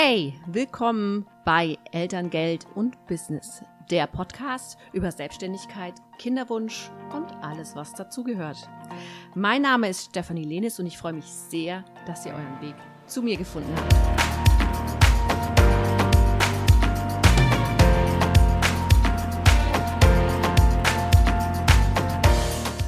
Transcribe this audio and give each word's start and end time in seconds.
Hey, 0.00 0.32
willkommen 0.46 1.26
bei 1.44 1.76
Elterngeld 1.90 2.68
und 2.76 3.04
Business, 3.08 3.64
der 3.90 4.06
Podcast 4.06 4.78
über 4.92 5.10
Selbstständigkeit, 5.10 5.94
Kinderwunsch 6.20 6.88
und 7.12 7.32
alles, 7.42 7.74
was 7.74 7.94
dazugehört. 7.94 8.58
Mein 9.34 9.62
Name 9.62 9.88
ist 9.88 10.10
Stefanie 10.10 10.44
Lenis 10.44 10.78
und 10.78 10.86
ich 10.86 10.96
freue 10.96 11.14
mich 11.14 11.24
sehr, 11.24 11.84
dass 12.06 12.24
ihr 12.24 12.32
euren 12.32 12.60
Weg 12.62 12.76
zu 13.06 13.22
mir 13.22 13.36
gefunden 13.36 13.74
habt. 13.74 13.96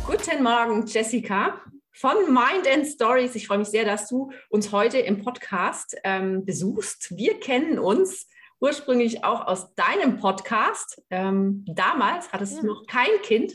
Guten 0.06 0.44
Morgen, 0.44 0.86
Jessica 0.86 1.60
von 2.00 2.16
Mind 2.32 2.66
and 2.66 2.86
Stories. 2.86 3.34
Ich 3.34 3.46
freue 3.46 3.58
mich 3.58 3.68
sehr, 3.68 3.84
dass 3.84 4.08
du 4.08 4.32
uns 4.48 4.72
heute 4.72 4.98
im 4.98 5.22
Podcast 5.22 5.98
ähm, 6.02 6.46
besuchst. 6.46 7.14
Wir 7.14 7.38
kennen 7.38 7.78
uns 7.78 8.26
ursprünglich 8.58 9.22
auch 9.22 9.46
aus 9.46 9.74
deinem 9.74 10.16
Podcast. 10.16 11.02
Ähm, 11.10 11.62
damals 11.68 12.32
hattest 12.32 12.54
ja. 12.54 12.60
du 12.62 12.68
noch 12.68 12.86
kein 12.86 13.20
Kind. 13.22 13.52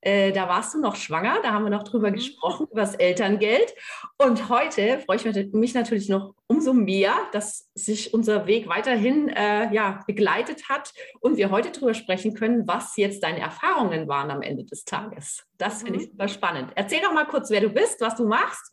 Äh, 0.00 0.30
da 0.30 0.48
warst 0.48 0.74
du 0.74 0.80
noch 0.80 0.94
schwanger, 0.94 1.40
da 1.42 1.52
haben 1.52 1.64
wir 1.64 1.70
noch 1.70 1.82
drüber 1.82 2.10
mhm. 2.10 2.14
gesprochen, 2.14 2.68
über 2.70 2.82
das 2.82 2.94
Elterngeld. 2.94 3.74
Und 4.16 4.48
heute 4.48 5.00
freue 5.00 5.16
ich 5.16 5.52
mich 5.52 5.74
natürlich 5.74 6.08
noch 6.08 6.34
umso 6.46 6.72
mehr, 6.72 7.14
dass 7.32 7.68
sich 7.74 8.14
unser 8.14 8.46
Weg 8.46 8.68
weiterhin 8.68 9.28
äh, 9.28 9.72
ja, 9.74 10.04
begleitet 10.06 10.68
hat 10.68 10.92
und 11.20 11.36
wir 11.36 11.50
heute 11.50 11.72
darüber 11.72 11.94
sprechen 11.94 12.34
können, 12.34 12.68
was 12.68 12.96
jetzt 12.96 13.22
deine 13.24 13.40
Erfahrungen 13.40 14.06
waren 14.06 14.30
am 14.30 14.42
Ende 14.42 14.64
des 14.64 14.84
Tages. 14.84 15.44
Das 15.56 15.82
mhm. 15.82 15.86
finde 15.86 16.00
ich 16.00 16.10
super 16.10 16.28
spannend. 16.28 16.72
Erzähl 16.76 17.00
doch 17.00 17.12
mal 17.12 17.26
kurz, 17.26 17.50
wer 17.50 17.60
du 17.60 17.70
bist, 17.70 18.00
was 18.00 18.14
du 18.14 18.26
machst, 18.26 18.72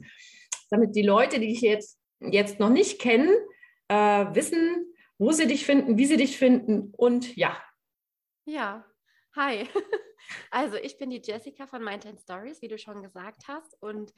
damit 0.69 0.95
die 0.95 1.03
Leute, 1.03 1.39
die 1.39 1.47
dich 1.47 1.61
jetzt, 1.61 1.99
jetzt 2.19 2.59
noch 2.59 2.69
nicht 2.69 2.99
kennen, 2.99 3.33
äh, 3.87 4.25
wissen, 4.33 4.93
wo 5.17 5.31
sie 5.31 5.47
dich 5.47 5.65
finden, 5.65 5.97
wie 5.97 6.05
sie 6.05 6.17
dich 6.17 6.37
finden 6.37 6.93
und 6.95 7.35
ja. 7.35 7.57
Ja, 8.45 8.85
hi. 9.35 9.67
Also 10.49 10.77
ich 10.77 10.97
bin 10.97 11.11
die 11.11 11.21
Jessica 11.23 11.67
von 11.67 11.83
Mind 11.83 12.07
Stories, 12.19 12.59
wie 12.63 12.67
du 12.67 12.79
schon 12.79 13.03
gesagt 13.03 13.47
hast. 13.47 13.79
Und 13.79 14.11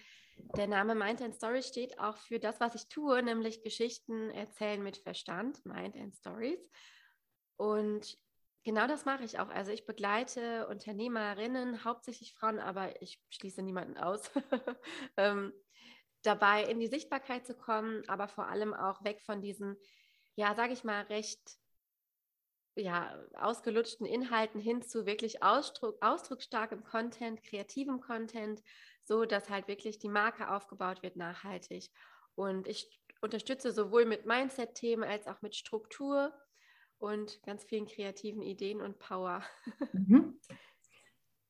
der 0.56 0.68
Name 0.68 0.96
Mind 0.96 1.22
Stories 1.36 1.68
steht 1.68 2.00
auch 2.00 2.16
für 2.16 2.40
das, 2.40 2.62
was 2.62 2.76
ich 2.76 2.88
tue, 2.88 3.22
nämlich 3.22 3.62
Geschichten 3.62 4.30
erzählen 4.30 4.82
mit 4.82 4.96
Verstand, 4.96 5.66
Mind 5.66 6.16
Stories. 6.16 6.70
Und 7.58 8.18
genau 8.64 8.88
das 8.88 9.04
mache 9.04 9.26
ich 9.26 9.38
auch. 9.38 9.50
Also 9.50 9.72
ich 9.72 9.86
begleite 9.86 10.68
Unternehmerinnen, 10.68 11.84
hauptsächlich 11.84 12.34
Frauen, 12.34 12.60
aber 12.60 13.02
ich 13.02 13.20
schließe 13.30 13.62
niemanden 13.62 13.98
aus, 13.98 14.32
ähm, 15.18 15.52
dabei 16.22 16.64
in 16.64 16.80
die 16.80 16.88
Sichtbarkeit 16.88 17.46
zu 17.46 17.54
kommen, 17.54 18.08
aber 18.08 18.30
vor 18.30 18.48
allem 18.48 18.74
auch 18.74 19.04
weg 19.04 19.22
von 19.22 19.42
diesen, 19.42 19.76
ja, 20.36 20.56
sage 20.56 20.72
ich 20.72 20.86
mal, 20.86 21.02
recht 21.04 21.58
ja, 22.78 23.14
ausgelutschten 23.34 24.06
Inhalten 24.06 24.60
hin 24.60 24.82
zu 24.82 25.06
wirklich 25.06 25.44
Ausdruck, 25.44 25.98
ausdrucksstarkem 26.02 26.84
Content, 26.84 27.44
kreativem 27.44 28.00
Content, 28.00 28.62
so 29.04 29.26
dass 29.26 29.50
halt 29.50 29.68
wirklich 29.68 30.00
die 30.00 30.10
Marke 30.10 30.52
aufgebaut 30.52 31.04
wird 31.04 31.16
nachhaltig. 31.16 31.90
Und 32.36 32.68
ich 32.68 32.88
unterstütze 33.22 33.72
sowohl 33.72 34.06
mit 34.06 34.26
Mindset-Themen 34.26 35.04
als 35.04 35.28
auch 35.28 35.42
mit 35.42 35.56
Struktur 35.56 36.34
und 37.00 37.42
ganz 37.44 37.64
vielen 37.64 37.88
kreativen 37.88 38.42
Ideen 38.42 38.82
und 38.82 39.00
Power. 39.00 39.44
Mhm. 39.94 40.40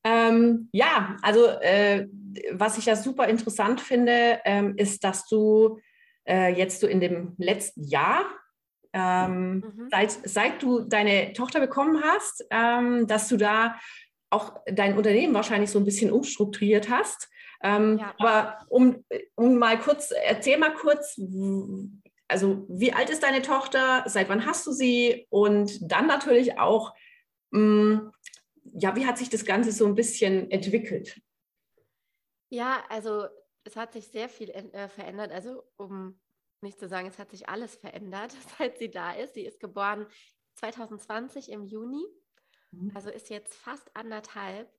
Ähm, 0.03 0.69
ja, 0.71 1.17
also 1.21 1.47
äh, 1.47 2.07
was 2.51 2.77
ich 2.77 2.85
ja 2.85 2.95
super 2.95 3.27
interessant 3.27 3.81
finde, 3.81 4.39
ähm, 4.45 4.75
ist, 4.77 5.03
dass 5.03 5.27
du 5.27 5.81
äh, 6.25 6.53
jetzt 6.53 6.79
so 6.79 6.87
in 6.87 7.01
dem 7.01 7.35
letzten 7.37 7.83
Jahr 7.83 8.25
ähm, 8.97 9.53
mhm. 9.55 9.87
seit, 9.91 10.11
seit 10.11 10.63
du 10.63 10.81
deine 10.81 11.33
Tochter 11.33 11.59
bekommen 11.59 12.01
hast, 12.03 12.45
ähm, 12.49 13.07
dass 13.07 13.27
du 13.27 13.37
da 13.37 13.75
auch 14.29 14.59
dein 14.65 14.97
Unternehmen 14.97 15.33
wahrscheinlich 15.33 15.69
so 15.69 15.79
ein 15.79 15.85
bisschen 15.85 16.11
umstrukturiert 16.11 16.89
hast. 16.89 17.29
Ähm, 17.63 17.99
ja. 17.99 18.13
Aber 18.19 18.59
um, 18.69 19.03
um 19.35 19.57
mal 19.57 19.79
kurz, 19.79 20.11
erzähl 20.11 20.57
mal 20.57 20.73
kurz, 20.73 21.19
also 22.27 22.65
wie 22.69 22.93
alt 22.93 23.09
ist 23.09 23.23
deine 23.23 23.41
Tochter, 23.41 24.03
seit 24.07 24.29
wann 24.29 24.45
hast 24.45 24.67
du 24.67 24.71
sie 24.71 25.27
und 25.29 25.91
dann 25.91 26.07
natürlich 26.07 26.59
auch, 26.59 26.93
mh, 27.51 27.61
mm, 27.61 28.11
ja, 28.79 28.95
wie 28.95 29.05
hat 29.05 29.17
sich 29.17 29.29
das 29.29 29.45
Ganze 29.45 29.71
so 29.71 29.85
ein 29.85 29.95
bisschen 29.95 30.51
entwickelt? 30.51 31.21
Ja, 32.49 32.83
also 32.89 33.27
es 33.63 33.75
hat 33.75 33.93
sich 33.93 34.07
sehr 34.07 34.29
viel 34.29 34.49
äh, 34.49 34.89
verändert. 34.89 35.31
Also 35.31 35.63
um 35.77 36.19
nicht 36.61 36.79
zu 36.79 36.87
sagen, 36.87 37.07
es 37.07 37.19
hat 37.19 37.31
sich 37.31 37.49
alles 37.49 37.75
verändert, 37.75 38.31
seit 38.57 38.77
sie 38.77 38.89
da 38.89 39.13
ist. 39.13 39.33
Sie 39.33 39.45
ist 39.45 39.59
geboren 39.59 40.07
2020 40.55 41.51
im 41.51 41.65
Juni, 41.65 42.05
mhm. 42.71 42.91
also 42.95 43.09
ist 43.09 43.29
jetzt 43.29 43.55
fast 43.55 43.95
anderthalb. 43.95 44.71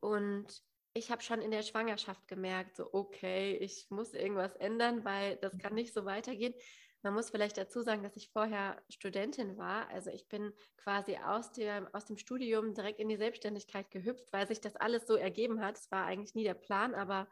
Und 0.00 0.62
ich 0.92 1.10
habe 1.10 1.22
schon 1.22 1.40
in 1.40 1.50
der 1.50 1.62
Schwangerschaft 1.62 2.28
gemerkt, 2.28 2.76
so, 2.76 2.92
okay, 2.92 3.56
ich 3.56 3.86
muss 3.90 4.14
irgendwas 4.14 4.54
ändern, 4.56 5.04
weil 5.04 5.36
das 5.36 5.58
kann 5.58 5.74
nicht 5.74 5.92
so 5.92 6.04
weitergehen. 6.04 6.54
Man 7.02 7.14
muss 7.14 7.30
vielleicht 7.30 7.58
dazu 7.58 7.82
sagen, 7.82 8.02
dass 8.02 8.16
ich 8.16 8.30
vorher 8.30 8.80
Studentin 8.88 9.58
war. 9.58 9.88
Also 9.88 10.10
ich 10.10 10.26
bin 10.28 10.54
quasi 10.78 11.18
aus 11.18 11.52
dem, 11.52 11.86
aus 11.92 12.06
dem 12.06 12.16
Studium 12.16 12.72
direkt 12.72 12.98
in 12.98 13.10
die 13.10 13.18
Selbstständigkeit 13.18 13.90
gehüpft, 13.90 14.32
weil 14.32 14.46
sich 14.46 14.60
das 14.60 14.76
alles 14.76 15.06
so 15.06 15.14
ergeben 15.14 15.60
hat. 15.60 15.76
Es 15.76 15.90
war 15.90 16.06
eigentlich 16.06 16.34
nie 16.34 16.44
der 16.44 16.54
Plan, 16.54 16.94
aber 16.94 17.28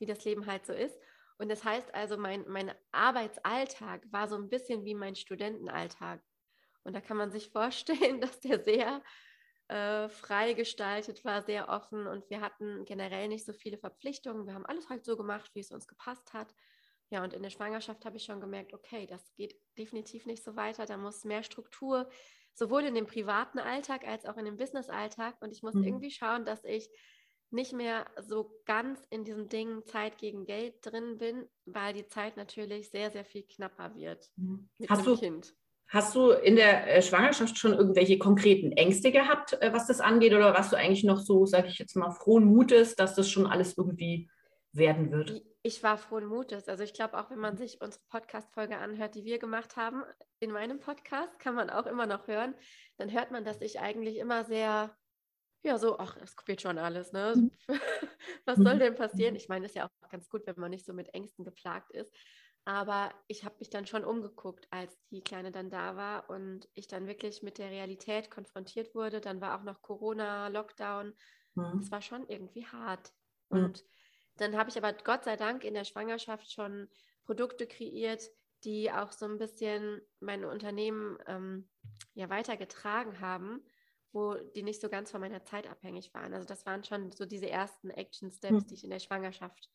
wie 0.00 0.06
das 0.06 0.24
Leben 0.24 0.46
halt 0.46 0.66
so 0.66 0.72
ist. 0.72 0.98
Und 1.38 1.48
das 1.48 1.64
heißt 1.64 1.94
also, 1.94 2.16
mein, 2.16 2.44
mein 2.48 2.72
Arbeitsalltag 2.92 4.02
war 4.12 4.28
so 4.28 4.36
ein 4.36 4.48
bisschen 4.48 4.84
wie 4.84 4.94
mein 4.94 5.16
Studentenalltag. 5.16 6.22
Und 6.84 6.94
da 6.94 7.00
kann 7.00 7.16
man 7.16 7.32
sich 7.32 7.48
vorstellen, 7.50 8.20
dass 8.20 8.40
der 8.40 8.62
sehr 8.62 9.02
äh, 9.68 10.08
frei 10.08 10.52
gestaltet 10.52 11.24
war, 11.24 11.42
sehr 11.42 11.68
offen 11.68 12.06
und 12.06 12.28
wir 12.28 12.40
hatten 12.40 12.84
generell 12.84 13.28
nicht 13.28 13.46
so 13.46 13.52
viele 13.52 13.78
Verpflichtungen. 13.78 14.46
Wir 14.46 14.54
haben 14.54 14.66
alles 14.66 14.90
halt 14.90 15.04
so 15.04 15.16
gemacht, 15.16 15.50
wie 15.54 15.60
es 15.60 15.70
uns 15.70 15.88
gepasst 15.88 16.34
hat. 16.34 16.54
Ja, 17.10 17.22
und 17.22 17.32
in 17.32 17.42
der 17.42 17.50
Schwangerschaft 17.50 18.04
habe 18.04 18.16
ich 18.16 18.24
schon 18.24 18.40
gemerkt, 18.40 18.74
okay, 18.74 19.06
das 19.06 19.34
geht 19.34 19.56
definitiv 19.78 20.26
nicht 20.26 20.42
so 20.42 20.56
weiter. 20.56 20.84
Da 20.84 20.96
muss 20.96 21.24
mehr 21.24 21.42
Struktur, 21.42 22.08
sowohl 22.54 22.84
in 22.84 22.94
dem 22.94 23.06
privaten 23.06 23.58
Alltag 23.58 24.06
als 24.06 24.26
auch 24.26 24.36
in 24.36 24.44
dem 24.44 24.56
Business-Alltag. 24.56 25.36
Und 25.40 25.52
ich 25.52 25.62
muss 25.62 25.74
mhm. 25.74 25.84
irgendwie 25.84 26.10
schauen, 26.10 26.44
dass 26.44 26.64
ich 26.64 26.90
nicht 27.54 27.72
mehr 27.72 28.06
so 28.20 28.60
ganz 28.66 29.00
in 29.10 29.24
diesem 29.24 29.48
Ding 29.48 29.84
Zeit 29.86 30.18
gegen 30.18 30.44
Geld 30.44 30.74
drin 30.82 31.18
bin, 31.18 31.46
weil 31.64 31.94
die 31.94 32.06
Zeit 32.06 32.36
natürlich 32.36 32.90
sehr, 32.90 33.10
sehr 33.10 33.24
viel 33.24 33.44
knapper 33.44 33.94
wird 33.94 34.28
mhm. 34.36 34.68
mit 34.78 34.90
hast 34.90 35.06
dem 35.06 35.14
du, 35.14 35.18
Kind. 35.18 35.54
Hast 35.88 36.14
du 36.14 36.30
in 36.30 36.56
der 36.56 36.96
äh, 36.96 37.02
Schwangerschaft 37.02 37.56
schon 37.56 37.72
irgendwelche 37.72 38.18
konkreten 38.18 38.72
Ängste 38.72 39.12
gehabt, 39.12 39.54
äh, 39.62 39.72
was 39.72 39.86
das 39.86 40.00
angeht, 40.00 40.32
oder 40.32 40.52
warst 40.52 40.72
du 40.72 40.76
eigentlich 40.76 41.04
noch 41.04 41.20
so, 41.20 41.46
sage 41.46 41.68
ich 41.68 41.78
jetzt 41.78 41.96
mal, 41.96 42.10
frohen 42.10 42.44
Mutes, 42.44 42.96
dass 42.96 43.14
das 43.14 43.30
schon 43.30 43.46
alles 43.46 43.78
irgendwie 43.78 44.28
werden 44.72 45.10
wird? 45.12 45.42
Ich 45.62 45.82
war 45.82 45.96
frohen 45.96 46.26
Mutes. 46.26 46.68
Also 46.68 46.82
ich 46.82 46.92
glaube, 46.92 47.18
auch 47.18 47.30
wenn 47.30 47.38
man 47.38 47.56
sich 47.56 47.80
unsere 47.80 48.02
Podcast-Folge 48.10 48.76
anhört, 48.76 49.14
die 49.14 49.24
wir 49.24 49.38
gemacht 49.38 49.76
haben, 49.76 50.02
in 50.40 50.50
meinem 50.50 50.80
Podcast, 50.80 51.38
kann 51.38 51.54
man 51.54 51.70
auch 51.70 51.86
immer 51.86 52.06
noch 52.06 52.26
hören, 52.26 52.54
dann 52.98 53.12
hört 53.12 53.30
man, 53.30 53.44
dass 53.44 53.60
ich 53.60 53.80
eigentlich 53.80 54.18
immer 54.18 54.44
sehr 54.44 54.94
ja, 55.64 55.78
so, 55.78 55.98
ach, 55.98 56.16
es 56.22 56.36
wird 56.44 56.60
schon 56.60 56.78
alles, 56.78 57.12
ne? 57.12 57.34
Mhm. 57.36 57.50
Was 58.44 58.58
soll 58.58 58.74
mhm. 58.74 58.80
denn 58.80 58.94
passieren? 58.94 59.34
Ich 59.34 59.48
meine, 59.48 59.64
ist 59.64 59.74
ja 59.74 59.86
auch 59.86 60.08
ganz 60.10 60.28
gut, 60.28 60.46
wenn 60.46 60.60
man 60.60 60.70
nicht 60.70 60.84
so 60.84 60.92
mit 60.92 61.12
Ängsten 61.14 61.44
geplagt 61.44 61.90
ist. 61.92 62.12
Aber 62.66 63.12
ich 63.28 63.44
habe 63.44 63.56
mich 63.58 63.70
dann 63.70 63.86
schon 63.86 64.04
umgeguckt, 64.04 64.66
als 64.70 64.96
die 65.10 65.22
Kleine 65.22 65.52
dann 65.52 65.70
da 65.70 65.96
war 65.96 66.28
und 66.30 66.68
ich 66.74 66.86
dann 66.86 67.06
wirklich 67.06 67.42
mit 67.42 67.56
der 67.56 67.70
Realität 67.70 68.30
konfrontiert 68.30 68.94
wurde. 68.94 69.22
Dann 69.22 69.40
war 69.40 69.58
auch 69.58 69.64
noch 69.64 69.80
Corona, 69.80 70.48
Lockdown. 70.48 71.14
Mhm. 71.54 71.78
Es 71.78 71.90
war 71.90 72.02
schon 72.02 72.28
irgendwie 72.28 72.66
hart. 72.66 73.12
Mhm. 73.48 73.64
Und 73.64 73.84
dann 74.36 74.56
habe 74.56 74.68
ich 74.68 74.76
aber 74.76 74.92
Gott 74.92 75.24
sei 75.24 75.36
Dank 75.36 75.64
in 75.64 75.74
der 75.74 75.84
Schwangerschaft 75.84 76.52
schon 76.52 76.88
Produkte 77.24 77.66
kreiert, 77.66 78.22
die 78.64 78.92
auch 78.92 79.12
so 79.12 79.24
ein 79.24 79.38
bisschen 79.38 80.02
mein 80.20 80.44
Unternehmen 80.44 81.18
ähm, 81.26 81.70
ja 82.14 82.28
weitergetragen 82.28 83.20
haben 83.20 83.64
wo 84.14 84.34
die 84.54 84.62
nicht 84.62 84.80
so 84.80 84.88
ganz 84.88 85.10
von 85.10 85.20
meiner 85.20 85.44
Zeit 85.44 85.68
abhängig 85.68 86.14
waren. 86.14 86.32
Also 86.32 86.46
das 86.46 86.64
waren 86.64 86.84
schon 86.84 87.10
so 87.12 87.26
diese 87.26 87.50
ersten 87.50 87.90
Action 87.90 88.30
Steps, 88.30 88.62
hm. 88.62 88.66
die 88.66 88.74
ich 88.74 88.84
in 88.84 88.90
der 88.90 89.00
Schwangerschaft 89.00 89.68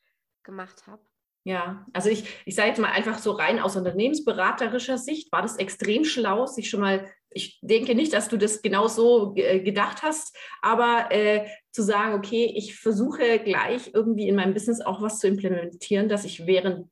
gemacht 0.44 0.88
habe. 0.88 1.01
Ja, 1.45 1.86
also 1.94 2.09
ich, 2.09 2.25
ich 2.45 2.56
sage 2.56 2.69
jetzt 2.69 2.80
mal 2.80 2.91
einfach 2.91 3.18
so 3.18 3.31
rein 3.31 3.59
aus 3.59 3.75
unternehmensberaterischer 3.75 4.97
Sicht, 4.97 5.31
war 5.31 5.41
das 5.41 5.57
extrem 5.57 6.03
schlau, 6.03 6.45
sich 6.45 6.69
schon 6.69 6.81
mal, 6.81 7.09
ich 7.30 7.59
denke 7.62 7.95
nicht, 7.95 8.13
dass 8.13 8.27
du 8.27 8.38
das 8.38 8.62
genau 8.62 8.88
so 8.88 9.33
gedacht 9.33 10.03
hast, 10.03 10.38
aber 10.62 11.07
äh, 11.12 11.47
zu 11.71 11.81
sagen, 11.81 12.13
okay, 12.13 12.53
ich 12.56 12.75
versuche 12.77 13.39
gleich 13.39 13.91
irgendwie 13.94 14.27
in 14.27 14.36
meinem 14.36 14.53
Business 14.53 14.81
auch 14.81 15.01
was 15.01 15.19
zu 15.19 15.27
implementieren, 15.27 16.09
dass 16.09 16.25
ich 16.25 16.45
während 16.45 16.89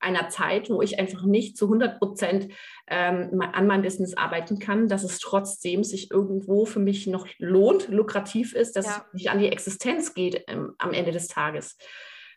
einer 0.00 0.28
Zeit, 0.28 0.70
wo 0.70 0.82
ich 0.82 0.98
einfach 0.98 1.22
nicht 1.24 1.56
zu 1.56 1.66
100 1.66 1.98
Prozent 1.98 2.52
ähm, 2.86 3.40
an 3.40 3.66
meinem 3.66 3.82
Business 3.82 4.16
arbeiten 4.16 4.58
kann, 4.58 4.88
dass 4.88 5.04
es 5.04 5.18
trotzdem 5.18 5.84
sich 5.84 6.10
irgendwo 6.10 6.64
für 6.64 6.80
mich 6.80 7.06
noch 7.06 7.26
lohnt, 7.38 7.88
lukrativ 7.88 8.54
ist, 8.54 8.76
dass 8.76 8.86
ja. 8.86 9.04
es 9.06 9.14
nicht 9.14 9.30
an 9.30 9.38
die 9.38 9.48
Existenz 9.48 10.14
geht 10.14 10.44
ähm, 10.48 10.74
am 10.78 10.92
Ende 10.92 11.12
des 11.12 11.28
Tages. 11.28 11.76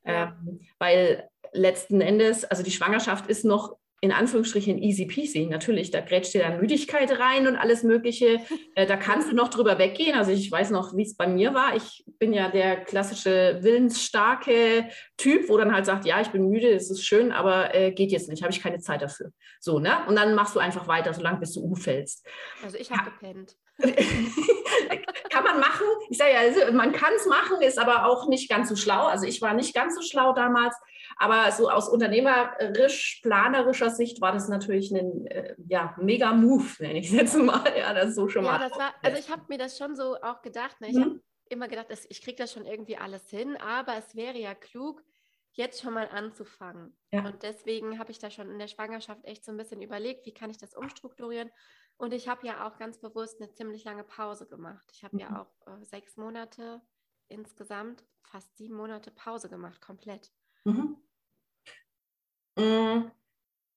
Ja. 0.03 0.35
Ähm, 0.39 0.61
weil 0.79 1.29
letzten 1.53 2.01
Endes, 2.01 2.45
also 2.45 2.63
die 2.63 2.71
Schwangerschaft 2.71 3.27
ist 3.27 3.45
noch 3.45 3.77
in 4.03 4.11
Anführungsstrichen 4.11 4.79
easy 4.79 5.05
peasy. 5.05 5.45
Natürlich, 5.45 5.91
da 5.91 6.01
grätscht 6.01 6.33
dir 6.33 6.41
dann 6.41 6.59
Müdigkeit 6.59 7.19
rein 7.19 7.47
und 7.47 7.55
alles 7.55 7.83
Mögliche. 7.83 8.39
Äh, 8.73 8.85
da 8.85 8.95
kannst 8.95 9.29
du 9.29 9.35
noch 9.35 9.49
drüber 9.49 9.77
weggehen. 9.79 10.17
Also 10.17 10.31
ich 10.31 10.49
weiß 10.49 10.69
noch, 10.69 10.95
wie 10.95 11.01
es 11.01 11.17
bei 11.17 11.27
mir 11.27 11.53
war. 11.53 11.75
Ich 11.75 12.05
bin 12.19 12.31
ja 12.31 12.49
der 12.49 12.77
klassische 12.77 13.59
willensstarke 13.61 14.87
Typ, 15.17 15.49
wo 15.49 15.57
dann 15.57 15.73
halt 15.73 15.85
sagt, 15.85 16.05
ja, 16.05 16.21
ich 16.21 16.29
bin 16.29 16.47
müde, 16.47 16.69
es 16.69 16.89
ist 16.89 17.03
schön, 17.03 17.33
aber 17.33 17.75
äh, 17.75 17.91
geht 17.91 18.13
jetzt 18.13 18.29
nicht, 18.29 18.43
habe 18.43 18.53
ich 18.53 18.61
keine 18.61 18.79
Zeit 18.79 19.01
dafür. 19.01 19.31
So, 19.59 19.79
ne? 19.79 20.05
Und 20.07 20.15
dann 20.15 20.35
machst 20.35 20.55
du 20.55 20.59
einfach 20.59 20.87
weiter, 20.87 21.13
solange 21.13 21.39
bis 21.39 21.53
du 21.53 21.61
umfällst. 21.61 22.25
Also 22.63 22.77
ich 22.77 22.91
habe 22.91 23.09
ja. 23.09 23.09
gepennt. 23.09 23.57
kann 25.29 25.43
man 25.43 25.59
machen. 25.59 25.85
Ich 26.09 26.17
sage 26.17 26.31
ja, 26.31 26.39
also 26.39 26.71
man 26.73 26.91
kann 26.91 27.13
es 27.15 27.25
machen, 27.25 27.61
ist 27.61 27.79
aber 27.79 28.05
auch 28.05 28.27
nicht 28.27 28.49
ganz 28.49 28.69
so 28.69 28.75
schlau. 28.75 29.05
Also 29.05 29.25
ich 29.25 29.41
war 29.41 29.53
nicht 29.53 29.73
ganz 29.73 29.95
so 29.95 30.01
schlau 30.01 30.33
damals, 30.33 30.75
aber 31.17 31.51
so 31.51 31.69
aus 31.69 31.89
unternehmerisch, 31.89 33.19
planerischer 33.23 33.89
Sicht 33.89 34.21
war 34.21 34.31
das 34.31 34.47
natürlich 34.49 34.91
ein 34.91 35.27
äh, 35.27 35.55
ja, 35.67 35.95
mega 35.97 36.33
Move, 36.33 36.67
nenne 36.79 36.99
ich 36.99 37.07
es 37.07 37.13
jetzt 37.13 37.37
mal. 37.37 37.63
Ja, 37.77 37.93
das 37.93 38.15
so 38.15 38.27
schon 38.27 38.45
ja, 38.45 38.51
mal. 38.51 38.69
Das 38.69 38.77
war, 38.77 38.93
also 39.01 39.17
ich 39.17 39.29
habe 39.29 39.43
mir 39.47 39.57
das 39.57 39.77
schon 39.77 39.95
so 39.95 40.15
auch 40.21 40.41
gedacht. 40.41 40.79
Ne? 40.81 40.89
Ich 40.89 40.95
mhm. 40.95 41.03
habe 41.03 41.21
immer 41.49 41.67
gedacht, 41.67 41.87
ich 42.09 42.21
kriege 42.21 42.37
das 42.37 42.53
schon 42.53 42.65
irgendwie 42.65 42.97
alles 42.97 43.29
hin, 43.29 43.57
aber 43.57 43.97
es 43.97 44.15
wäre 44.15 44.37
ja 44.37 44.55
klug, 44.55 45.03
jetzt 45.53 45.81
schon 45.81 45.93
mal 45.93 46.07
anzufangen. 46.07 46.95
Ja. 47.11 47.25
Und 47.25 47.43
deswegen 47.43 47.99
habe 47.99 48.11
ich 48.11 48.19
da 48.19 48.31
schon 48.31 48.49
in 48.49 48.59
der 48.59 48.67
Schwangerschaft 48.67 49.25
echt 49.25 49.43
so 49.43 49.51
ein 49.51 49.57
bisschen 49.57 49.81
überlegt, 49.81 50.25
wie 50.25 50.33
kann 50.33 50.49
ich 50.49 50.57
das 50.57 50.73
umstrukturieren. 50.73 51.51
Und 52.01 52.15
ich 52.15 52.27
habe 52.27 52.47
ja 52.47 52.65
auch 52.65 52.79
ganz 52.79 52.97
bewusst 52.97 53.39
eine 53.39 53.51
ziemlich 53.51 53.83
lange 53.83 54.03
Pause 54.03 54.47
gemacht. 54.47 54.89
Ich 54.91 55.03
habe 55.03 55.17
mhm. 55.17 55.21
ja 55.21 55.39
auch 55.39 55.67
äh, 55.67 55.85
sechs 55.85 56.17
Monate 56.17 56.81
insgesamt, 57.27 58.03
fast 58.23 58.57
sieben 58.57 58.75
Monate 58.75 59.11
Pause 59.11 59.49
gemacht, 59.49 59.79
komplett. 59.81 60.31
Mhm. 60.63 60.97
Mm, 62.57 63.11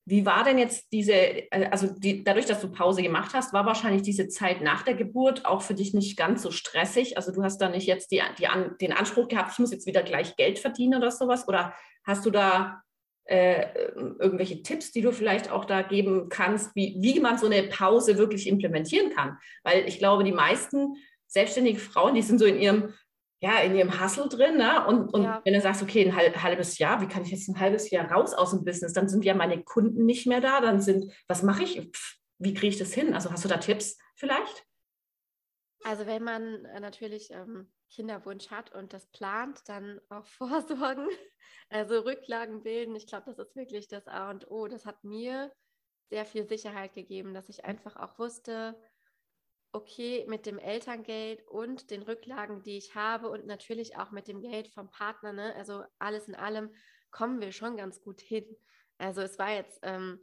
wie 0.07 0.25
war 0.25 0.43
denn 0.43 0.57
jetzt 0.57 0.91
diese, 0.91 1.13
äh, 1.13 1.69
also 1.71 1.89
die, 1.99 2.25
dadurch, 2.25 2.47
dass 2.47 2.63
du 2.63 2.73
Pause 2.73 3.03
gemacht 3.03 3.35
hast, 3.35 3.53
war 3.53 3.67
wahrscheinlich 3.67 4.01
diese 4.01 4.27
Zeit 4.29 4.63
nach 4.63 4.85
der 4.85 4.95
Geburt 4.95 5.45
auch 5.45 5.61
für 5.61 5.75
dich 5.75 5.93
nicht 5.93 6.17
ganz 6.17 6.41
so 6.41 6.51
stressig? 6.51 7.19
Also 7.19 7.31
du 7.31 7.43
hast 7.43 7.59
da 7.59 7.69
nicht 7.69 7.87
jetzt 7.87 8.11
die, 8.11 8.23
die, 8.39 8.49
den 8.81 8.95
Anspruch 8.95 9.29
gehabt, 9.29 9.53
ich 9.53 9.59
muss 9.59 9.71
jetzt 9.71 9.87
wieder 9.87 10.03
gleich 10.03 10.35
Geld 10.37 10.59
verdienen 10.59 10.95
oder 10.95 11.11
sowas? 11.11 11.47
Oder 11.47 11.75
hast 12.05 12.25
du 12.25 12.31
da 12.31 12.84
äh, 13.25 13.67
irgendwelche 13.95 14.63
Tipps, 14.63 14.93
die 14.93 15.01
du 15.01 15.13
vielleicht 15.13 15.51
auch 15.51 15.65
da 15.65 15.83
geben 15.83 16.29
kannst, 16.29 16.75
wie, 16.75 16.97
wie 17.01 17.21
man 17.21 17.39
so 17.39 17.47
eine 17.47 17.65
Pause 17.65 18.19
wirklich 18.19 18.47
implementieren 18.47 19.11
kann? 19.11 19.39
Weil 19.63 19.87
ich 19.87 19.99
glaube, 19.99 20.25
die 20.25 20.33
meisten 20.33 20.95
selbstständigen 21.27 21.81
Frauen, 21.81 22.15
die 22.15 22.23
sind 22.23 22.39
so 22.39 22.45
in 22.45 22.59
ihrem 22.59 22.95
ja, 23.41 23.59
in 23.59 23.75
ihrem 23.75 24.01
Hustle 24.01 24.27
drin. 24.27 24.57
Ne? 24.57 24.87
Und, 24.87 25.13
und 25.13 25.25
ja. 25.25 25.43
wenn 25.45 25.53
du 25.53 25.61
sagst, 25.61 25.83
okay, 25.83 26.11
ein 26.11 26.43
halbes 26.43 26.79
Jahr, 26.79 27.03
wie 27.03 27.07
kann 27.07 27.25
ich 27.25 27.31
jetzt 27.31 27.47
ein 27.47 27.61
halbes 27.61 27.91
Jahr 27.91 28.11
raus 28.11 28.33
aus 28.33 28.53
dem 28.53 28.65
Business? 28.65 28.95
Dann 28.95 29.07
sind 29.07 29.23
ja 29.23 29.35
meine 29.35 29.63
Kunden 29.63 30.07
nicht 30.07 30.27
mehr 30.27 30.41
da. 30.41 30.63
Dann 30.63 30.81
sind, 30.81 31.13
was 31.29 31.43
mache 31.43 31.63
ich? 31.63 31.79
Pff, 31.79 32.17
wie 32.39 32.55
kriege 32.55 32.69
ich 32.69 32.79
das 32.79 32.95
hin? 32.95 33.13
Also 33.13 33.31
hast 33.31 33.45
du 33.45 33.49
da 33.49 33.59
Tipps 33.59 33.99
vielleicht? 34.17 34.65
Also 35.85 36.07
wenn 36.07 36.25
man 36.25 36.65
äh, 36.65 36.81
natürlich 36.81 37.31
ähm, 37.31 37.71
Kinderwunsch 37.91 38.51
hat 38.51 38.75
und 38.75 38.93
das 38.93 39.07
plant, 39.13 39.61
dann 39.67 40.01
auch 40.09 40.27
vorsorgen. 40.39 41.09
Also 41.69 42.01
Rücklagen 42.01 42.63
bilden. 42.63 42.97
Ich 42.97 43.07
glaube, 43.07 43.27
das 43.27 43.39
ist 43.39 43.55
wirklich 43.55 43.87
das 43.87 44.07
A 44.09 44.31
und 44.31 44.51
O. 44.51 44.67
Das 44.67 44.87
hat 44.87 45.05
mir 45.05 45.53
sehr 46.09 46.25
viel 46.25 46.49
Sicherheit 46.49 46.95
gegeben, 46.95 47.35
dass 47.35 47.49
ich 47.49 47.65
einfach 47.65 47.97
auch 47.97 48.19
wusste, 48.19 48.81
okay, 49.73 50.25
mit 50.29 50.47
dem 50.47 50.59
Elterngeld 50.59 51.47
und 51.49 51.91
den 51.91 52.03
Rücklagen, 52.03 52.63
die 52.63 52.79
ich 52.79 52.95
habe 52.95 53.29
und 53.29 53.47
natürlich 53.47 53.97
auch 53.97 54.11
mit 54.11 54.29
dem 54.29 54.41
Geld 54.41 54.69
vom 54.69 54.91
Partner, 54.91 55.33
ne? 55.33 55.55
also 55.57 55.83
alles 55.99 56.29
in 56.29 56.35
allem, 56.35 56.73
kommen 57.11 57.41
wir 57.41 57.53
schon 57.53 57.77
ganz 57.77 58.01
gut 58.01 58.21
hin. 58.21 58.47
Also 58.99 59.21
es 59.21 59.39
war 59.39 59.53
jetzt 59.53 59.81
ähm, 59.83 60.21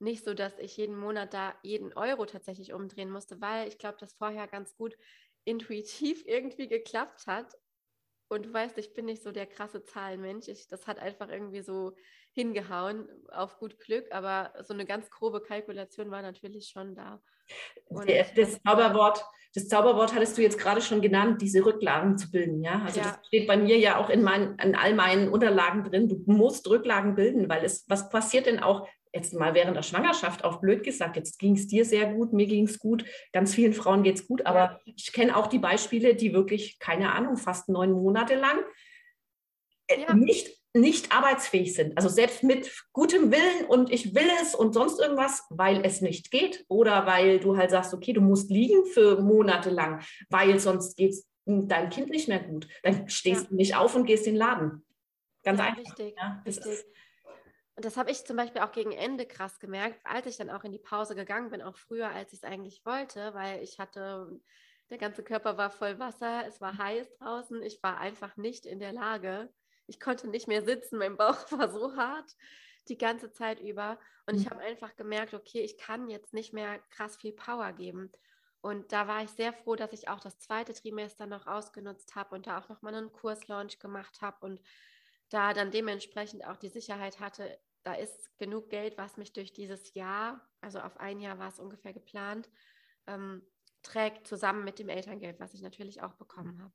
nicht 0.00 0.24
so, 0.24 0.34
dass 0.34 0.58
ich 0.58 0.76
jeden 0.76 0.96
Monat 0.98 1.34
da 1.34 1.54
jeden 1.62 1.92
Euro 1.94 2.26
tatsächlich 2.26 2.72
umdrehen 2.72 3.10
musste, 3.10 3.40
weil 3.40 3.68
ich 3.68 3.78
glaube, 3.78 3.98
das 4.00 4.14
vorher 4.14 4.46
ganz 4.48 4.76
gut 4.76 4.96
intuitiv 5.44 6.24
irgendwie 6.26 6.68
geklappt 6.68 7.26
hat. 7.26 7.56
Und 8.28 8.46
du 8.46 8.52
weißt, 8.52 8.78
ich 8.78 8.94
bin 8.94 9.06
nicht 9.06 9.22
so 9.22 9.32
der 9.32 9.46
krasse 9.46 9.82
Zahlenmensch. 9.84 10.48
Ich, 10.48 10.68
das 10.68 10.86
hat 10.86 10.98
einfach 10.98 11.28
irgendwie 11.28 11.62
so 11.62 11.96
hingehauen 12.32 13.08
auf 13.28 13.58
gut 13.58 13.78
Glück, 13.78 14.06
aber 14.10 14.52
so 14.62 14.74
eine 14.74 14.86
ganz 14.86 15.10
grobe 15.10 15.40
Kalkulation 15.40 16.10
war 16.10 16.22
natürlich 16.22 16.68
schon 16.68 16.94
da. 16.94 17.20
Der, 18.06 18.26
das 18.36 18.60
Zauberwort, 18.62 19.24
das 19.54 19.66
Zauberwort 19.66 20.14
hattest 20.14 20.38
du 20.38 20.42
jetzt 20.42 20.58
gerade 20.58 20.80
schon 20.80 21.00
genannt, 21.00 21.42
diese 21.42 21.64
Rücklagen 21.64 22.16
zu 22.16 22.30
bilden. 22.30 22.62
Ja, 22.62 22.82
also 22.84 23.00
ja. 23.00 23.06
das 23.06 23.26
steht 23.26 23.48
bei 23.48 23.56
mir 23.56 23.76
ja 23.78 23.96
auch 23.96 24.08
in, 24.08 24.22
mein, 24.22 24.56
in 24.62 24.76
all 24.76 24.94
meinen 24.94 25.28
Unterlagen 25.28 25.82
drin. 25.82 26.08
Du 26.08 26.22
musst 26.26 26.68
Rücklagen 26.68 27.16
bilden, 27.16 27.48
weil 27.48 27.64
es, 27.64 27.84
was 27.88 28.08
passiert 28.08 28.46
denn 28.46 28.60
auch 28.60 28.86
jetzt 29.12 29.34
mal 29.34 29.54
während 29.54 29.76
der 29.76 29.82
Schwangerschaft, 29.82 30.44
auch 30.44 30.60
blöd 30.60 30.84
gesagt, 30.84 31.16
jetzt 31.16 31.40
ging 31.40 31.56
es 31.56 31.66
dir 31.66 31.84
sehr 31.84 32.12
gut, 32.12 32.32
mir 32.32 32.46
ging 32.46 32.66
es 32.66 32.78
gut, 32.78 33.04
ganz 33.32 33.52
vielen 33.52 33.72
Frauen 33.72 34.04
geht 34.04 34.16
es 34.20 34.28
gut, 34.28 34.46
aber 34.46 34.80
ich 34.84 35.12
kenne 35.12 35.36
auch 35.36 35.48
die 35.48 35.58
Beispiele, 35.58 36.14
die 36.14 36.32
wirklich, 36.32 36.78
keine 36.78 37.12
Ahnung, 37.12 37.36
fast 37.36 37.68
neun 37.68 37.90
Monate 37.90 38.36
lang 38.36 38.60
äh, 39.88 40.00
ja. 40.00 40.14
nicht 40.14 40.59
nicht 40.72 41.12
arbeitsfähig 41.12 41.74
sind. 41.74 41.96
Also 41.96 42.08
selbst 42.08 42.42
mit 42.42 42.70
gutem 42.92 43.32
Willen 43.32 43.66
und 43.68 43.90
ich 43.92 44.14
will 44.14 44.30
es 44.40 44.54
und 44.54 44.72
sonst 44.72 45.00
irgendwas, 45.00 45.44
weil 45.50 45.84
es 45.84 46.00
nicht 46.00 46.30
geht 46.30 46.64
oder 46.68 47.06
weil 47.06 47.40
du 47.40 47.56
halt 47.56 47.70
sagst, 47.70 47.92
okay, 47.92 48.12
du 48.12 48.20
musst 48.20 48.50
liegen 48.50 48.84
für 48.86 49.20
Monate 49.20 49.70
lang, 49.70 50.02
weil 50.28 50.58
sonst 50.60 50.96
geht 50.96 51.10
es 51.10 51.28
deinem 51.44 51.90
Kind 51.90 52.10
nicht 52.10 52.28
mehr 52.28 52.40
gut. 52.40 52.68
Dann 52.82 53.08
stehst 53.08 53.44
ja. 53.44 53.48
du 53.48 53.56
nicht 53.56 53.76
auf 53.76 53.94
und 53.94 54.06
gehst 54.06 54.26
in 54.26 54.34
den 54.34 54.38
Laden. 54.38 54.84
Ganz 55.42 55.58
ja, 55.58 55.66
einfach. 55.66 55.82
Richtig, 55.82 56.14
ja, 56.16 56.42
richtig. 56.46 56.84
Und 57.76 57.84
das 57.84 57.96
habe 57.96 58.10
ich 58.10 58.24
zum 58.24 58.36
Beispiel 58.36 58.60
auch 58.60 58.72
gegen 58.72 58.92
Ende 58.92 59.26
krass 59.26 59.58
gemerkt, 59.58 60.00
als 60.04 60.26
ich 60.26 60.36
dann 60.36 60.50
auch 60.50 60.64
in 60.64 60.72
die 60.72 60.78
Pause 60.78 61.14
gegangen 61.14 61.50
bin, 61.50 61.62
auch 61.62 61.76
früher, 61.76 62.10
als 62.10 62.32
ich 62.32 62.40
es 62.40 62.44
eigentlich 62.44 62.84
wollte, 62.84 63.32
weil 63.32 63.62
ich 63.62 63.78
hatte, 63.78 64.38
der 64.90 64.98
ganze 64.98 65.22
Körper 65.22 65.56
war 65.56 65.70
voll 65.70 65.98
Wasser, 65.98 66.46
es 66.46 66.60
war 66.60 66.76
heiß 66.76 67.16
draußen, 67.16 67.62
ich 67.62 67.82
war 67.82 67.98
einfach 67.98 68.36
nicht 68.36 68.66
in 68.66 68.80
der 68.80 68.92
Lage, 68.92 69.50
ich 69.90 69.98
konnte 69.98 70.28
nicht 70.28 70.46
mehr 70.48 70.64
sitzen, 70.64 70.98
mein 70.98 71.16
Bauch 71.16 71.36
war 71.50 71.70
so 71.70 71.96
hart 71.96 72.36
die 72.88 72.96
ganze 72.96 73.30
Zeit 73.32 73.60
über. 73.60 73.98
Und 74.26 74.36
ich 74.36 74.46
mhm. 74.46 74.50
habe 74.50 74.62
einfach 74.62 74.96
gemerkt, 74.96 75.34
okay, 75.34 75.60
ich 75.60 75.76
kann 75.76 76.08
jetzt 76.08 76.32
nicht 76.32 76.52
mehr 76.52 76.78
krass 76.90 77.16
viel 77.16 77.32
Power 77.32 77.72
geben. 77.72 78.10
Und 78.62 78.92
da 78.92 79.08
war 79.08 79.22
ich 79.22 79.30
sehr 79.30 79.52
froh, 79.52 79.74
dass 79.74 79.92
ich 79.92 80.08
auch 80.08 80.20
das 80.20 80.38
zweite 80.38 80.72
Trimester 80.72 81.26
noch 81.26 81.46
ausgenutzt 81.46 82.14
habe 82.14 82.34
und 82.34 82.46
da 82.46 82.58
auch 82.58 82.68
nochmal 82.68 82.94
einen 82.94 83.12
Kurslaunch 83.12 83.78
gemacht 83.78 84.20
habe 84.20 84.46
und 84.46 84.60
da 85.30 85.54
dann 85.54 85.70
dementsprechend 85.70 86.46
auch 86.46 86.56
die 86.56 86.68
Sicherheit 86.68 87.20
hatte, 87.20 87.58
da 87.82 87.94
ist 87.94 88.36
genug 88.38 88.68
Geld, 88.68 88.98
was 88.98 89.16
mich 89.16 89.32
durch 89.32 89.52
dieses 89.52 89.94
Jahr, 89.94 90.46
also 90.60 90.80
auf 90.80 90.98
ein 90.98 91.20
Jahr 91.20 91.38
war 91.38 91.48
es 91.48 91.58
ungefähr 91.58 91.94
geplant, 91.94 92.50
ähm, 93.06 93.42
trägt, 93.82 94.26
zusammen 94.26 94.64
mit 94.64 94.78
dem 94.78 94.90
Elterngeld, 94.90 95.40
was 95.40 95.54
ich 95.54 95.62
natürlich 95.62 96.02
auch 96.02 96.14
bekommen 96.14 96.60
habe. 96.60 96.72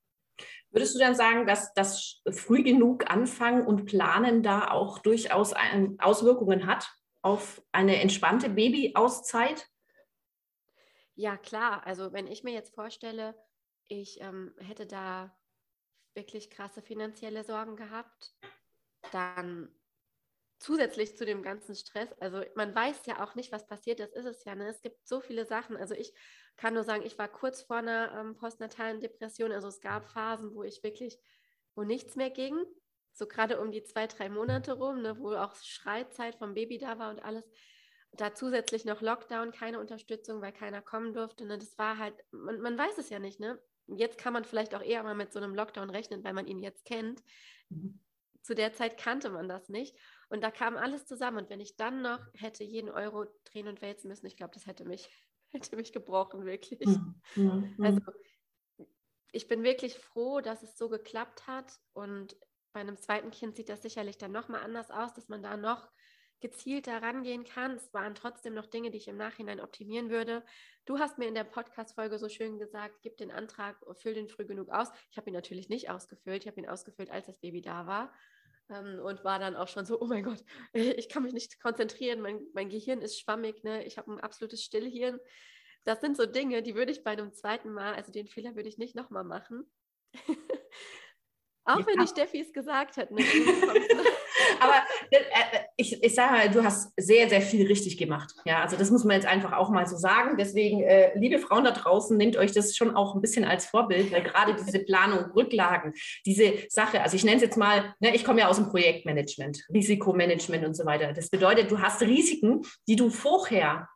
Würdest 0.75 0.93
du 0.93 0.99
dann 0.99 1.15
sagen, 1.15 1.47
dass 1.47 1.73
das 1.73 2.21
früh 2.29 2.61
genug 2.61 3.09
anfangen 3.09 3.65
und 3.65 3.85
planen 3.85 4.43
da 4.43 4.71
auch 4.71 4.99
durchaus 4.99 5.53
Auswirkungen 5.99 6.67
hat 6.67 6.91
auf 7.21 7.63
eine 7.71 8.01
entspannte 8.01 8.49
Babyauszeit? 8.49 9.69
Ja, 11.13 11.37
klar. 11.37 11.87
Also 11.87 12.11
wenn 12.11 12.27
ich 12.27 12.43
mir 12.43 12.53
jetzt 12.53 12.75
vorstelle, 12.75 13.41
ich 13.87 14.19
ähm, 14.19 14.53
hätte 14.57 14.85
da 14.85 15.33
wirklich 16.13 16.49
krasse 16.49 16.81
finanzielle 16.81 17.45
Sorgen 17.45 17.77
gehabt, 17.77 18.35
dann 19.13 19.73
zusätzlich 20.59 21.15
zu 21.15 21.25
dem 21.25 21.41
ganzen 21.41 21.75
Stress, 21.75 22.11
also 22.19 22.43
man 22.55 22.75
weiß 22.75 23.05
ja 23.05 23.23
auch 23.23 23.35
nicht, 23.35 23.53
was 23.53 23.65
passiert, 23.65 24.01
das 24.01 24.11
ist 24.11 24.25
es 24.25 24.43
ja. 24.43 24.55
Ne? 24.55 24.67
Es 24.67 24.81
gibt 24.81 25.07
so 25.07 25.21
viele 25.21 25.45
Sachen. 25.45 25.77
Also 25.77 25.93
ich 25.93 26.13
kann 26.57 26.73
nur 26.73 26.83
sagen, 26.83 27.03
ich 27.05 27.17
war 27.17 27.27
kurz 27.27 27.61
vor 27.61 27.77
einer 27.77 28.11
ähm, 28.17 28.35
postnatalen 28.35 28.99
Depression. 28.99 29.51
Also 29.51 29.67
es 29.67 29.81
gab 29.81 30.07
Phasen, 30.09 30.53
wo 30.53 30.63
ich 30.63 30.83
wirklich, 30.83 31.19
wo 31.75 31.83
nichts 31.83 32.15
mehr 32.15 32.29
ging. 32.29 32.57
So 33.11 33.27
gerade 33.27 33.59
um 33.59 33.71
die 33.71 33.83
zwei, 33.83 34.07
drei 34.07 34.29
Monate 34.29 34.73
rum, 34.73 35.01
ne, 35.01 35.17
wo 35.19 35.33
auch 35.35 35.55
Schreizeit 35.55 36.35
vom 36.35 36.53
Baby 36.53 36.77
da 36.77 36.99
war 36.99 37.09
und 37.09 37.23
alles. 37.23 37.45
Da 38.11 38.33
zusätzlich 38.33 38.85
noch 38.85 39.01
Lockdown, 39.01 39.51
keine 39.51 39.79
Unterstützung, 39.79 40.41
weil 40.41 40.53
keiner 40.53 40.81
kommen 40.81 41.13
durfte. 41.13 41.45
Ne? 41.45 41.57
Das 41.57 41.77
war 41.77 41.97
halt, 41.97 42.15
man, 42.31 42.61
man 42.61 42.77
weiß 42.77 42.97
es 42.97 43.09
ja 43.09 43.19
nicht, 43.19 43.39
ne? 43.39 43.59
Jetzt 43.87 44.17
kann 44.17 44.33
man 44.33 44.45
vielleicht 44.45 44.73
auch 44.73 44.81
eher 44.81 45.03
mal 45.03 45.15
mit 45.15 45.31
so 45.31 45.39
einem 45.39 45.53
Lockdown 45.53 45.89
rechnen, 45.89 46.23
weil 46.23 46.33
man 46.33 46.47
ihn 46.47 46.59
jetzt 46.59 46.85
kennt. 46.85 47.21
Mhm. 47.69 47.99
Zu 48.41 48.55
der 48.55 48.73
Zeit 48.73 48.97
kannte 48.97 49.29
man 49.29 49.47
das 49.47 49.69
nicht. 49.69 49.95
Und 50.29 50.43
da 50.43 50.49
kam 50.49 50.75
alles 50.75 51.05
zusammen. 51.05 51.37
Und 51.37 51.49
wenn 51.49 51.59
ich 51.59 51.75
dann 51.75 52.01
noch 52.01 52.19
hätte 52.33 52.63
jeden 52.63 52.89
Euro 52.89 53.25
drehen 53.43 53.67
und 53.67 53.81
wälzen 53.81 54.07
müssen, 54.07 54.25
ich 54.25 54.37
glaube, 54.37 54.53
das 54.53 54.65
hätte 54.65 54.85
mich 54.85 55.09
hätte 55.55 55.75
mich 55.75 55.93
gebrochen, 55.93 56.45
wirklich. 56.45 56.87
Mhm. 56.87 57.21
Mhm. 57.35 57.75
Also 57.81 58.01
ich 59.31 59.47
bin 59.47 59.63
wirklich 59.63 59.97
froh, 59.97 60.39
dass 60.39 60.63
es 60.63 60.77
so 60.77 60.87
geklappt 60.89 61.47
hat. 61.47 61.79
Und 61.93 62.37
bei 62.73 62.79
einem 62.79 62.97
zweiten 62.97 63.31
Kind 63.31 63.55
sieht 63.55 63.69
das 63.69 63.81
sicherlich 63.81 64.17
dann 64.17 64.31
nochmal 64.31 64.63
anders 64.63 64.91
aus, 64.91 65.13
dass 65.13 65.27
man 65.27 65.41
da 65.41 65.57
noch 65.57 65.89
gezielter 66.41 67.01
rangehen 67.01 67.43
kann. 67.43 67.71
Es 67.75 67.93
waren 67.93 68.15
trotzdem 68.15 68.53
noch 68.53 68.65
Dinge, 68.65 68.91
die 68.91 68.97
ich 68.97 69.07
im 69.07 69.17
Nachhinein 69.17 69.59
optimieren 69.59 70.09
würde. 70.09 70.43
Du 70.85 70.99
hast 70.99 71.17
mir 71.17 71.27
in 71.27 71.35
der 71.35 71.43
Podcast-Folge 71.43 72.19
so 72.19 72.29
schön 72.29 72.59
gesagt, 72.59 73.01
gib 73.01 73.17
den 73.17 73.31
Antrag, 73.31 73.77
füll 73.93 74.13
den 74.13 74.27
früh 74.27 74.45
genug 74.45 74.69
aus. 74.69 74.89
Ich 75.11 75.17
habe 75.17 75.29
ihn 75.29 75.33
natürlich 75.33 75.69
nicht 75.69 75.89
ausgefüllt. 75.89 76.43
Ich 76.43 76.47
habe 76.47 76.59
ihn 76.59 76.69
ausgefüllt, 76.69 77.09
als 77.09 77.25
das 77.25 77.39
Baby 77.39 77.61
da 77.61 77.87
war. 77.87 78.13
Ähm, 78.69 78.99
und 78.99 79.23
war 79.23 79.39
dann 79.39 79.55
auch 79.55 79.67
schon 79.67 79.85
so, 79.85 79.99
oh 79.99 80.07
mein 80.07 80.23
Gott, 80.23 80.43
ich 80.73 81.09
kann 81.09 81.23
mich 81.23 81.33
nicht 81.33 81.61
konzentrieren, 81.61 82.21
mein, 82.21 82.41
mein 82.53 82.69
Gehirn 82.69 83.01
ist 83.01 83.19
schwammig, 83.19 83.63
ne? 83.63 83.83
ich 83.85 83.97
habe 83.97 84.11
ein 84.11 84.19
absolutes 84.19 84.63
Stillhirn. 84.63 85.19
Das 85.83 86.01
sind 86.01 86.17
so 86.17 86.25
Dinge, 86.25 86.63
die 86.63 86.75
würde 86.75 86.91
ich 86.91 87.03
bei 87.03 87.11
einem 87.11 87.33
zweiten 87.33 87.71
Mal, 87.71 87.93
also 87.93 88.11
den 88.11 88.27
Fehler 88.27 88.55
würde 88.55 88.69
ich 88.69 88.77
nicht 88.77 88.95
nochmal 88.95 89.23
machen. 89.23 89.69
Auch 91.65 91.85
wenn 91.87 91.97
die 91.99 92.07
Steffi 92.07 92.41
es 92.41 92.53
gesagt 92.53 92.97
hat. 92.97 93.09
Ne? 93.11 93.23
Aber 94.59 94.75
äh, 95.09 95.17
äh, 95.17 95.59
ich, 95.77 96.03
ich 96.03 96.13
sage 96.13 96.31
mal, 96.31 96.49
du 96.49 96.63
hast 96.63 96.93
sehr, 96.97 97.27
sehr 97.27 97.41
viel 97.41 97.65
richtig 97.65 97.97
gemacht. 97.97 98.33
Ja, 98.45 98.61
also 98.61 98.77
das 98.77 98.91
muss 98.91 99.03
man 99.03 99.15
jetzt 99.15 99.27
einfach 99.27 99.53
auch 99.53 99.69
mal 99.69 99.87
so 99.87 99.97
sagen. 99.97 100.37
Deswegen, 100.37 100.81
äh, 100.81 101.17
liebe 101.17 101.39
Frauen 101.39 101.63
da 101.63 101.71
draußen, 101.71 102.15
nehmt 102.15 102.37
euch 102.37 102.51
das 102.51 102.75
schon 102.75 102.95
auch 102.95 103.15
ein 103.15 103.21
bisschen 103.21 103.45
als 103.45 103.65
Vorbild, 103.65 104.11
weil 104.11 104.21
gerade 104.21 104.55
diese 104.55 104.79
Planung, 104.79 105.31
Rücklagen, 105.31 105.93
diese 106.25 106.53
Sache, 106.69 107.01
also 107.01 107.15
ich 107.15 107.23
nenne 107.23 107.37
es 107.37 107.41
jetzt 107.41 107.57
mal, 107.57 107.95
ne, 107.99 108.15
ich 108.15 108.23
komme 108.23 108.41
ja 108.41 108.47
aus 108.47 108.57
dem 108.57 108.69
Projektmanagement, 108.69 109.65
Risikomanagement 109.73 110.65
und 110.65 110.75
so 110.75 110.85
weiter. 110.85 111.13
Das 111.13 111.29
bedeutet, 111.29 111.71
du 111.71 111.79
hast 111.79 112.01
Risiken, 112.01 112.61
die 112.87 112.95
du 112.95 113.09
vorher 113.09 113.89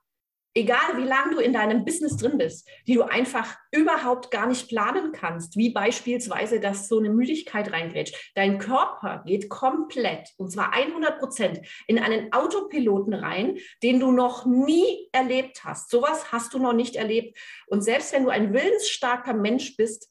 egal 0.60 0.98
wie 0.98 1.04
lange 1.04 1.36
du 1.36 1.42
in 1.42 1.54
deinem 1.54 1.86
Business 1.86 2.18
drin 2.18 2.38
bist, 2.38 2.68
die 2.86 2.96
du 2.96 3.04
einfach 3.04 3.58
überhaupt 3.72 4.30
gar 4.30 4.46
nicht 4.46 4.68
planen 4.68 5.14
kannst, 5.14 5.56
wie 5.56 5.70
beispielsweise, 5.70 6.60
dass 6.60 6.88
so 6.88 7.00
eine 7.00 7.10
Müdigkeit 7.10 7.72
reingrätscht. 7.72 8.34
Dein 8.36 8.60
Körper 8.60 9.24
geht 9.26 9.50
komplett, 9.50 10.30
und 10.38 10.52
zwar 10.52 10.74
100 10.74 11.20
Prozent, 11.20 11.62
in 11.88 11.98
einen 11.98 12.34
Autopiloten 12.34 13.14
rein, 13.14 13.58
den 13.82 14.00
du 14.00 14.12
noch 14.12 14.46
nie 14.46 15.08
erlebt 15.14 15.64
hast. 15.64 15.90
Sowas 15.90 16.32
hast 16.32 16.54
du 16.54 16.60
noch 16.60 16.74
nicht 16.74 16.96
erlebt. 16.98 17.38
Und 17.68 17.82
selbst 17.82 18.12
wenn 18.12 18.26
du 18.26 18.30
ein 18.30 18.54
willensstarker 18.54 19.34
Mensch 19.34 19.78
bist, 19.78 20.10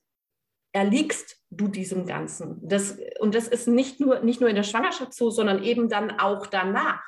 erliegst 0.72 1.42
du 1.50 1.68
diesem 1.68 2.06
Ganzen. 2.06 2.58
Das, 2.62 2.98
und 3.20 3.34
das 3.34 3.48
ist 3.48 3.68
nicht 3.68 4.00
nur, 4.00 4.20
nicht 4.20 4.40
nur 4.40 4.50
in 4.50 4.56
der 4.56 4.62
Schwangerschaft 4.62 5.14
so, 5.14 5.30
sondern 5.30 5.62
eben 5.62 5.88
dann 5.88 6.18
auch 6.18 6.46
danach. 6.46 7.02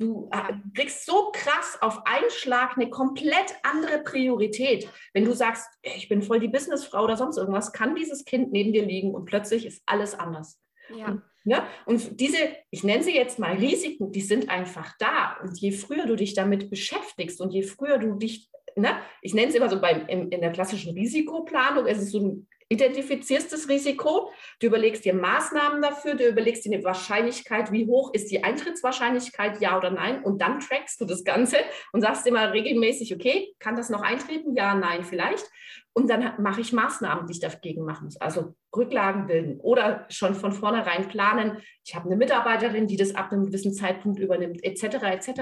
Du 0.00 0.30
äh, 0.32 0.54
kriegst 0.74 1.04
so 1.04 1.30
krass 1.30 1.76
auf 1.82 2.06
einen 2.06 2.30
Schlag 2.30 2.78
eine 2.78 2.88
komplett 2.88 3.54
andere 3.62 3.98
Priorität. 3.98 4.88
Wenn 5.12 5.26
du 5.26 5.34
sagst, 5.34 5.68
ich 5.82 6.08
bin 6.08 6.22
voll 6.22 6.40
die 6.40 6.48
Businessfrau 6.48 7.04
oder 7.04 7.18
sonst 7.18 7.36
irgendwas, 7.36 7.74
kann 7.74 7.94
dieses 7.94 8.24
Kind 8.24 8.50
neben 8.50 8.72
dir 8.72 8.82
liegen 8.82 9.14
und 9.14 9.26
plötzlich 9.26 9.66
ist 9.66 9.82
alles 9.84 10.18
anders. 10.18 10.58
Ja. 10.96 11.06
Und, 11.06 11.22
ja, 11.44 11.66
und 11.84 12.18
diese, 12.18 12.38
ich 12.70 12.82
nenne 12.82 13.02
sie 13.02 13.14
jetzt 13.14 13.38
mal 13.38 13.56
Risiken, 13.56 14.10
die 14.10 14.22
sind 14.22 14.48
einfach 14.48 14.94
da. 14.98 15.36
Und 15.42 15.60
je 15.60 15.70
früher 15.70 16.06
du 16.06 16.16
dich 16.16 16.32
damit 16.32 16.70
beschäftigst 16.70 17.38
und 17.42 17.52
je 17.52 17.62
früher 17.62 17.98
du 17.98 18.14
dich, 18.14 18.48
ne, 18.76 18.96
ich 19.20 19.34
nenne 19.34 19.48
es 19.48 19.54
immer 19.54 19.68
so 19.68 19.82
beim, 19.82 20.06
in, 20.06 20.30
in 20.30 20.40
der 20.40 20.52
klassischen 20.52 20.94
Risikoplanung, 20.94 21.84
es 21.84 21.98
ist 21.98 22.12
so 22.12 22.20
ein 22.20 22.48
identifizierst 22.70 23.52
das 23.52 23.68
Risiko, 23.68 24.30
du 24.60 24.68
überlegst 24.68 25.04
dir 25.04 25.12
Maßnahmen 25.12 25.82
dafür, 25.82 26.14
du 26.14 26.26
überlegst 26.26 26.64
dir 26.64 26.72
eine 26.72 26.84
Wahrscheinlichkeit, 26.84 27.72
wie 27.72 27.86
hoch 27.86 28.14
ist 28.14 28.30
die 28.30 28.44
Eintrittswahrscheinlichkeit, 28.44 29.60
ja 29.60 29.76
oder 29.76 29.90
nein, 29.90 30.22
und 30.22 30.40
dann 30.40 30.60
trackst 30.60 31.00
du 31.00 31.04
das 31.04 31.24
Ganze 31.24 31.56
und 31.92 32.00
sagst 32.00 32.26
immer 32.28 32.52
regelmäßig, 32.52 33.12
okay, 33.12 33.54
kann 33.58 33.74
das 33.74 33.90
noch 33.90 34.02
eintreten? 34.02 34.54
Ja, 34.54 34.74
nein, 34.74 35.04
vielleicht. 35.04 35.44
Und 35.92 36.08
dann 36.08 36.40
mache 36.40 36.60
ich 36.60 36.72
Maßnahmen, 36.72 37.26
die 37.26 37.32
ich 37.32 37.40
dagegen 37.40 37.84
machen 37.84 38.04
muss. 38.04 38.16
Also 38.20 38.54
Rücklagen 38.74 39.26
bilden 39.26 39.58
oder 39.60 40.06
schon 40.08 40.36
von 40.36 40.52
vornherein 40.52 41.08
planen. 41.08 41.60
Ich 41.84 41.96
habe 41.96 42.06
eine 42.06 42.16
Mitarbeiterin, 42.16 42.86
die 42.86 42.96
das 42.96 43.16
ab 43.16 43.32
einem 43.32 43.46
gewissen 43.46 43.74
Zeitpunkt 43.74 44.20
übernimmt, 44.20 44.62
etc. 44.62 44.84
etc. 45.02 45.40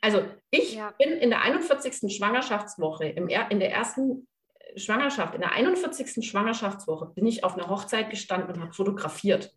Also 0.00 0.24
ich 0.50 0.74
ja. 0.74 0.92
bin 0.98 1.10
in 1.10 1.30
der 1.30 1.42
41. 1.42 2.12
Schwangerschaftswoche, 2.12 3.06
im, 3.06 3.28
in 3.28 3.60
der 3.60 3.70
ersten 3.70 4.26
Schwangerschaft, 4.76 5.34
in 5.34 5.40
der 5.40 5.52
41. 5.52 6.28
Schwangerschaftswoche 6.28 7.06
bin 7.06 7.26
ich 7.26 7.44
auf 7.44 7.54
einer 7.54 7.68
Hochzeit 7.68 8.10
gestanden 8.10 8.54
und 8.54 8.60
habe 8.60 8.72
fotografiert. 8.72 9.54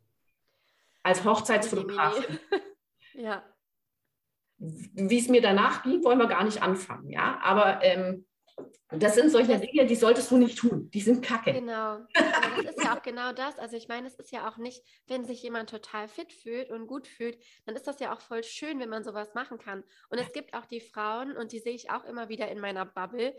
Als 1.03 1.23
Hochzeitsfotografin. 1.23 2.39
ja. 3.13 3.43
Wie 4.57 5.19
es 5.19 5.29
mir 5.29 5.41
danach 5.41 5.83
ging, 5.83 6.03
wollen 6.03 6.19
wir 6.19 6.27
gar 6.27 6.43
nicht 6.43 6.61
anfangen, 6.61 7.09
ja. 7.09 7.39
Aber 7.43 7.83
ähm, 7.83 8.25
das 8.89 9.15
sind 9.15 9.29
solche 9.29 9.59
Dinge, 9.59 9.85
die 9.85 9.95
solltest 9.95 10.31
du 10.31 10.37
nicht 10.37 10.57
tun. 10.57 10.89
Die 10.91 11.01
sind 11.01 11.21
kacke. 11.21 11.51
Genau. 11.51 11.95
Aber 12.13 12.63
das 12.63 12.75
ist 12.75 12.83
ja 12.83 12.97
auch 12.97 13.01
genau 13.01 13.33
das. 13.33 13.59
Also 13.59 13.75
ich 13.75 13.89
meine, 13.89 14.07
es 14.07 14.15
ist 14.15 14.31
ja 14.31 14.47
auch 14.47 14.57
nicht, 14.57 14.81
wenn 15.07 15.25
sich 15.25 15.43
jemand 15.43 15.69
total 15.69 16.07
fit 16.07 16.31
fühlt 16.31 16.71
und 16.71 16.87
gut 16.87 17.05
fühlt, 17.05 17.37
dann 17.65 17.75
ist 17.75 17.85
das 17.85 17.99
ja 17.99 18.13
auch 18.13 18.21
voll 18.21 18.43
schön, 18.43 18.79
wenn 18.79 18.87
man 18.87 19.03
sowas 19.03 19.33
machen 19.33 19.57
kann. 19.57 19.83
Und 20.09 20.19
es 20.19 20.31
gibt 20.31 20.53
auch 20.53 20.65
die 20.65 20.79
Frauen, 20.79 21.35
und 21.35 21.51
die 21.51 21.59
sehe 21.59 21.75
ich 21.75 21.91
auch 21.91 22.05
immer 22.05 22.29
wieder 22.29 22.47
in 22.47 22.61
meiner 22.61 22.85
Bubble, 22.85 23.35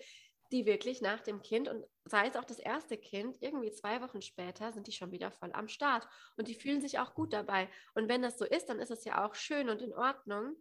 die 0.52 0.66
wirklich 0.66 1.00
nach 1.02 1.20
dem 1.20 1.42
Kind 1.42 1.68
und 1.68 1.84
sei 2.04 2.26
es 2.26 2.36
auch 2.36 2.44
das 2.44 2.58
erste 2.58 2.96
Kind, 2.96 3.36
irgendwie 3.40 3.70
zwei 3.70 4.00
Wochen 4.00 4.22
später 4.22 4.72
sind 4.72 4.86
die 4.86 4.92
schon 4.92 5.12
wieder 5.12 5.30
voll 5.30 5.52
am 5.52 5.68
Start 5.68 6.08
und 6.36 6.48
die 6.48 6.54
fühlen 6.54 6.80
sich 6.80 6.98
auch 6.98 7.14
gut 7.14 7.32
dabei. 7.32 7.68
Und 7.94 8.08
wenn 8.08 8.22
das 8.22 8.38
so 8.38 8.44
ist, 8.44 8.66
dann 8.66 8.80
ist 8.80 8.90
es 8.90 9.04
ja 9.04 9.26
auch 9.26 9.34
schön 9.34 9.68
und 9.68 9.82
in 9.82 9.92
Ordnung. 9.92 10.56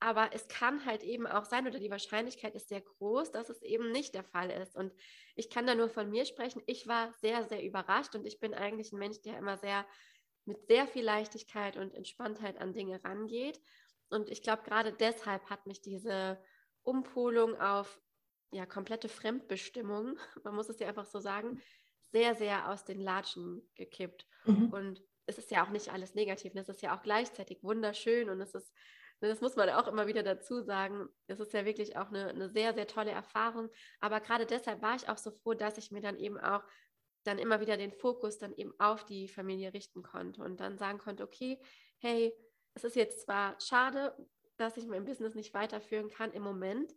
Aber 0.00 0.30
es 0.32 0.48
kann 0.48 0.84
halt 0.84 1.04
eben 1.04 1.28
auch 1.28 1.44
sein, 1.44 1.66
oder 1.66 1.78
die 1.78 1.90
Wahrscheinlichkeit 1.90 2.56
ist 2.56 2.68
sehr 2.68 2.80
groß, 2.80 3.30
dass 3.30 3.48
es 3.48 3.62
eben 3.62 3.92
nicht 3.92 4.14
der 4.14 4.24
Fall 4.24 4.50
ist. 4.50 4.74
Und 4.74 4.92
ich 5.36 5.48
kann 5.48 5.64
da 5.64 5.76
nur 5.76 5.88
von 5.88 6.10
mir 6.10 6.24
sprechen. 6.24 6.60
Ich 6.66 6.88
war 6.88 7.12
sehr, 7.20 7.44
sehr 7.44 7.62
überrascht 7.62 8.16
und 8.16 8.26
ich 8.26 8.40
bin 8.40 8.52
eigentlich 8.52 8.92
ein 8.92 8.98
Mensch, 8.98 9.22
der 9.22 9.38
immer 9.38 9.58
sehr 9.58 9.86
mit 10.44 10.66
sehr 10.66 10.88
viel 10.88 11.04
Leichtigkeit 11.04 11.76
und 11.76 11.94
Entspanntheit 11.94 12.60
an 12.60 12.72
Dinge 12.72 13.02
rangeht. 13.04 13.60
Und 14.08 14.28
ich 14.28 14.42
glaube, 14.42 14.64
gerade 14.64 14.92
deshalb 14.92 15.48
hat 15.48 15.66
mich 15.66 15.80
diese 15.80 16.42
Umpolung 16.82 17.60
auf 17.60 18.00
ja, 18.52 18.66
komplette 18.66 19.08
Fremdbestimmung, 19.08 20.18
man 20.44 20.54
muss 20.54 20.68
es 20.68 20.78
ja 20.78 20.88
einfach 20.88 21.06
so 21.06 21.18
sagen, 21.18 21.60
sehr, 22.12 22.34
sehr 22.34 22.70
aus 22.70 22.84
den 22.84 23.00
Latschen 23.00 23.62
gekippt. 23.74 24.26
Mhm. 24.44 24.70
Und 24.70 25.02
es 25.26 25.38
ist 25.38 25.50
ja 25.50 25.64
auch 25.64 25.70
nicht 25.70 25.90
alles 25.92 26.14
negativ, 26.14 26.52
es 26.54 26.68
ist 26.68 26.82
ja 26.82 26.96
auch 26.96 27.02
gleichzeitig 27.02 27.62
wunderschön 27.62 28.28
und 28.28 28.40
es 28.40 28.54
ist, 28.54 28.72
ne, 29.20 29.28
das 29.28 29.40
muss 29.40 29.56
man 29.56 29.70
auch 29.70 29.88
immer 29.88 30.06
wieder 30.06 30.22
dazu 30.22 30.60
sagen, 30.60 31.08
es 31.26 31.40
ist 31.40 31.52
ja 31.52 31.64
wirklich 31.64 31.96
auch 31.96 32.08
eine, 32.08 32.28
eine 32.28 32.50
sehr, 32.50 32.74
sehr 32.74 32.86
tolle 32.86 33.12
Erfahrung. 33.12 33.70
Aber 34.00 34.20
gerade 34.20 34.46
deshalb 34.46 34.82
war 34.82 34.96
ich 34.96 35.08
auch 35.08 35.18
so 35.18 35.30
froh, 35.30 35.54
dass 35.54 35.78
ich 35.78 35.90
mir 35.90 36.02
dann 36.02 36.18
eben 36.18 36.38
auch 36.38 36.62
dann 37.24 37.38
immer 37.38 37.60
wieder 37.60 37.76
den 37.76 37.92
Fokus 37.92 38.38
dann 38.38 38.52
eben 38.54 38.74
auf 38.78 39.04
die 39.04 39.28
Familie 39.28 39.72
richten 39.72 40.02
konnte 40.02 40.42
und 40.42 40.60
dann 40.60 40.76
sagen 40.76 40.98
konnte, 40.98 41.22
okay, 41.22 41.58
hey, 41.98 42.34
es 42.74 42.84
ist 42.84 42.96
jetzt 42.96 43.22
zwar 43.22 43.58
schade, 43.60 44.14
dass 44.56 44.76
ich 44.76 44.86
mein 44.86 45.04
Business 45.04 45.34
nicht 45.34 45.54
weiterführen 45.54 46.08
kann 46.08 46.32
im 46.32 46.42
Moment, 46.42 46.92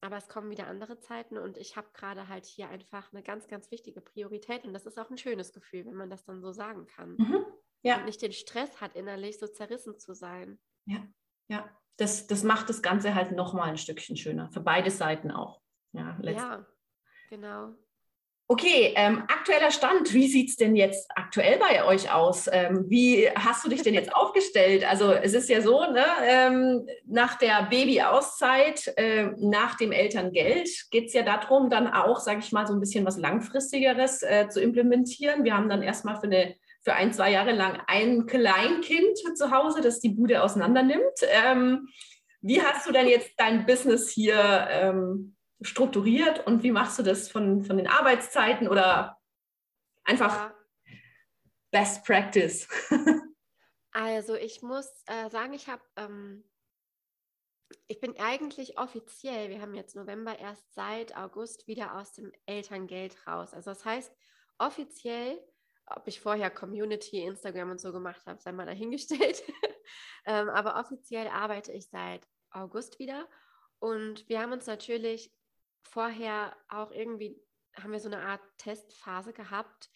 aber 0.00 0.16
es 0.16 0.28
kommen 0.28 0.50
wieder 0.50 0.66
andere 0.66 0.98
Zeiten 0.98 1.38
und 1.38 1.56
ich 1.56 1.76
habe 1.76 1.88
gerade 1.92 2.28
halt 2.28 2.46
hier 2.46 2.68
einfach 2.68 3.12
eine 3.12 3.22
ganz, 3.22 3.48
ganz 3.48 3.70
wichtige 3.70 4.00
Priorität 4.00 4.64
und 4.64 4.72
das 4.72 4.86
ist 4.86 4.98
auch 4.98 5.10
ein 5.10 5.18
schönes 5.18 5.52
Gefühl, 5.52 5.86
wenn 5.86 5.94
man 5.94 6.10
das 6.10 6.24
dann 6.24 6.40
so 6.40 6.52
sagen 6.52 6.86
kann. 6.86 7.16
Mhm. 7.16 7.44
Ja. 7.82 7.98
Und 7.98 8.06
nicht 8.06 8.22
den 8.22 8.32
Stress 8.32 8.80
hat, 8.80 8.94
innerlich 8.94 9.38
so 9.38 9.46
zerrissen 9.46 9.98
zu 9.98 10.14
sein. 10.14 10.58
Ja, 10.86 11.06
ja. 11.48 11.68
Das, 11.96 12.28
das 12.28 12.44
macht 12.44 12.68
das 12.68 12.80
Ganze 12.80 13.14
halt 13.14 13.32
nochmal 13.32 13.70
ein 13.70 13.76
Stückchen 13.78 14.16
schöner. 14.16 14.50
Für 14.52 14.60
beide 14.60 14.90
Seiten 14.90 15.32
auch. 15.32 15.60
Ja, 15.92 16.16
ja 16.22 16.66
genau. 17.28 17.74
Okay, 18.50 18.94
ähm, 18.96 19.24
aktueller 19.28 19.70
Stand, 19.70 20.14
wie 20.14 20.26
sieht 20.26 20.48
es 20.48 20.56
denn 20.56 20.74
jetzt 20.74 21.10
aktuell 21.14 21.58
bei 21.58 21.84
euch 21.84 22.10
aus? 22.10 22.48
Ähm, 22.50 22.86
wie 22.88 23.28
hast 23.34 23.62
du 23.62 23.68
dich 23.68 23.82
denn 23.82 23.92
jetzt 23.92 24.10
aufgestellt? 24.14 24.88
Also 24.88 25.12
es 25.12 25.34
ist 25.34 25.50
ja 25.50 25.60
so, 25.60 25.82
ne, 25.82 26.06
ähm, 26.22 26.86
nach 27.04 27.36
der 27.36 27.64
Babyauszeit, 27.68 28.94
äh, 28.96 29.26
nach 29.36 29.76
dem 29.76 29.92
Elterngeld 29.92 30.70
geht 30.90 31.08
es 31.08 31.12
ja 31.12 31.24
darum, 31.24 31.68
dann 31.68 31.88
auch, 31.88 32.20
sage 32.20 32.38
ich 32.38 32.50
mal, 32.50 32.66
so 32.66 32.72
ein 32.72 32.80
bisschen 32.80 33.04
was 33.04 33.18
Langfristigeres 33.18 34.22
äh, 34.22 34.48
zu 34.48 34.62
implementieren. 34.62 35.44
Wir 35.44 35.54
haben 35.54 35.68
dann 35.68 35.82
erstmal 35.82 36.16
für, 36.16 36.28
eine, 36.28 36.54
für 36.80 36.94
ein, 36.94 37.12
zwei 37.12 37.30
Jahre 37.30 37.52
lang 37.52 37.82
ein 37.86 38.24
Kleinkind 38.24 39.18
zu 39.36 39.50
Hause, 39.50 39.82
das 39.82 40.00
die 40.00 40.08
Bude 40.08 40.42
auseinander 40.42 40.82
nimmt. 40.82 41.02
Ähm, 41.44 41.88
wie 42.40 42.62
hast 42.62 42.86
du 42.86 42.92
denn 42.92 43.08
jetzt 43.08 43.32
dein 43.36 43.66
Business 43.66 44.08
hier 44.08 44.68
ähm, 44.70 45.36
strukturiert 45.60 46.46
und 46.46 46.62
wie 46.62 46.70
machst 46.70 46.98
du 46.98 47.02
das 47.02 47.30
von, 47.30 47.64
von 47.64 47.76
den 47.76 47.88
Arbeitszeiten 47.88 48.68
oder 48.68 49.18
einfach 50.04 50.34
ja. 50.34 50.54
Best 51.70 52.04
Practice? 52.04 52.68
also 53.92 54.34
ich 54.34 54.62
muss 54.62 54.88
äh, 55.06 55.28
sagen, 55.30 55.52
ich 55.54 55.68
habe, 55.68 55.82
ähm, 55.96 56.44
ich 57.88 58.00
bin 58.00 58.18
eigentlich 58.18 58.78
offiziell, 58.78 59.50
wir 59.50 59.60
haben 59.60 59.74
jetzt 59.74 59.96
November 59.96 60.38
erst 60.38 60.72
seit 60.74 61.16
August 61.16 61.66
wieder 61.66 61.96
aus 61.96 62.12
dem 62.12 62.32
Elterngeld 62.46 63.16
raus. 63.26 63.52
Also 63.52 63.70
das 63.70 63.84
heißt, 63.84 64.12
offiziell, 64.58 65.42
ob 65.86 66.06
ich 66.06 66.20
vorher 66.20 66.50
Community, 66.50 67.22
Instagram 67.22 67.72
und 67.72 67.80
so 67.80 67.92
gemacht 67.92 68.24
habe, 68.26 68.40
sei 68.40 68.52
mal 68.52 68.66
dahingestellt. 68.66 69.42
ähm, 70.26 70.48
aber 70.50 70.78
offiziell 70.78 71.28
arbeite 71.28 71.72
ich 71.72 71.88
seit 71.88 72.26
August 72.50 72.98
wieder. 72.98 73.28
Und 73.80 74.28
wir 74.28 74.40
haben 74.40 74.52
uns 74.52 74.66
natürlich 74.66 75.32
vorher 75.82 76.56
auch 76.68 76.90
irgendwie, 76.90 77.40
haben 77.74 77.92
wir 77.92 78.00
so 78.00 78.08
eine 78.08 78.20
Art 78.20 78.42
Testphase 78.58 79.32
gehabt, 79.32 79.90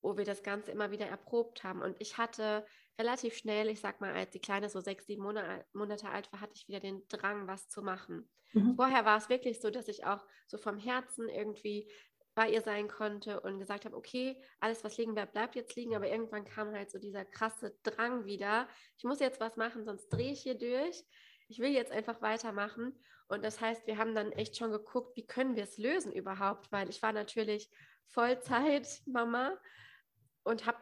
wo 0.00 0.16
wir 0.16 0.24
das 0.24 0.42
Ganze 0.42 0.70
immer 0.70 0.90
wieder 0.90 1.06
erprobt 1.06 1.64
haben. 1.64 1.82
Und 1.82 1.96
ich 2.00 2.18
hatte 2.18 2.64
relativ 2.98 3.34
schnell, 3.36 3.68
ich 3.68 3.80
sag 3.80 4.00
mal, 4.00 4.12
als 4.12 4.30
die 4.30 4.40
Kleine 4.40 4.68
so 4.68 4.80
sechs, 4.80 5.06
sieben 5.06 5.22
Monate, 5.22 6.08
alt 6.08 6.32
war, 6.32 6.40
hatte 6.40 6.54
ich 6.54 6.68
wieder 6.68 6.80
den 6.80 7.06
Drang, 7.08 7.46
was 7.46 7.68
zu 7.68 7.82
machen. 7.82 8.28
Mhm. 8.52 8.76
Vorher 8.76 9.04
war 9.04 9.18
es 9.18 9.28
wirklich 9.28 9.60
so, 9.60 9.70
dass 9.70 9.88
ich 9.88 10.04
auch 10.04 10.24
so 10.46 10.58
vom 10.58 10.78
Herzen 10.78 11.28
irgendwie 11.28 11.90
bei 12.34 12.50
ihr 12.50 12.62
sein 12.62 12.86
konnte 12.86 13.40
und 13.40 13.58
gesagt 13.58 13.84
habe, 13.84 13.96
okay, 13.96 14.40
alles, 14.60 14.84
was 14.84 14.96
liegen 14.96 15.14
bleibt, 15.14 15.32
bleibt 15.32 15.56
jetzt 15.56 15.74
liegen. 15.74 15.96
Aber 15.96 16.08
irgendwann 16.08 16.44
kam 16.44 16.72
halt 16.72 16.90
so 16.90 16.98
dieser 16.98 17.24
krasse 17.24 17.76
Drang 17.82 18.26
wieder. 18.26 18.68
Ich 18.96 19.04
muss 19.04 19.18
jetzt 19.18 19.40
was 19.40 19.56
machen, 19.56 19.84
sonst 19.84 20.08
drehe 20.08 20.32
ich 20.32 20.42
hier 20.42 20.56
durch. 20.56 21.04
Ich 21.48 21.58
will 21.58 21.70
jetzt 21.70 21.92
einfach 21.92 22.22
weitermachen. 22.22 22.94
Und 23.26 23.44
das 23.44 23.60
heißt, 23.60 23.86
wir 23.86 23.98
haben 23.98 24.14
dann 24.14 24.32
echt 24.32 24.56
schon 24.56 24.70
geguckt, 24.70 25.16
wie 25.16 25.26
können 25.26 25.56
wir 25.56 25.64
es 25.64 25.76
lösen 25.76 26.12
überhaupt, 26.12 26.70
weil 26.72 26.88
ich 26.88 27.02
war 27.02 27.12
natürlich 27.12 27.70
Vollzeit-Mama 28.06 29.58
und 30.44 30.66
habe 30.66 30.78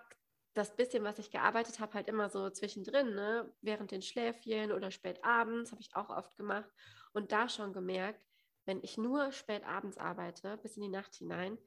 das 0.55 0.77
bisschen, 0.77 1.05
was 1.05 1.19
ich 1.19 1.31
gearbeitet 1.31 1.81
habe, 1.81 1.95
halt 1.95 2.09
immer 2.09 2.31
so 2.31 2.49
zwischendrin, 2.51 3.15
ne? 3.15 3.53
während 3.61 3.91
den 3.91 4.01
Schläfchen 4.01 4.73
oder 4.73 4.91
spät 4.91 5.23
abends, 5.23 5.73
habe 5.73 5.83
ich 5.83 5.95
auch 5.95 6.09
oft 6.09 6.37
gemacht 6.37 6.71
und 7.13 7.33
da 7.33 7.49
schon 7.49 7.73
gemerkt, 7.73 8.25
wenn 8.65 8.83
ich 8.83 8.97
nur 8.97 9.33
spät 9.33 9.65
abends 9.65 9.99
arbeite, 9.99 10.57
bis 10.59 10.77
in 10.77 10.83
die 10.83 10.89
Nacht 10.89 11.15
hinein, 11.15 11.59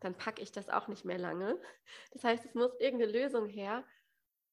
dann 0.00 0.14
packe 0.16 0.42
ich 0.42 0.52
das 0.52 0.68
auch 0.68 0.88
nicht 0.88 1.04
mehr 1.04 1.18
lange. 1.18 1.60
Das 2.12 2.24
heißt, 2.24 2.44
es 2.44 2.54
muss 2.54 2.72
irgendeine 2.78 3.12
Lösung 3.12 3.46
her. 3.46 3.84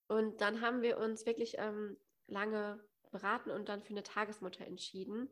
Und 0.08 0.42
dann 0.42 0.62
haben 0.62 0.82
wir 0.82 0.98
uns 0.98 1.26
wirklich 1.26 1.56
ähm, 1.58 1.98
lange 2.28 2.84
beraten 3.16 3.50
und 3.50 3.70
dann 3.70 3.82
für 3.82 3.92
eine 3.92 4.04
Tagesmutter 4.04 4.66
entschieden, 4.66 5.30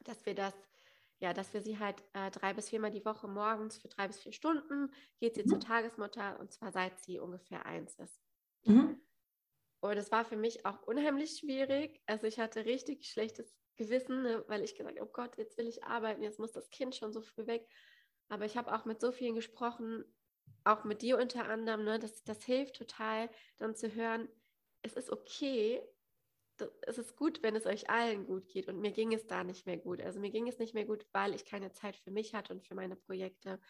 dass 0.00 0.24
wir 0.24 0.34
das, 0.34 0.54
ja, 1.18 1.32
dass 1.34 1.52
wir 1.52 1.60
sie 1.60 1.78
halt 1.78 2.02
äh, 2.14 2.30
drei 2.30 2.54
bis 2.54 2.70
viermal 2.70 2.90
die 2.90 3.04
Woche 3.04 3.28
morgens 3.28 3.78
für 3.78 3.88
drei 3.88 4.06
bis 4.06 4.18
vier 4.18 4.32
Stunden 4.32 4.92
geht 5.20 5.34
sie 5.34 5.42
mhm. 5.42 5.48
zur 5.48 5.60
Tagesmutter 5.60 6.40
und 6.40 6.52
zwar 6.52 6.72
seit 6.72 6.98
sie 7.00 7.18
ungefähr 7.18 7.66
eins 7.66 7.94
ist. 7.96 8.20
Mhm. 8.64 9.00
Und 9.80 9.98
es 9.98 10.10
war 10.10 10.24
für 10.24 10.36
mich 10.36 10.64
auch 10.64 10.82
unheimlich 10.82 11.38
schwierig. 11.38 12.02
Also 12.06 12.26
ich 12.26 12.38
hatte 12.38 12.64
richtig 12.64 13.04
schlechtes 13.04 13.54
Gewissen, 13.76 14.22
ne, 14.22 14.42
weil 14.48 14.62
ich 14.62 14.76
gesagt 14.76 14.98
habe, 14.98 15.06
oh 15.06 15.12
Gott, 15.12 15.36
jetzt 15.36 15.58
will 15.58 15.68
ich 15.68 15.84
arbeiten, 15.84 16.22
jetzt 16.22 16.38
muss 16.38 16.52
das 16.52 16.70
Kind 16.70 16.94
schon 16.94 17.12
so 17.12 17.20
früh 17.20 17.46
weg. 17.46 17.68
Aber 18.28 18.46
ich 18.46 18.56
habe 18.56 18.74
auch 18.74 18.86
mit 18.86 19.02
so 19.02 19.12
vielen 19.12 19.34
gesprochen, 19.34 20.04
auch 20.64 20.84
mit 20.84 21.02
dir 21.02 21.18
unter 21.18 21.46
anderem, 21.46 21.84
ne, 21.84 21.98
das, 21.98 22.24
das 22.24 22.42
hilft 22.44 22.76
total, 22.76 23.28
dann 23.58 23.76
zu 23.76 23.94
hören, 23.94 24.28
es 24.80 24.94
ist 24.94 25.10
okay, 25.10 25.82
es 26.82 26.98
ist 26.98 27.16
gut, 27.16 27.42
wenn 27.42 27.56
es 27.56 27.66
euch 27.66 27.90
allen 27.90 28.26
gut 28.26 28.48
geht. 28.48 28.68
Und 28.68 28.80
mir 28.80 28.92
ging 28.92 29.12
es 29.12 29.26
da 29.26 29.44
nicht 29.44 29.66
mehr 29.66 29.76
gut. 29.76 30.00
Also 30.00 30.20
mir 30.20 30.30
ging 30.30 30.48
es 30.48 30.58
nicht 30.58 30.74
mehr 30.74 30.84
gut, 30.84 31.06
weil 31.12 31.34
ich 31.34 31.44
keine 31.44 31.72
Zeit 31.72 31.96
für 31.96 32.10
mich 32.10 32.34
hatte 32.34 32.52
und 32.52 32.62
für 32.62 32.74
meine 32.74 32.96
Projekte. 32.96 33.60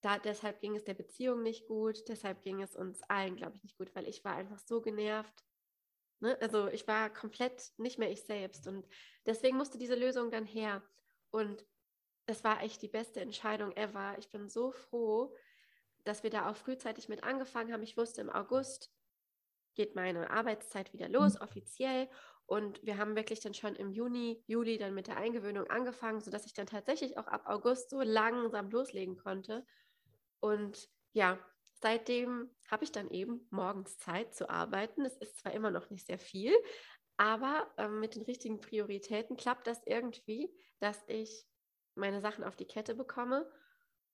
Da, 0.00 0.18
deshalb 0.18 0.60
ging 0.60 0.76
es 0.76 0.84
der 0.84 0.94
Beziehung 0.94 1.42
nicht 1.42 1.66
gut, 1.66 2.08
deshalb 2.08 2.42
ging 2.42 2.62
es 2.62 2.76
uns 2.76 3.02
allen, 3.04 3.34
glaube 3.36 3.56
ich, 3.56 3.64
nicht 3.64 3.78
gut, 3.78 3.94
weil 3.94 4.06
ich 4.06 4.24
war 4.24 4.36
einfach 4.36 4.60
so 4.60 4.80
genervt 4.80 5.44
Ne? 6.20 6.36
Also 6.40 6.68
ich 6.68 6.86
war 6.88 7.10
komplett 7.10 7.72
nicht 7.76 7.98
mehr 7.98 8.10
ich 8.10 8.22
selbst 8.22 8.66
und 8.66 8.86
deswegen 9.26 9.56
musste 9.56 9.78
diese 9.78 9.94
Lösung 9.94 10.30
dann 10.30 10.46
her. 10.46 10.82
Und 11.30 11.64
das 12.26 12.44
war 12.44 12.62
echt 12.62 12.82
die 12.82 12.88
beste 12.88 13.20
Entscheidung 13.20 13.72
ever. 13.76 14.16
Ich 14.18 14.28
bin 14.28 14.48
so 14.48 14.72
froh, 14.72 15.34
dass 16.04 16.22
wir 16.22 16.30
da 16.30 16.50
auch 16.50 16.56
frühzeitig 16.56 17.08
mit 17.08 17.22
angefangen 17.22 17.72
haben. 17.72 17.82
Ich 17.82 17.96
wusste, 17.96 18.20
im 18.20 18.30
August 18.30 18.90
geht 19.78 19.94
meine 19.94 20.28
Arbeitszeit 20.28 20.92
wieder 20.92 21.08
los, 21.08 21.34
mhm. 21.34 21.42
offiziell. 21.42 22.08
Und 22.46 22.84
wir 22.84 22.98
haben 22.98 23.14
wirklich 23.14 23.38
dann 23.40 23.54
schon 23.54 23.76
im 23.76 23.92
Juni, 23.92 24.42
Juli 24.46 24.76
dann 24.76 24.92
mit 24.92 25.06
der 25.06 25.16
Eingewöhnung 25.16 25.68
angefangen, 25.68 26.20
sodass 26.20 26.46
ich 26.46 26.52
dann 26.52 26.66
tatsächlich 26.66 27.16
auch 27.16 27.28
ab 27.28 27.44
August 27.46 27.90
so 27.90 28.02
langsam 28.02 28.70
loslegen 28.70 29.16
konnte. 29.16 29.64
Und 30.40 30.88
ja, 31.12 31.38
seitdem 31.74 32.50
habe 32.68 32.82
ich 32.82 32.90
dann 32.90 33.08
eben 33.10 33.46
morgens 33.50 33.98
Zeit 33.98 34.34
zu 34.34 34.50
arbeiten. 34.50 35.04
Es 35.04 35.16
ist 35.18 35.38
zwar 35.38 35.52
immer 35.52 35.70
noch 35.70 35.90
nicht 35.90 36.06
sehr 36.06 36.18
viel, 36.18 36.52
aber 37.16 37.70
äh, 37.76 37.86
mit 37.86 38.16
den 38.16 38.22
richtigen 38.22 38.60
Prioritäten 38.60 39.36
klappt 39.36 39.68
das 39.68 39.80
irgendwie, 39.86 40.50
dass 40.80 41.00
ich 41.06 41.46
meine 41.94 42.20
Sachen 42.20 42.42
auf 42.42 42.56
die 42.56 42.66
Kette 42.66 42.96
bekomme. 42.96 43.48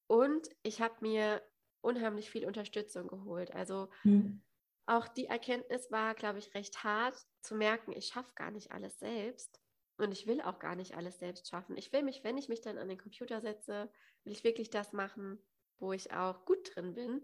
Und 0.09 0.47
ich 0.63 0.83
habe 0.83 0.97
mir 1.01 1.41
unheimlich 1.81 2.31
viel 2.31 2.45
Unterstützung 2.47 3.09
geholt. 3.09 3.55
Also 3.55 3.89
mhm. 4.03 4.43
Auch 4.87 5.09
die 5.09 5.27
Erkenntnis 5.27 5.91
war, 5.91 6.15
glaube 6.15 6.39
ich, 6.39 6.55
recht 6.55 6.85
hart 6.85 7.17
zu 7.41 7.55
merken, 7.55 7.93
ich 7.93 8.07
schaffe 8.07 8.33
gar 8.35 8.51
nicht 8.51 8.73
alles 8.73 8.99
selbst. 8.99 9.61
Und 9.97 10.11
ich 10.13 10.27
will 10.27 10.41
auch 10.41 10.59
gar 10.59 10.75
nicht 10.75 10.97
alles 10.97 11.19
selbst 11.21 11.49
schaffen. 11.49 11.77
Ich 11.77 11.93
will 11.93 12.03
mich, 12.03 12.25
wenn 12.25 12.37
ich 12.37 12.49
mich 12.49 12.61
dann 12.61 12.79
an 12.79 12.89
den 12.89 12.99
Computer 12.99 13.41
setze, 13.41 13.91
will 14.25 14.33
ich 14.33 14.43
wirklich 14.43 14.71
das 14.71 14.93
machen, 14.93 15.39
wo 15.79 15.93
ich 15.93 16.13
auch 16.13 16.45
gut 16.45 16.75
drin 16.75 16.95
bin 16.95 17.23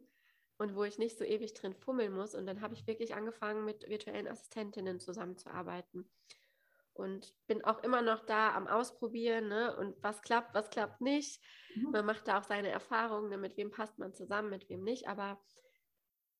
und 0.56 0.76
wo 0.76 0.84
ich 0.84 0.98
nicht 0.98 1.18
so 1.18 1.24
ewig 1.24 1.54
drin 1.54 1.74
fummeln 1.74 2.12
muss. 2.12 2.34
Und 2.34 2.46
dann 2.46 2.60
habe 2.60 2.74
ich 2.74 2.86
wirklich 2.86 3.14
angefangen, 3.14 3.64
mit 3.64 3.88
virtuellen 3.88 4.28
Assistentinnen 4.28 5.00
zusammenzuarbeiten. 5.00 6.08
Und 6.92 7.34
bin 7.46 7.64
auch 7.64 7.82
immer 7.82 8.02
noch 8.02 8.24
da 8.24 8.54
am 8.54 8.68
Ausprobieren 8.68 9.48
ne? 9.48 9.76
und 9.76 10.00
was 10.02 10.22
klappt, 10.22 10.54
was 10.54 10.70
klappt 10.70 11.00
nicht. 11.00 11.42
Mhm. 11.74 11.90
Man 11.90 12.04
macht 12.04 12.28
da 12.28 12.38
auch 12.38 12.44
seine 12.44 12.68
Erfahrungen, 12.68 13.30
ne? 13.30 13.38
mit 13.38 13.56
wem 13.56 13.70
passt 13.70 13.98
man 13.98 14.12
zusammen, 14.12 14.50
mit 14.50 14.68
wem 14.68 14.84
nicht. 14.84 15.08
Aber 15.08 15.40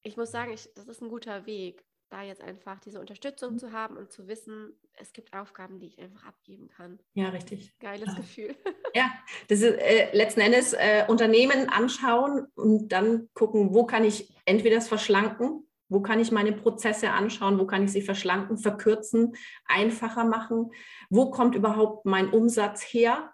ich 0.02 0.16
muss 0.16 0.30
sagen, 0.30 0.52
ich, 0.52 0.68
das 0.74 0.88
ist 0.88 1.02
ein 1.02 1.08
guter 1.08 1.46
Weg 1.46 1.84
da 2.10 2.22
jetzt 2.22 2.42
einfach 2.42 2.80
diese 2.80 3.00
Unterstützung 3.00 3.58
zu 3.58 3.72
haben 3.72 3.96
und 3.96 4.10
zu 4.10 4.26
wissen, 4.26 4.74
es 4.94 5.12
gibt 5.12 5.32
Aufgaben, 5.32 5.78
die 5.78 5.86
ich 5.86 5.98
einfach 5.98 6.26
abgeben 6.26 6.68
kann. 6.68 6.98
Ja, 7.14 7.28
richtig. 7.28 7.72
Geiles 7.78 8.08
ja. 8.08 8.14
Gefühl. 8.14 8.56
Ja, 8.92 9.08
das 9.46 9.60
ist 9.60 9.78
äh, 9.78 10.08
letzten 10.12 10.40
Endes 10.40 10.72
äh, 10.72 11.04
Unternehmen 11.06 11.68
anschauen 11.68 12.48
und 12.56 12.88
dann 12.88 13.28
gucken, 13.34 13.72
wo 13.72 13.86
kann 13.86 14.02
ich 14.02 14.34
entweder 14.46 14.74
das 14.74 14.88
verschlanken, 14.88 15.64
wo 15.88 16.00
kann 16.00 16.18
ich 16.18 16.32
meine 16.32 16.50
Prozesse 16.50 17.12
anschauen, 17.12 17.60
wo 17.60 17.66
kann 17.66 17.84
ich 17.84 17.92
sie 17.92 18.02
verschlanken, 18.02 18.58
verkürzen, 18.58 19.36
einfacher 19.64 20.24
machen, 20.24 20.72
wo 21.08 21.30
kommt 21.30 21.54
überhaupt 21.54 22.04
mein 22.04 22.30
Umsatz 22.30 22.82
her, 22.82 23.32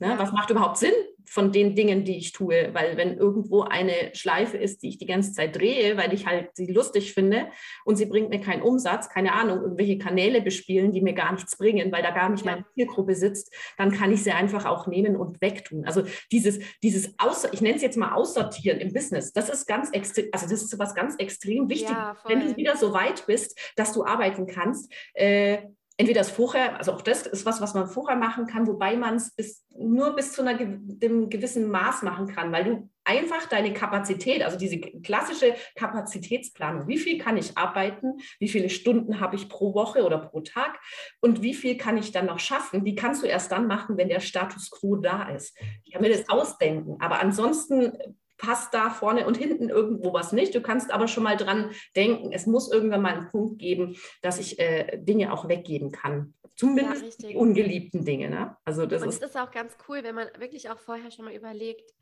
Ne? 0.00 0.10
Ja. 0.10 0.18
Was 0.18 0.32
macht 0.32 0.50
überhaupt 0.50 0.78
Sinn 0.78 0.92
von 1.30 1.52
den 1.52 1.74
Dingen, 1.74 2.04
die 2.04 2.16
ich 2.16 2.32
tue? 2.32 2.70
Weil 2.72 2.96
wenn 2.96 3.16
irgendwo 3.16 3.62
eine 3.62 4.14
Schleife 4.14 4.56
ist, 4.56 4.82
die 4.82 4.88
ich 4.88 4.98
die 4.98 5.06
ganze 5.06 5.32
Zeit 5.32 5.56
drehe, 5.56 5.96
weil 5.96 6.12
ich 6.12 6.26
halt 6.26 6.50
sie 6.54 6.66
lustig 6.66 7.14
finde 7.14 7.48
und 7.84 7.96
sie 7.96 8.06
bringt 8.06 8.30
mir 8.30 8.40
keinen 8.40 8.62
Umsatz, 8.62 9.08
keine 9.08 9.32
Ahnung, 9.32 9.62
irgendwelche 9.62 9.98
Kanäle 9.98 10.40
bespielen, 10.42 10.92
die 10.92 11.00
mir 11.00 11.14
gar 11.14 11.32
nichts 11.32 11.56
bringen, 11.56 11.92
weil 11.92 12.02
da 12.02 12.10
gar 12.10 12.28
nicht 12.28 12.44
ja. 12.44 12.52
meine 12.52 12.64
Zielgruppe 12.74 13.14
sitzt, 13.14 13.54
dann 13.76 13.92
kann 13.92 14.12
ich 14.12 14.22
sie 14.22 14.32
einfach 14.32 14.64
auch 14.64 14.86
nehmen 14.86 15.16
und 15.16 15.40
wegtun. 15.40 15.84
Also 15.84 16.02
dieses, 16.32 16.58
dieses 16.82 17.14
Außer, 17.18 17.52
ich 17.52 17.60
nenne 17.60 17.76
es 17.76 17.82
jetzt 17.82 17.96
mal 17.96 18.12
Aussortieren 18.12 18.80
im 18.80 18.92
Business, 18.92 19.32
das 19.32 19.48
ist 19.48 19.66
ganz 19.66 19.90
extrem, 19.90 20.28
also 20.32 20.48
das 20.48 20.62
ist 20.62 20.78
was 20.78 20.94
ganz 20.94 21.16
extrem 21.18 21.68
wichtig, 21.68 21.90
ja, 21.90 22.16
wenn 22.26 22.40
du 22.40 22.56
wieder 22.56 22.76
so 22.76 22.92
weit 22.92 23.26
bist, 23.26 23.58
dass 23.76 23.92
du 23.92 24.04
arbeiten 24.04 24.46
kannst. 24.46 24.92
Äh, 25.14 25.58
entweder 25.98 26.20
das 26.20 26.30
vorher, 26.30 26.78
also 26.78 26.92
auch 26.92 27.02
das 27.02 27.26
ist 27.26 27.44
was, 27.44 27.60
was 27.60 27.74
man 27.74 27.88
vorher 27.88 28.16
machen 28.16 28.46
kann, 28.46 28.68
wobei 28.68 28.96
man 28.96 29.16
es 29.16 29.34
bis, 29.34 29.66
nur 29.76 30.14
bis 30.14 30.32
zu 30.32 30.42
einem 30.42 31.28
gewissen 31.28 31.68
Maß 31.70 32.02
machen 32.02 32.28
kann, 32.28 32.52
weil 32.52 32.64
du 32.64 32.90
einfach 33.04 33.46
deine 33.46 33.72
Kapazität, 33.72 34.44
also 34.44 34.56
diese 34.56 34.78
klassische 34.78 35.54
Kapazitätsplanung, 35.74 36.86
wie 36.86 36.98
viel 36.98 37.18
kann 37.18 37.36
ich 37.36 37.58
arbeiten, 37.58 38.18
wie 38.38 38.48
viele 38.48 38.70
Stunden 38.70 39.18
habe 39.18 39.34
ich 39.34 39.48
pro 39.48 39.74
Woche 39.74 40.04
oder 40.04 40.18
pro 40.18 40.40
Tag 40.40 40.78
und 41.20 41.42
wie 41.42 41.54
viel 41.54 41.76
kann 41.76 41.98
ich 41.98 42.12
dann 42.12 42.26
noch 42.26 42.38
schaffen, 42.38 42.84
die 42.84 42.94
kannst 42.94 43.24
du 43.24 43.26
erst 43.26 43.50
dann 43.50 43.66
machen, 43.66 43.96
wenn 43.96 44.08
der 44.08 44.20
Status 44.20 44.70
quo 44.70 44.96
da 44.96 45.28
ist. 45.30 45.58
Ich 45.82 45.92
kann 45.92 46.02
mir 46.02 46.10
das 46.10 46.28
ausdenken, 46.28 46.96
aber 47.00 47.20
ansonsten 47.20 47.92
passt 48.38 48.72
da 48.72 48.88
vorne 48.88 49.26
und 49.26 49.36
hinten 49.36 49.68
irgendwo 49.68 50.12
was 50.12 50.32
nicht. 50.32 50.54
Du 50.54 50.62
kannst 50.62 50.90
aber 50.90 51.08
schon 51.08 51.24
mal 51.24 51.36
dran 51.36 51.70
denken, 51.96 52.32
es 52.32 52.46
muss 52.46 52.72
irgendwann 52.72 53.02
mal 53.02 53.14
einen 53.14 53.30
Punkt 53.30 53.58
geben, 53.58 53.96
dass 54.22 54.38
ich 54.38 54.58
äh, 54.58 54.98
Dinge 54.98 55.32
auch 55.32 55.48
weggeben 55.48 55.90
kann. 55.90 56.34
Zumindest 56.56 57.22
ja, 57.22 57.28
die 57.28 57.36
ungeliebten 57.36 58.04
Dinge. 58.04 58.30
Ne? 58.30 58.56
Also 58.64 58.86
das 58.86 59.02
und 59.02 59.08
ist, 59.08 59.22
es 59.22 59.30
ist 59.30 59.36
auch 59.36 59.50
ganz 59.50 59.76
cool, 59.88 60.02
wenn 60.02 60.14
man 60.14 60.28
wirklich 60.38 60.70
auch 60.70 60.78
vorher 60.78 61.10
schon 61.10 61.26
mal 61.26 61.34
überlegt, 61.34 61.92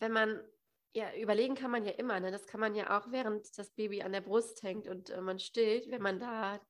wenn 0.00 0.12
man 0.12 0.40
ja, 0.94 1.06
überlegen 1.20 1.56
kann 1.56 1.72
man 1.72 1.84
ja 1.84 1.90
immer, 1.92 2.20
ne? 2.20 2.30
Das 2.30 2.46
kann 2.46 2.60
man 2.60 2.76
ja 2.76 2.96
auch, 2.96 3.10
während 3.10 3.58
das 3.58 3.70
Baby 3.70 4.02
an 4.02 4.12
der 4.12 4.20
Brust 4.20 4.62
hängt 4.62 4.86
und 4.86 5.10
äh, 5.10 5.20
man 5.20 5.40
stillt, 5.40 5.90
wenn 5.90 6.02
man 6.02 6.20
da 6.20 6.60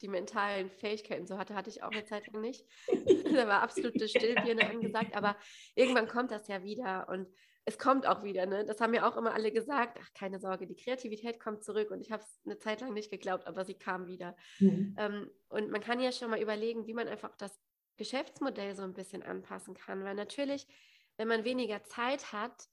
die 0.00 0.08
mentalen 0.08 0.70
Fähigkeiten 0.70 1.26
so 1.26 1.38
hatte, 1.38 1.54
hatte 1.54 1.70
ich 1.70 1.82
auch 1.82 1.90
eine 1.90 2.04
Zeit 2.04 2.26
lang 2.26 2.40
nicht. 2.40 2.64
da 3.34 3.46
war 3.46 3.62
absolute 3.62 4.08
Stillbirne 4.08 4.68
angesagt, 4.68 5.16
aber 5.16 5.36
irgendwann 5.74 6.08
kommt 6.08 6.30
das 6.30 6.48
ja 6.48 6.62
wieder 6.62 7.08
und 7.08 7.28
es 7.68 7.78
kommt 7.78 8.06
auch 8.06 8.22
wieder, 8.22 8.46
ne? 8.46 8.64
Das 8.64 8.80
haben 8.80 8.94
ja 8.94 9.06
auch 9.06 9.18
immer 9.18 9.34
alle 9.34 9.52
gesagt. 9.52 9.98
Ach, 10.02 10.08
keine 10.14 10.40
Sorge, 10.40 10.66
die 10.66 10.74
Kreativität 10.74 11.38
kommt 11.38 11.62
zurück. 11.62 11.90
Und 11.90 12.00
ich 12.00 12.10
habe 12.10 12.22
es 12.22 12.40
eine 12.46 12.58
Zeit 12.58 12.80
lang 12.80 12.94
nicht 12.94 13.10
geglaubt, 13.10 13.46
aber 13.46 13.66
sie 13.66 13.74
kam 13.74 14.06
wieder. 14.06 14.34
Mhm. 14.58 14.96
Ähm, 14.98 15.30
und 15.50 15.70
man 15.70 15.82
kann 15.82 16.00
ja 16.00 16.10
schon 16.10 16.30
mal 16.30 16.40
überlegen, 16.40 16.86
wie 16.86 16.94
man 16.94 17.08
einfach 17.08 17.36
das 17.36 17.60
Geschäftsmodell 17.98 18.74
so 18.74 18.84
ein 18.84 18.94
bisschen 18.94 19.22
anpassen 19.22 19.74
kann. 19.74 20.02
Weil 20.02 20.14
natürlich, 20.14 20.66
wenn 21.18 21.28
man 21.28 21.44
weniger 21.44 21.84
Zeit 21.84 22.32
hat, 22.32 22.68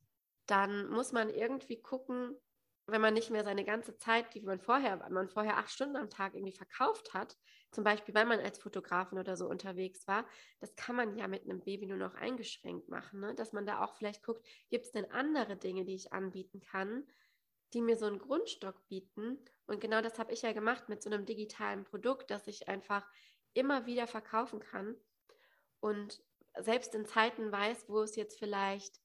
dann 0.45 0.88
muss 0.89 1.12
man 1.12 1.29
irgendwie 1.29 1.81
gucken, 1.81 2.34
wenn 2.88 3.02
man 3.02 3.13
nicht 3.13 3.32
mehr 3.32 3.43
seine 3.43 3.65
ganze 3.65 3.98
Zeit, 3.98 4.34
die 4.34 4.41
man 4.41 4.60
vorher, 4.60 5.00
weil 5.00 5.10
man 5.10 5.28
vorher 5.28 5.58
acht 5.58 5.71
Stunden 5.71 5.95
am 5.95 6.10
Tag 6.10 6.36
irgendwie 6.36 6.56
verkauft 6.56 7.13
hat, 7.13 7.38
zum 7.71 7.84
Beispiel, 7.84 8.13
weil 8.13 8.26
man 8.26 8.39
als 8.39 8.60
Fotografin 8.60 9.17
oder 9.17 9.36
so 9.36 9.48
unterwegs 9.48 10.08
war, 10.08 10.26
das 10.60 10.76
kann 10.76 10.95
man 10.95 11.17
ja 11.17 11.28
mit 11.28 11.43
einem 11.43 11.62
Baby 11.63 11.88
nur 11.88 11.98
noch 11.98 12.13
eingeschränkt 12.13 12.88
machen, 12.88 13.19
ne? 13.19 13.34
dass 13.36 13.54
man 13.54 13.65
da 13.65 13.84
auch 13.84 13.95
vielleicht 13.95 14.24
guckt, 14.24 14.45
gibt 14.69 14.86
es 14.86 14.91
denn 14.91 15.12
andere 15.12 15.58
Dinge, 15.58 15.84
die 15.84 15.95
ich 15.95 16.13
anbieten 16.13 16.60
kann, 16.62 17.08
die 17.74 17.82
mir 17.82 17.98
so 17.98 18.06
einen 18.06 18.19
Grundstock 18.19 18.88
bieten. 18.88 19.43
Und 19.65 19.82
genau 19.82 20.02
das 20.02 20.19
habe 20.19 20.32
ich 20.32 20.43
ja 20.43 20.54
gemacht 20.54 20.88
mit 20.88 21.02
so 21.02 21.10
einem 21.10 21.26
digitalen 21.26 21.84
Produkt, 21.84 22.30
das 22.30 22.48
ich 22.48 22.67
einfach 22.67 23.06
immer 23.54 23.86
wieder 23.86 24.08
verkaufen 24.08 24.60
kann 24.60 24.95
und 25.80 26.21
selbst 26.58 26.95
in 26.95 27.06
Zeiten 27.06 27.52
weiß, 27.52 27.89
wo 27.89 28.02
es 28.02 28.15
jetzt 28.15 28.39
vielleicht 28.39 29.02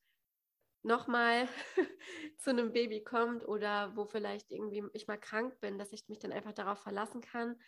nochmal 0.83 1.49
zu 2.39 2.51
einem 2.51 2.73
Baby 2.73 3.03
kommt 3.03 3.47
oder 3.47 3.95
wo 3.97 4.05
vielleicht 4.05 4.51
irgendwie 4.51 4.85
ich 4.93 5.07
mal 5.07 5.19
krank 5.19 5.59
bin, 5.61 5.79
dass 5.79 5.93
ich 5.93 6.09
mich 6.09 6.19
dann 6.19 6.33
einfach 6.33 6.53
darauf 6.53 6.81
verlassen 6.81 7.21
kann, 7.21 7.59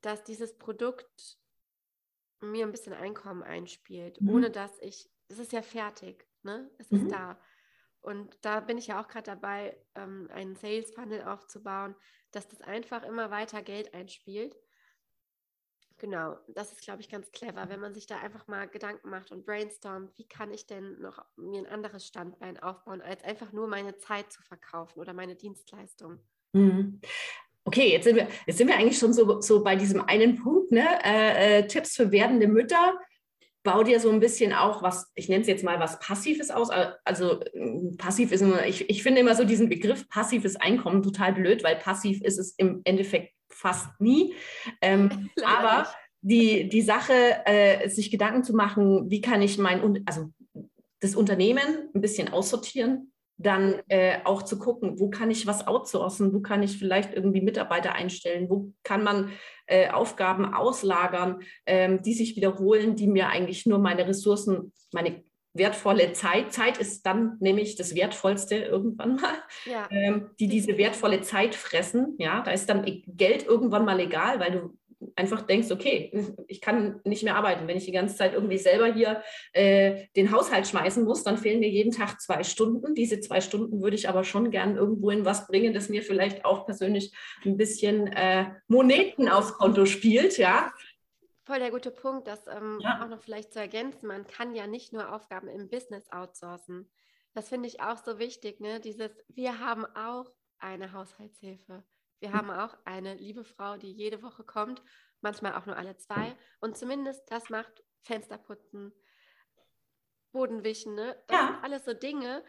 dass 0.00 0.24
dieses 0.24 0.56
Produkt 0.58 1.38
mir 2.40 2.66
ein 2.66 2.72
bisschen 2.72 2.92
Einkommen 2.92 3.42
einspielt, 3.42 4.20
mhm. 4.20 4.30
ohne 4.30 4.50
dass 4.50 4.78
ich, 4.80 5.10
es 5.28 5.38
ist 5.38 5.52
ja 5.52 5.62
fertig, 5.62 6.26
ne? 6.42 6.70
Es 6.78 6.90
mhm. 6.90 6.98
ist 6.98 7.12
da. 7.12 7.40
Und 8.00 8.38
da 8.42 8.60
bin 8.60 8.78
ich 8.78 8.86
ja 8.88 9.00
auch 9.02 9.08
gerade 9.08 9.24
dabei, 9.24 9.76
ähm, 9.94 10.28
einen 10.32 10.56
Sales 10.56 10.94
Funnel 10.94 11.22
aufzubauen, 11.22 11.96
dass 12.30 12.48
das 12.48 12.60
einfach 12.60 13.02
immer 13.02 13.30
weiter 13.30 13.62
Geld 13.62 13.92
einspielt. 13.92 14.56
Genau, 16.00 16.36
das 16.46 16.70
ist, 16.70 16.82
glaube 16.82 17.00
ich, 17.00 17.08
ganz 17.08 17.32
clever, 17.32 17.68
wenn 17.68 17.80
man 17.80 17.92
sich 17.92 18.06
da 18.06 18.18
einfach 18.18 18.46
mal 18.46 18.68
Gedanken 18.68 19.10
macht 19.10 19.32
und 19.32 19.44
brainstormt, 19.44 20.16
wie 20.16 20.28
kann 20.28 20.52
ich 20.52 20.64
denn 20.64 21.00
noch 21.00 21.24
mir 21.36 21.58
ein 21.58 21.66
anderes 21.66 22.06
Standbein 22.06 22.56
aufbauen, 22.60 23.02
als 23.02 23.24
einfach 23.24 23.52
nur 23.52 23.66
meine 23.66 23.96
Zeit 23.96 24.32
zu 24.32 24.40
verkaufen 24.42 25.00
oder 25.00 25.12
meine 25.12 25.34
Dienstleistung. 25.34 26.20
Mhm. 26.52 27.00
Okay, 27.64 27.90
jetzt 27.90 28.04
sind 28.04 28.14
wir, 28.14 28.28
jetzt 28.46 28.58
sind 28.58 28.68
wir 28.68 28.76
eigentlich 28.76 28.98
schon 28.98 29.12
so, 29.12 29.40
so 29.40 29.64
bei 29.64 29.74
diesem 29.74 30.00
einen 30.02 30.36
Punkt, 30.36 30.70
ne? 30.70 30.86
Äh, 31.04 31.58
äh, 31.58 31.66
Tipps 31.66 31.96
für 31.96 32.12
werdende 32.12 32.46
Mütter. 32.46 32.96
Bau 33.64 33.82
dir 33.82 33.98
so 33.98 34.10
ein 34.10 34.20
bisschen 34.20 34.52
auch 34.52 34.82
was, 34.82 35.10
ich 35.16 35.28
nenne 35.28 35.42
es 35.42 35.48
jetzt 35.48 35.64
mal 35.64 35.80
was 35.80 35.98
Passives 35.98 36.50
aus. 36.50 36.70
Also 36.70 37.42
äh, 37.42 37.96
passiv 37.98 38.30
ist 38.30 38.40
immer, 38.40 38.64
ich, 38.66 38.88
ich 38.88 39.02
finde 39.02 39.20
immer 39.20 39.34
so 39.34 39.44
diesen 39.44 39.68
Begriff 39.68 40.08
passives 40.08 40.54
Einkommen 40.56 41.02
total 41.02 41.32
blöd, 41.32 41.64
weil 41.64 41.76
passiv 41.76 42.22
ist 42.22 42.38
es 42.38 42.54
im 42.56 42.82
Endeffekt 42.84 43.34
fast 43.58 44.00
nie. 44.00 44.34
Ähm, 44.80 45.30
aber 45.44 45.88
die, 46.20 46.68
die 46.68 46.82
Sache, 46.82 47.12
äh, 47.44 47.88
sich 47.88 48.10
Gedanken 48.10 48.44
zu 48.44 48.54
machen, 48.54 49.10
wie 49.10 49.20
kann 49.20 49.42
ich 49.42 49.58
mein, 49.58 50.02
also 50.06 50.30
das 51.00 51.14
Unternehmen 51.14 51.90
ein 51.94 52.00
bisschen 52.00 52.28
aussortieren, 52.28 53.12
dann 53.40 53.80
äh, 53.86 54.18
auch 54.24 54.42
zu 54.42 54.58
gucken, 54.58 54.98
wo 54.98 55.10
kann 55.10 55.30
ich 55.30 55.46
was 55.46 55.66
outsourcen, 55.68 56.34
wo 56.34 56.40
kann 56.40 56.62
ich 56.64 56.76
vielleicht 56.76 57.14
irgendwie 57.14 57.40
Mitarbeiter 57.40 57.94
einstellen, 57.94 58.50
wo 58.50 58.72
kann 58.82 59.04
man 59.04 59.30
äh, 59.66 59.90
Aufgaben 59.90 60.52
auslagern, 60.52 61.42
ähm, 61.64 62.02
die 62.02 62.14
sich 62.14 62.34
wiederholen, 62.34 62.96
die 62.96 63.06
mir 63.06 63.28
eigentlich 63.28 63.64
nur 63.64 63.78
meine 63.78 64.08
Ressourcen, 64.08 64.72
meine 64.92 65.22
wertvolle 65.54 66.12
Zeit, 66.12 66.52
Zeit 66.52 66.78
ist 66.78 67.04
dann 67.06 67.36
nämlich 67.40 67.76
das 67.76 67.94
Wertvollste 67.94 68.56
irgendwann 68.56 69.16
mal, 69.16 69.34
ja. 69.64 69.88
ähm, 69.90 70.30
die 70.38 70.48
diese 70.48 70.78
wertvolle 70.78 71.20
Zeit 71.22 71.54
fressen. 71.54 72.14
Ja, 72.18 72.42
da 72.42 72.52
ist 72.52 72.68
dann 72.68 72.84
Geld 73.06 73.46
irgendwann 73.46 73.84
mal 73.84 74.00
egal, 74.00 74.40
weil 74.40 74.52
du 74.52 74.78
einfach 75.14 75.42
denkst, 75.42 75.70
okay, 75.70 76.12
ich 76.48 76.60
kann 76.60 77.00
nicht 77.04 77.22
mehr 77.22 77.36
arbeiten. 77.36 77.68
Wenn 77.68 77.76
ich 77.76 77.84
die 77.84 77.92
ganze 77.92 78.16
Zeit 78.16 78.34
irgendwie 78.34 78.58
selber 78.58 78.92
hier 78.92 79.22
äh, 79.52 80.06
den 80.16 80.32
Haushalt 80.32 80.66
schmeißen 80.66 81.04
muss, 81.04 81.22
dann 81.22 81.38
fehlen 81.38 81.60
mir 81.60 81.68
jeden 81.68 81.92
Tag 81.92 82.20
zwei 82.20 82.42
Stunden. 82.42 82.94
Diese 82.94 83.20
zwei 83.20 83.40
Stunden 83.40 83.82
würde 83.82 83.96
ich 83.96 84.08
aber 84.08 84.24
schon 84.24 84.50
gern 84.50 84.76
irgendwo 84.76 85.10
in 85.10 85.24
was 85.24 85.46
bringen, 85.46 85.72
das 85.72 85.88
mir 85.88 86.02
vielleicht 86.02 86.44
auch 86.44 86.66
persönlich 86.66 87.12
ein 87.44 87.56
bisschen 87.56 88.08
äh, 88.08 88.46
Moneten 88.66 89.28
aufs 89.28 89.54
Konto 89.54 89.86
spielt, 89.86 90.36
ja. 90.38 90.72
Voll 91.48 91.60
der 91.60 91.70
gute 91.70 91.90
Punkt, 91.90 92.28
das 92.28 92.46
ähm, 92.46 92.78
ja. 92.82 93.02
auch 93.02 93.08
noch 93.08 93.22
vielleicht 93.22 93.54
zu 93.54 93.58
ergänzen. 93.58 94.06
Man 94.06 94.26
kann 94.26 94.54
ja 94.54 94.66
nicht 94.66 94.92
nur 94.92 95.14
Aufgaben 95.14 95.48
im 95.48 95.70
Business 95.70 96.12
outsourcen. 96.12 96.92
Das 97.32 97.48
finde 97.48 97.68
ich 97.68 97.80
auch 97.80 97.96
so 97.96 98.18
wichtig, 98.18 98.60
ne? 98.60 98.80
Dieses, 98.80 99.10
wir 99.28 99.58
haben 99.58 99.86
auch 99.96 100.30
eine 100.58 100.92
Haushaltshilfe. 100.92 101.84
Wir 102.20 102.32
haben 102.34 102.50
auch 102.50 102.76
eine 102.84 103.14
liebe 103.14 103.44
Frau, 103.44 103.78
die 103.78 103.90
jede 103.90 104.22
Woche 104.22 104.44
kommt, 104.44 104.82
manchmal 105.22 105.54
auch 105.54 105.64
nur 105.64 105.78
alle 105.78 105.96
zwei. 105.96 106.36
Und 106.60 106.76
zumindest 106.76 107.22
das 107.30 107.48
macht 107.48 107.82
Fensterputzen, 108.02 108.92
Bodenwischen. 110.32 110.96
Ne? 110.96 111.16
Das 111.28 111.40
ja. 111.40 111.46
sind 111.46 111.64
alles 111.64 111.86
so 111.86 111.94
Dinge, 111.94 112.44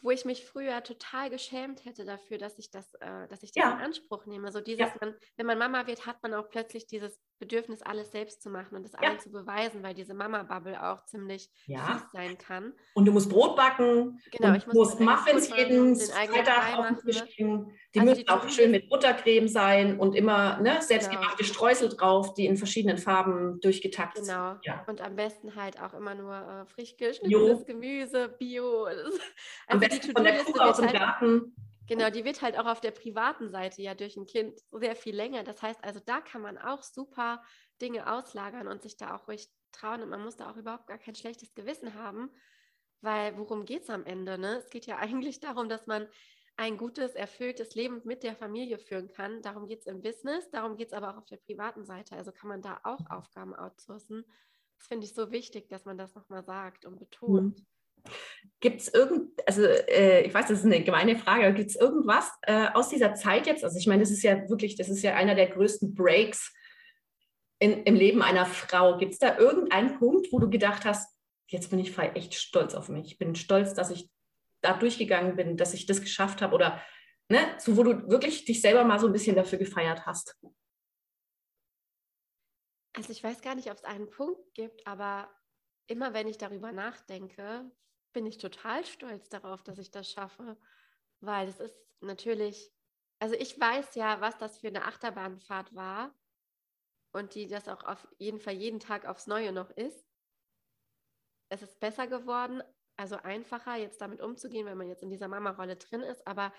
wo 0.00 0.12
ich 0.12 0.24
mich 0.24 0.46
früher 0.46 0.82
total 0.82 1.28
geschämt 1.28 1.84
hätte 1.84 2.06
dafür, 2.06 2.38
dass 2.38 2.58
ich 2.58 2.70
das, 2.70 2.94
äh, 2.94 3.28
dass 3.28 3.42
ich 3.42 3.52
das 3.52 3.62
ja. 3.62 3.72
in 3.72 3.80
Anspruch 3.80 4.24
nehme. 4.24 4.50
So 4.50 4.62
dieses, 4.62 4.88
ja. 4.88 4.94
man, 4.98 5.14
wenn 5.36 5.44
man 5.44 5.58
Mama 5.58 5.86
wird, 5.86 6.06
hat 6.06 6.22
man 6.22 6.32
auch 6.32 6.48
plötzlich 6.48 6.86
dieses 6.86 7.20
Bedürfnis, 7.40 7.82
alles 7.82 8.12
selbst 8.12 8.42
zu 8.42 8.50
machen 8.50 8.76
und 8.76 8.84
das 8.84 8.92
ja. 8.92 9.08
allen 9.08 9.18
zu 9.18 9.32
beweisen, 9.32 9.82
weil 9.82 9.94
diese 9.94 10.14
Mama-Bubble 10.14 10.80
auch 10.80 11.04
ziemlich 11.06 11.50
ja. 11.66 11.78
fies 11.78 12.12
sein 12.12 12.38
kann. 12.38 12.74
Und 12.94 13.06
du 13.06 13.12
musst 13.12 13.30
Brot 13.30 13.56
backen. 13.56 14.20
Genau, 14.30 14.54
ich 14.54 14.66
muss 14.66 14.74
musst 14.74 15.00
Muffins 15.00 15.48
jeden 15.56 15.96
Freitag 15.96 16.78
auf 16.78 16.86
den 16.86 16.98
Tisch 16.98 17.22
bringen. 17.34 17.72
Die 17.94 18.00
also 18.00 18.10
müssen 18.10 18.24
die 18.24 18.28
auch 18.28 18.48
schön 18.48 18.70
mit 18.70 18.88
Buttercreme 18.88 19.48
sein 19.48 19.98
und 19.98 20.14
immer 20.14 20.60
ne, 20.60 20.80
selbstgemachte 20.80 21.42
genau. 21.42 21.52
Streusel 21.52 21.88
drauf, 21.88 22.34
die 22.34 22.46
in 22.46 22.56
verschiedenen 22.56 22.98
Farben 22.98 23.58
durchgetaktet 23.60 24.26
sind. 24.26 24.34
Genau. 24.34 24.56
Ja. 24.62 24.84
Und 24.86 25.00
am 25.00 25.16
besten 25.16 25.56
halt 25.56 25.80
auch 25.82 25.94
immer 25.94 26.14
nur 26.14 26.34
äh, 26.34 26.66
frisch 26.66 26.96
geschnittenes 26.96 27.64
Gemüse, 27.64 28.28
Bio. 28.38 28.84
Also 28.84 29.18
am 29.66 29.80
besten 29.80 30.12
von 30.12 30.22
der 30.22 30.38
Kuh 30.44 30.58
aus 30.60 30.76
dem 30.76 30.86
halt, 30.86 30.96
Garten. 30.96 31.54
Genau, 31.90 32.08
die 32.08 32.24
wird 32.24 32.40
halt 32.40 32.56
auch 32.56 32.66
auf 32.66 32.80
der 32.80 32.92
privaten 32.92 33.50
Seite 33.50 33.82
ja 33.82 33.96
durch 33.96 34.16
ein 34.16 34.26
Kind 34.26 34.60
sehr 34.70 34.94
viel 34.94 35.14
länger. 35.14 35.42
Das 35.42 35.60
heißt 35.60 35.82
also, 35.82 35.98
da 35.98 36.20
kann 36.20 36.40
man 36.40 36.56
auch 36.56 36.84
super 36.84 37.42
Dinge 37.82 38.08
auslagern 38.12 38.68
und 38.68 38.80
sich 38.80 38.96
da 38.96 39.16
auch 39.16 39.26
ruhig 39.26 39.50
trauen 39.72 40.00
und 40.02 40.08
man 40.08 40.22
muss 40.22 40.36
da 40.36 40.48
auch 40.50 40.56
überhaupt 40.56 40.86
gar 40.86 40.98
kein 40.98 41.16
schlechtes 41.16 41.52
Gewissen 41.52 41.94
haben, 41.94 42.30
weil 43.00 43.36
worum 43.36 43.64
geht 43.64 43.82
es 43.82 43.90
am 43.90 44.04
Ende? 44.06 44.38
Ne? 44.38 44.58
Es 44.58 44.70
geht 44.70 44.86
ja 44.86 44.98
eigentlich 44.98 45.40
darum, 45.40 45.68
dass 45.68 45.88
man 45.88 46.06
ein 46.56 46.76
gutes, 46.76 47.14
erfülltes 47.16 47.74
Leben 47.74 48.02
mit 48.04 48.22
der 48.22 48.36
Familie 48.36 48.78
führen 48.78 49.08
kann. 49.08 49.42
Darum 49.42 49.66
geht 49.66 49.80
es 49.80 49.86
im 49.86 50.00
Business, 50.02 50.48
darum 50.50 50.76
geht 50.76 50.88
es 50.88 50.92
aber 50.94 51.10
auch 51.10 51.18
auf 51.18 51.26
der 51.26 51.38
privaten 51.38 51.84
Seite. 51.84 52.14
Also 52.16 52.30
kann 52.30 52.48
man 52.48 52.62
da 52.62 52.80
auch 52.84 53.10
Aufgaben 53.10 53.52
outsourcen. 53.54 54.24
Das 54.78 54.86
finde 54.86 55.06
ich 55.06 55.14
so 55.14 55.32
wichtig, 55.32 55.68
dass 55.68 55.86
man 55.86 55.98
das 55.98 56.14
nochmal 56.14 56.44
sagt 56.44 56.84
und 56.84 56.98
betont. 57.00 57.56
Mhm. 57.56 57.66
Gibt 58.60 58.82
es 58.82 58.92
irgend, 58.92 59.30
also 59.46 59.62
äh, 59.62 60.22
ich 60.22 60.34
weiß, 60.34 60.48
das 60.48 60.58
ist 60.58 60.66
eine 60.66 60.84
gemeine 60.84 61.16
Frage, 61.16 61.44
aber 61.46 61.54
gibt 61.54 61.70
es 61.70 61.76
irgendwas 61.76 62.30
äh, 62.42 62.68
aus 62.74 62.90
dieser 62.90 63.14
Zeit 63.14 63.46
jetzt? 63.46 63.64
Also 63.64 63.78
ich 63.78 63.86
meine, 63.86 64.02
das 64.02 64.10
ist 64.10 64.22
ja 64.22 64.48
wirklich, 64.50 64.76
das 64.76 64.88
ist 64.88 65.02
ja 65.02 65.14
einer 65.14 65.34
der 65.34 65.48
größten 65.48 65.94
Breaks 65.94 66.52
in, 67.58 67.84
im 67.84 67.94
Leben 67.94 68.20
einer 68.20 68.44
Frau. 68.44 68.98
Gibt 68.98 69.14
es 69.14 69.18
da 69.18 69.38
irgendeinen 69.38 69.98
Punkt, 69.98 70.28
wo 70.30 70.38
du 70.38 70.50
gedacht 70.50 70.84
hast, 70.84 71.16
jetzt 71.48 71.70
bin 71.70 71.78
ich 71.78 71.96
echt 71.98 72.34
stolz 72.34 72.74
auf 72.74 72.88
mich. 72.88 73.06
Ich 73.06 73.18
bin 73.18 73.34
stolz, 73.34 73.74
dass 73.74 73.90
ich 73.90 74.10
da 74.60 74.74
durchgegangen 74.74 75.36
bin, 75.36 75.56
dass 75.56 75.74
ich 75.74 75.86
das 75.86 76.00
geschafft 76.00 76.42
habe 76.42 76.54
oder 76.54 76.82
ne, 77.30 77.38
so, 77.58 77.76
wo 77.76 77.82
du 77.82 78.08
wirklich 78.08 78.44
dich 78.44 78.60
selber 78.60 78.84
mal 78.84 79.00
so 79.00 79.06
ein 79.06 79.12
bisschen 79.12 79.36
dafür 79.36 79.58
gefeiert 79.58 80.06
hast? 80.06 80.36
Also 82.94 83.12
ich 83.12 83.22
weiß 83.22 83.40
gar 83.40 83.54
nicht, 83.54 83.70
ob 83.70 83.76
es 83.76 83.84
einen 83.84 84.10
Punkt 84.10 84.52
gibt, 84.54 84.86
aber 84.86 85.30
immer 85.86 86.12
wenn 86.12 86.28
ich 86.28 86.38
darüber 86.38 86.72
nachdenke, 86.72 87.70
bin 88.12 88.26
ich 88.26 88.38
total 88.38 88.84
stolz 88.84 89.28
darauf, 89.28 89.62
dass 89.62 89.78
ich 89.78 89.90
das 89.90 90.10
schaffe, 90.10 90.56
weil 91.20 91.48
es 91.48 91.60
ist 91.60 91.76
natürlich, 92.00 92.72
also 93.18 93.34
ich 93.34 93.58
weiß 93.58 93.94
ja, 93.94 94.20
was 94.20 94.38
das 94.38 94.58
für 94.58 94.68
eine 94.68 94.84
Achterbahnfahrt 94.84 95.74
war 95.74 96.14
und 97.12 97.34
die 97.34 97.46
das 97.46 97.68
auch 97.68 97.84
auf 97.84 98.06
jeden 98.18 98.40
Fall 98.40 98.54
jeden 98.54 98.80
Tag 98.80 99.06
aufs 99.06 99.26
Neue 99.26 99.52
noch 99.52 99.70
ist. 99.70 100.06
Es 101.48 101.62
ist 101.62 101.80
besser 101.80 102.06
geworden, 102.06 102.62
also 102.96 103.16
einfacher 103.16 103.76
jetzt 103.76 104.00
damit 104.00 104.20
umzugehen, 104.20 104.66
wenn 104.66 104.78
man 104.78 104.88
jetzt 104.88 105.02
in 105.02 105.10
dieser 105.10 105.28
Mama-Rolle 105.28 105.76
drin 105.76 106.02
ist, 106.02 106.26
aber 106.26 106.52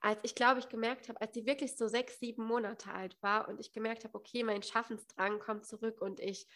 als 0.00 0.18
ich 0.22 0.34
glaube 0.34 0.60
ich 0.60 0.68
gemerkt 0.68 1.08
habe, 1.08 1.20
als 1.20 1.34
sie 1.34 1.46
wirklich 1.46 1.76
so 1.76 1.88
sechs, 1.88 2.20
sieben 2.20 2.44
Monate 2.44 2.92
alt 2.92 3.20
war 3.22 3.48
und 3.48 3.58
ich 3.58 3.72
gemerkt 3.72 4.04
habe, 4.04 4.14
okay, 4.14 4.44
mein 4.44 4.62
Schaffensdrang 4.62 5.40
kommt 5.40 5.66
zurück 5.66 6.00
und 6.00 6.20
ich 6.20 6.46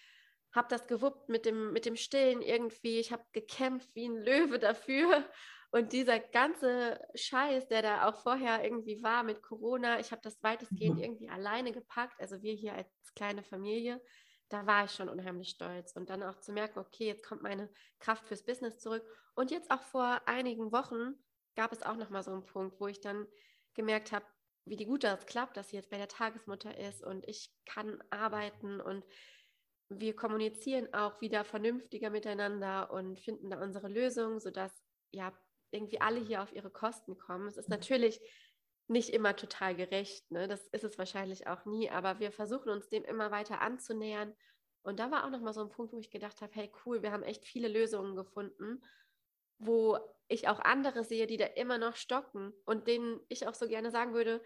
habe 0.52 0.68
das 0.68 0.86
gewuppt 0.86 1.28
mit 1.28 1.46
dem, 1.46 1.72
mit 1.72 1.86
dem 1.86 1.96
Stillen 1.96 2.42
irgendwie. 2.42 2.98
Ich 2.98 3.12
habe 3.12 3.24
gekämpft 3.32 3.94
wie 3.94 4.08
ein 4.08 4.16
Löwe 4.16 4.58
dafür. 4.58 5.24
Und 5.70 5.94
dieser 5.94 6.20
ganze 6.20 7.00
Scheiß, 7.14 7.68
der 7.68 7.80
da 7.80 8.08
auch 8.08 8.16
vorher 8.16 8.62
irgendwie 8.62 9.02
war 9.02 9.22
mit 9.22 9.42
Corona, 9.42 9.98
ich 10.00 10.12
habe 10.12 10.20
das 10.22 10.42
weitestgehend 10.42 10.96
mhm. 10.96 11.02
irgendwie 11.02 11.30
alleine 11.30 11.72
gepackt. 11.72 12.20
Also 12.20 12.42
wir 12.42 12.52
hier 12.52 12.74
als 12.74 12.88
kleine 13.14 13.42
Familie, 13.42 13.98
da 14.50 14.66
war 14.66 14.84
ich 14.84 14.90
schon 14.90 15.08
unheimlich 15.08 15.48
stolz. 15.48 15.92
Und 15.92 16.10
dann 16.10 16.22
auch 16.22 16.38
zu 16.40 16.52
merken, 16.52 16.78
okay, 16.78 17.06
jetzt 17.06 17.24
kommt 17.24 17.42
meine 17.42 17.70
Kraft 18.00 18.28
fürs 18.28 18.44
Business 18.44 18.78
zurück. 18.78 19.02
Und 19.34 19.50
jetzt 19.50 19.70
auch 19.70 19.80
vor 19.80 20.20
einigen 20.26 20.72
Wochen 20.72 21.14
gab 21.56 21.72
es 21.72 21.82
auch 21.82 21.96
nochmal 21.96 22.22
so 22.22 22.32
einen 22.32 22.44
Punkt, 22.44 22.78
wo 22.78 22.86
ich 22.86 23.00
dann 23.00 23.26
gemerkt 23.72 24.12
habe, 24.12 24.26
wie 24.64 24.76
die 24.76 24.86
gut 24.86 25.04
das 25.04 25.26
klappt, 25.26 25.56
dass 25.56 25.70
sie 25.70 25.76
jetzt 25.76 25.90
bei 25.90 25.96
der 25.96 26.08
Tagesmutter 26.08 26.76
ist 26.78 27.02
und 27.02 27.26
ich 27.26 27.50
kann 27.64 28.02
arbeiten 28.10 28.80
und 28.80 29.04
wir 30.00 30.14
kommunizieren 30.14 30.92
auch 30.92 31.20
wieder 31.20 31.44
vernünftiger 31.44 32.10
miteinander 32.10 32.90
und 32.90 33.20
finden 33.20 33.50
da 33.50 33.60
unsere 33.62 33.88
Lösung, 33.88 34.40
sodass 34.40 34.72
ja 35.10 35.32
irgendwie 35.70 36.00
alle 36.00 36.20
hier 36.20 36.42
auf 36.42 36.52
ihre 36.52 36.70
Kosten 36.70 37.18
kommen. 37.18 37.46
Es 37.46 37.56
ist 37.56 37.68
mhm. 37.68 37.76
natürlich 37.76 38.20
nicht 38.88 39.10
immer 39.10 39.36
total 39.36 39.74
gerecht, 39.74 40.30
ne? 40.30 40.48
das 40.48 40.66
ist 40.68 40.84
es 40.84 40.98
wahrscheinlich 40.98 41.46
auch 41.46 41.64
nie, 41.64 41.88
aber 41.88 42.18
wir 42.18 42.32
versuchen 42.32 42.68
uns 42.68 42.88
dem 42.88 43.04
immer 43.04 43.30
weiter 43.30 43.60
anzunähern. 43.60 44.34
Und 44.82 44.98
da 44.98 45.10
war 45.10 45.24
auch 45.24 45.30
nochmal 45.30 45.54
so 45.54 45.62
ein 45.62 45.70
Punkt, 45.70 45.92
wo 45.92 45.98
ich 45.98 46.10
gedacht 46.10 46.42
habe, 46.42 46.52
hey 46.54 46.70
cool, 46.84 47.02
wir 47.02 47.12
haben 47.12 47.22
echt 47.22 47.44
viele 47.44 47.68
Lösungen 47.68 48.16
gefunden, 48.16 48.82
wo 49.58 49.98
ich 50.28 50.48
auch 50.48 50.58
andere 50.60 51.04
sehe, 51.04 51.26
die 51.26 51.36
da 51.36 51.46
immer 51.46 51.78
noch 51.78 51.94
stocken 51.96 52.52
und 52.64 52.88
denen 52.88 53.20
ich 53.28 53.46
auch 53.46 53.54
so 53.54 53.68
gerne 53.68 53.90
sagen 53.90 54.12
würde, 54.12 54.42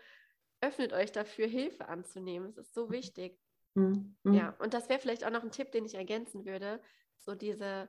öffnet 0.61 0.93
euch 0.93 1.13
dafür, 1.13 1.47
Hilfe 1.47 1.89
anzunehmen. 1.89 2.51
Es 2.51 2.59
ist 2.59 2.75
so 2.75 2.87
mhm. 2.87 2.93
wichtig. 2.93 3.39
Mhm. 3.77 4.35
Ja, 4.35 4.57
und 4.59 4.75
das 4.75 4.89
wäre 4.89 5.01
vielleicht 5.01 5.25
auch 5.25 5.31
noch 5.31 5.43
ein 5.43 5.51
Tipp, 5.51 5.71
den 5.71 5.85
ich 5.85 5.95
ergänzen 5.95 6.45
würde. 6.45 6.81
So 7.19 7.35
diese 7.35 7.89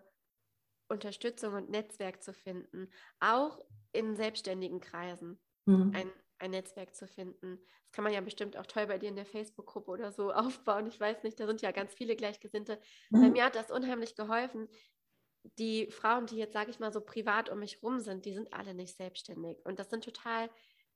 Unterstützung 0.89 1.53
und 1.53 1.69
Netzwerk 1.69 2.23
zu 2.23 2.33
finden, 2.33 2.89
auch 3.19 3.59
in 3.91 4.15
selbstständigen 4.15 4.79
Kreisen. 4.79 5.39
Mhm. 5.65 5.91
Ein, 5.95 6.11
ein 6.39 6.51
Netzwerk 6.51 6.95
zu 6.95 7.07
finden. 7.07 7.59
Das 7.83 7.91
kann 7.91 8.03
man 8.03 8.13
ja 8.13 8.21
bestimmt 8.21 8.57
auch 8.57 8.65
toll 8.65 8.87
bei 8.87 8.97
dir 8.97 9.09
in 9.09 9.15
der 9.15 9.25
Facebook-Gruppe 9.25 9.91
oder 9.91 10.11
so 10.11 10.31
aufbauen. 10.33 10.87
Ich 10.87 10.99
weiß 10.99 11.23
nicht, 11.23 11.39
da 11.39 11.47
sind 11.47 11.61
ja 11.61 11.71
ganz 11.71 11.93
viele 11.93 12.15
Gleichgesinnte. 12.15 12.79
Mhm. 13.09 13.21
Bei 13.21 13.29
mir 13.29 13.45
hat 13.45 13.55
das 13.55 13.71
unheimlich 13.71 14.15
geholfen. 14.15 14.67
Die 15.57 15.89
Frauen, 15.91 16.25
die 16.25 16.37
jetzt, 16.37 16.53
sage 16.53 16.71
ich 16.71 16.79
mal, 16.79 16.91
so 16.91 17.01
privat 17.01 17.49
um 17.49 17.59
mich 17.59 17.81
rum 17.81 17.99
sind, 17.99 18.25
die 18.25 18.33
sind 18.33 18.53
alle 18.53 18.73
nicht 18.73 18.97
selbstständig. 18.97 19.65
Und 19.65 19.79
das 19.79 19.89
sind 19.89 20.03
total 20.03 20.49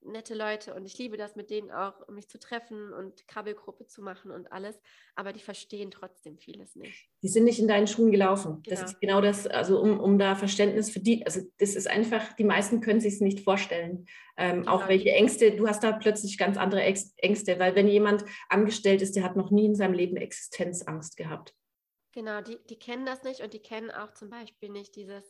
nette 0.04 0.34
Leute 0.34 0.74
und 0.74 0.86
ich 0.86 0.98
liebe 0.98 1.18
das, 1.18 1.36
mit 1.36 1.50
denen 1.50 1.72
auch 1.72 2.08
mich 2.08 2.28
zu 2.28 2.40
treffen 2.40 2.94
und 2.94 3.28
Krabbelgruppe 3.28 3.86
zu 3.88 4.02
machen 4.02 4.32
und 4.32 4.52
alles, 4.52 4.80
aber 5.16 5.34
die 5.34 5.40
verstehen 5.40 5.92
trotzdem 5.92 6.38
vieles 6.38 6.76
nicht. 6.76 7.10
Die 7.22 7.28
sind 7.28 7.44
nicht 7.44 7.60
in 7.60 7.68
deinen 7.68 7.88
Schuhen 7.88 8.12
gelaufen. 8.12 8.62
Genau. 8.64 8.82
Das 8.82 8.92
ist 8.92 9.02
genau 9.02 9.22
das, 9.22 9.48
also 9.48 9.80
um, 9.80 10.00
um 10.00 10.18
da 10.18 10.36
Verständnis 10.36 10.90
für 10.90 11.00
die, 11.00 11.26
also 11.26 11.42
das 11.60 11.76
ist 11.76 11.88
einfach, 11.88 12.34
die 12.34 12.44
meisten 12.44 12.82
können 12.82 13.00
sich 13.00 13.16
es 13.16 13.22
nicht 13.22 13.42
vorstellen. 13.42 14.08
Ähm, 14.38 14.62
genau. 14.62 14.72
Auch 14.72 14.88
welche 14.88 15.12
Ängste, 15.12 15.52
du 15.52 15.68
hast 15.68 15.84
da 15.84 15.92
plötzlich 15.92 16.38
ganz 16.38 16.58
andere 16.58 16.82
Ängste, 16.82 17.60
weil 17.60 17.76
wenn 17.76 17.88
jemand 17.88 18.26
angestellt 18.50 19.02
ist, 19.02 19.16
der 19.16 19.24
hat 19.24 19.36
noch 19.36 19.52
nie 19.52 19.66
in 19.66 19.76
seinem 19.76 19.94
Leben 19.94 20.18
Existenzangst 20.18 21.18
gehabt. 21.18 21.56
Genau, 22.14 22.42
die, 22.42 22.58
die 22.70 22.78
kennen 22.78 23.06
das 23.06 23.24
nicht 23.24 23.42
und 23.42 23.54
die 23.54 23.62
kennen 23.62 23.90
auch 23.90 24.14
zum 24.14 24.30
Beispiel 24.30 24.70
nicht 24.70 24.96
dieses, 24.96 25.24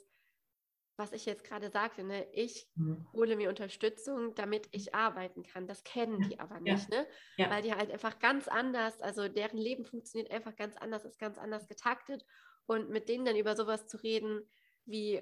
was 1.02 1.14
ich 1.14 1.26
jetzt 1.26 1.44
gerade 1.44 1.72
sagte, 1.72 2.04
ne? 2.04 2.28
ich 2.32 2.68
mhm. 2.76 3.08
hole 3.12 3.36
mir 3.36 3.50
Unterstützung, 3.50 4.36
damit 4.36 4.70
ich 4.72 4.94
arbeiten 4.94 5.42
kann. 5.42 5.68
Das 5.68 5.84
kennen 5.84 6.22
die 6.30 6.40
aber 6.40 6.60
nicht, 6.60 6.94
ja. 6.94 7.02
ne? 7.02 7.08
Ja. 7.38 7.50
weil 7.50 7.64
die 7.64 7.74
halt 7.74 7.92
einfach 7.92 8.20
ganz 8.20 8.48
anders, 8.48 9.02
also 9.02 9.28
deren 9.28 9.58
Leben 9.58 9.84
funktioniert 9.84 10.32
einfach 10.32 10.56
ganz 10.56 10.78
anders, 10.78 11.04
ist 11.04 11.20
ganz 11.20 11.38
anders 11.38 11.68
getaktet. 11.68 12.24
Und 12.68 12.90
mit 12.90 13.10
denen 13.10 13.26
dann 13.26 13.36
über 13.36 13.56
sowas 13.56 13.88
zu 13.88 13.98
reden, 13.98 14.48
wie 14.86 15.22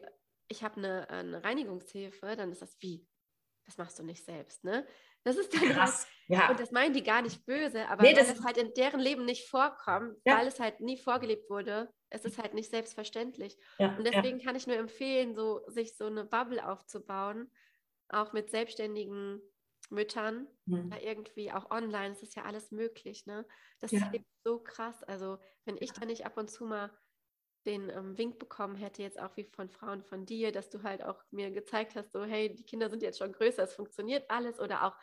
ich 0.50 0.64
habe 0.64 0.78
eine, 0.78 1.10
eine 1.10 1.44
Reinigungshilfe, 1.44 2.36
dann 2.36 2.52
ist 2.52 2.62
das 2.62 2.76
wie, 2.82 3.08
das 3.66 3.78
machst 3.78 3.98
du 4.00 4.04
nicht 4.04 4.26
selbst, 4.26 4.64
ne? 4.66 4.86
Das 5.24 5.38
ist 5.38 5.54
dann 5.54 5.70
Krass. 5.70 6.06
Halt, 6.06 6.40
ja. 6.40 6.50
und 6.50 6.60
das 6.60 6.72
meinen 6.72 6.94
die 6.94 7.04
gar 7.04 7.22
nicht 7.22 7.46
böse, 7.46 7.88
aber 7.88 8.04
nee, 8.04 8.16
weil 8.16 8.24
es 8.24 8.44
halt 8.44 8.58
in 8.58 8.74
deren 8.74 9.00
Leben 9.00 9.26
nicht 9.26 9.50
vorkommt, 9.50 10.18
ja. 10.26 10.38
weil 10.38 10.48
es 10.48 10.60
halt 10.60 10.80
nie 10.80 10.98
vorgelebt 10.98 11.50
wurde, 11.50 11.92
es 12.10 12.26
ist 12.26 12.38
halt 12.38 12.54
nicht 12.54 12.70
selbstverständlich. 12.70 13.58
Ja, 13.78 13.96
und 13.96 14.06
deswegen 14.06 14.40
kann 14.40 14.56
ich 14.56 14.68
nur 14.68 14.78
empfehlen, 14.78 15.36
so, 15.36 15.62
sich 15.68 15.98
so 15.98 16.06
eine 16.06 16.26
Bubble 16.26 16.66
aufzubauen, 16.68 17.52
auch 18.10 18.34
mit 18.34 18.50
selbstständigen 18.50 19.42
Müttern, 19.90 20.48
mhm. 20.66 20.94
irgendwie 21.02 21.52
auch 21.52 21.72
online, 21.72 22.12
es 22.12 22.22
ist 22.22 22.36
ja 22.36 22.44
alles 22.44 22.72
möglich, 22.72 23.26
ne? 23.26 23.46
Das 23.80 23.92
ist 23.92 24.04
so 24.44 24.60
krass. 24.60 25.04
Also, 25.04 25.40
wenn 25.66 25.78
ich 25.80 25.92
da 25.94 26.06
nicht 26.06 26.26
ab 26.26 26.38
und 26.38 26.50
zu 26.50 26.66
mal 26.66 26.92
den 27.66 27.90
ähm, 27.90 28.18
Wink 28.18 28.40
bekommen 28.40 28.76
hätte, 28.76 29.02
jetzt 29.02 29.20
auch 29.20 29.36
wie 29.36 29.44
von 29.44 29.70
Frauen 29.70 30.04
von 30.04 30.26
dir, 30.26 30.52
dass 30.52 30.70
du 30.70 30.84
halt 30.84 31.04
auch 31.04 31.22
mir 31.32 31.52
gezeigt 31.52 31.96
hast, 31.96 32.12
so, 32.12 32.24
hey, 32.24 32.54
die 32.54 32.64
Kinder 32.64 32.90
sind 32.90 33.04
jetzt 33.04 33.20
schon 33.20 33.34
größer, 33.34 33.64
es 33.64 33.74
funktioniert 33.74 34.30
alles 34.30 34.60
oder 34.60 34.86
auch 34.86 34.96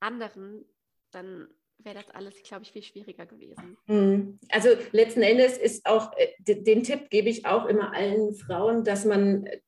anderen, 0.00 0.64
dann 1.10 1.48
wäre 1.78 1.96
das 1.96 2.10
alles, 2.10 2.42
glaube 2.42 2.64
ich, 2.64 2.72
viel 2.72 2.82
schwieriger 2.82 3.26
gewesen. 3.26 3.76
Mhm. 3.86 4.38
Also 4.50 4.68
letzten 4.92 5.22
Endes 5.22 5.58
ist 5.58 5.86
auch, 5.86 6.12
äh, 6.16 6.28
den 6.38 6.82
Tipp 6.82 7.10
gebe 7.10 7.28
ich 7.28 7.46
auch 7.46 7.66
immer 7.66 7.92
allen 7.94 8.34
Frauen, 8.34 8.84
dass 8.84 9.04
man, 9.04 9.46
äh, 9.46 9.60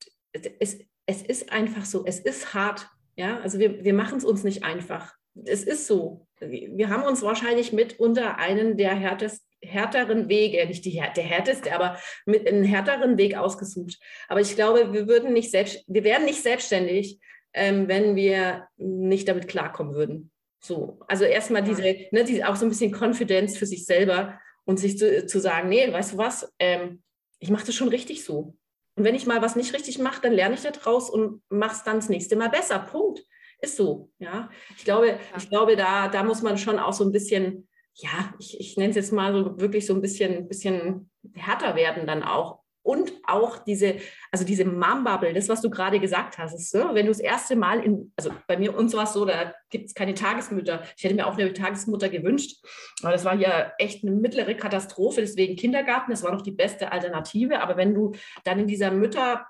es, 0.61 0.78
es 1.07 1.22
ist 1.22 1.52
einfach 1.52 1.85
so, 1.85 2.04
es 2.04 2.20
ist 2.20 2.54
hart. 2.54 2.87
Ja, 3.16 3.40
also 3.40 3.59
wir, 3.59 3.85
wir 3.85 3.94
machen 3.94 4.18
es 4.18 4.24
uns 4.24 4.44
nicht 4.44 4.64
einfach. 4.64 5.14
Es 5.44 5.64
ist 5.64 5.87
so. 5.87 6.26
Wir 6.40 6.90
haben 6.90 7.04
uns 7.04 7.22
wahrscheinlich 7.22 7.72
mitunter 7.72 8.38
einen 8.38 8.76
der 8.76 8.94
härtest, 8.94 9.43
härteren 9.66 10.29
Wege, 10.29 10.66
nicht 10.66 10.85
die, 10.85 11.03
der 11.16 11.24
härteste, 11.24 11.74
aber 11.74 11.98
mit 12.27 12.48
einem 12.48 12.64
härteren 12.64 13.18
Weg 13.18 13.37
ausgesucht. 13.37 13.98
Aber 14.29 14.40
ich 14.40 14.55
glaube, 14.55 14.92
wir 14.92 15.09
würden 15.09 15.33
nicht 15.33 15.50
selbst, 15.50 15.85
wir 15.87 16.05
wären 16.05 16.24
nicht 16.24 16.42
selbstständig, 16.42 17.20
ähm, 17.53 17.88
wenn 17.88 18.16
wir 18.16 18.68
nicht 18.77 19.29
damit 19.29 19.48
klarkommen 19.48 19.94
würden. 19.94 20.31
So, 20.61 21.00
also 21.09 21.24
erstmal 21.24 21.62
diese, 21.62 21.83
ne, 21.83 22.24
diese, 22.24 22.48
auch 22.48 22.57
so 22.57 22.64
ein 22.64 22.70
bisschen 22.70 22.92
Konfidenz 22.92 23.57
für 23.57 23.66
sich 23.66 23.85
selber 23.85 24.40
und 24.64 24.81
sich 24.81 24.98
zu, 24.98 25.27
zu 25.27 25.38
sagen, 25.38 25.68
nee, 25.68 25.92
weißt 25.92 26.14
du 26.14 26.18
was, 26.18 26.53
ähm, 26.59 27.03
ich 27.38 27.50
mache 27.50 27.66
das 27.66 27.74
schon 27.74 27.88
richtig 27.88 28.24
so. 28.24 28.57
Und 28.96 29.05
wenn 29.05 29.14
ich 29.14 29.27
mal 29.27 29.42
was 29.42 29.57
nicht 29.57 29.74
richtig 29.74 29.98
mache, 29.98 30.22
dann 30.22 30.33
lerne 30.33 30.55
ich 30.55 30.62
da 30.62 30.70
draus 30.70 31.11
und 31.11 31.42
mache 31.48 31.74
es 31.77 31.83
dann 31.83 31.96
das 31.96 32.09
nächste 32.09 32.37
Mal 32.37 32.48
besser. 32.48 32.79
Punkt. 32.79 33.22
Ist 33.61 33.77
so. 33.77 34.11
Ja, 34.18 34.50
ich 34.77 34.85
glaube, 34.85 35.18
ich 35.37 35.48
glaube, 35.48 35.77
da, 35.77 36.09
da 36.09 36.22
muss 36.22 36.42
man 36.42 36.59
schon 36.59 36.79
auch 36.79 36.92
so 36.92 37.05
ein 37.05 37.12
bisschen, 37.12 37.68
ja, 37.96 38.35
ich, 38.38 38.59
ich 38.59 38.76
nenne 38.76 38.90
es 38.90 38.96
jetzt 38.96 39.12
mal 39.12 39.33
so 39.33 39.61
wirklich 39.61 39.87
so 39.87 39.94
ein 39.94 40.00
bisschen, 40.00 40.48
bisschen 40.48 41.11
härter 41.35 41.76
werden 41.76 42.07
dann 42.07 42.22
auch 42.22 42.64
und 42.85 43.14
auch 43.26 43.59
diese, 43.64 43.96
also 44.30 44.44
diese 44.44 44.66
Mom-Bubble, 44.66 45.33
das, 45.33 45.48
was 45.48 45.62
du 45.62 45.70
gerade 45.70 45.98
gesagt 45.98 46.37
hast, 46.37 46.52
ist, 46.52 46.70
so, 46.70 46.80
wenn 46.92 47.07
du 47.07 47.12
das 47.12 47.18
erste 47.18 47.57
Mal 47.57 47.80
in, 47.80 48.12
also 48.14 48.30
bei 48.46 48.59
mir 48.59 48.76
uns 48.76 48.92
war 48.92 49.04
es 49.04 49.14
so, 49.14 49.24
da 49.24 49.54
gibt 49.70 49.87
es 49.87 49.94
keine 49.94 50.12
Tagesmütter. 50.12 50.83
Ich 50.94 51.02
hätte 51.02 51.14
mir 51.14 51.26
auch 51.26 51.38
eine 51.38 51.50
Tagesmutter 51.54 52.11
gewünscht, 52.11 52.62
aber 53.02 53.12
das 53.12 53.24
war 53.24 53.38
hier 53.38 53.72
echt 53.78 54.04
eine 54.04 54.14
mittlere 54.14 54.54
Katastrophe, 54.54 55.22
deswegen 55.22 55.57
Kindergarten, 55.57 56.11
das 56.11 56.22
war 56.22 56.33
noch 56.33 56.42
die 56.42 56.52
beste 56.52 56.92
Alternative. 56.92 57.62
Aber 57.62 57.78
wenn 57.78 57.94
du 57.94 58.12
dann 58.44 58.59
in 58.59 58.66
dieser 58.66 58.90
Mütter 58.90 59.46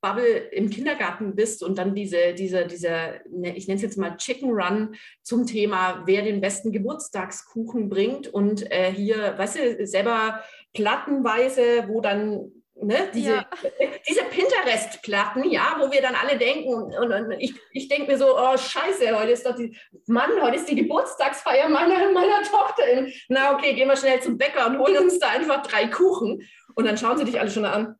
Bubble 0.00 0.36
im 0.52 0.68
Kindergarten 0.68 1.34
bist 1.34 1.62
und 1.62 1.78
dann 1.78 1.94
diese, 1.94 2.34
diese, 2.34 2.66
diese, 2.66 3.20
ne, 3.30 3.56
ich 3.56 3.66
nenne 3.66 3.76
es 3.76 3.82
jetzt 3.82 3.96
mal 3.96 4.16
Chicken 4.16 4.50
Run 4.50 4.94
zum 5.22 5.46
Thema, 5.46 6.02
wer 6.06 6.22
den 6.22 6.40
besten 6.40 6.72
Geburtstagskuchen 6.72 7.88
bringt 7.88 8.28
und 8.28 8.70
äh, 8.70 8.92
hier, 8.92 9.38
weißt 9.38 9.56
du, 9.56 9.86
selber 9.86 10.42
plattenweise, 10.74 11.88
wo 11.88 12.00
dann 12.00 12.52
Ne, 12.76 13.08
diese, 13.14 13.34
ja. 13.34 13.46
diese 14.08 14.24
Pinterest-Platten, 14.24 15.48
ja, 15.48 15.76
wo 15.78 15.92
wir 15.92 16.02
dann 16.02 16.16
alle 16.16 16.36
denken, 16.36 16.74
und, 16.74 16.92
und 16.92 17.30
ich, 17.38 17.54
ich 17.70 17.88
denke 17.88 18.10
mir 18.10 18.18
so, 18.18 18.36
oh 18.36 18.56
scheiße, 18.56 19.16
heute 19.16 19.30
ist 19.30 19.46
doch 19.46 19.54
die, 19.54 19.78
Mann, 20.06 20.30
heute 20.42 20.56
ist 20.56 20.68
die 20.68 20.74
Geburtstagsfeier 20.74 21.68
meiner, 21.68 22.10
meiner 22.10 22.42
Tochter. 22.42 22.82
Na 23.28 23.54
okay, 23.54 23.74
gehen 23.74 23.86
wir 23.86 23.96
schnell 23.96 24.20
zum 24.20 24.36
Bäcker 24.38 24.66
und 24.66 24.78
holen 24.78 25.04
uns 25.04 25.20
da 25.20 25.28
einfach 25.28 25.62
drei 25.62 25.86
Kuchen. 25.86 26.42
Und 26.74 26.84
dann 26.84 26.98
schauen 26.98 27.16
sie 27.16 27.24
dich 27.24 27.38
alle 27.38 27.50
schon 27.50 27.64
an. 27.64 27.94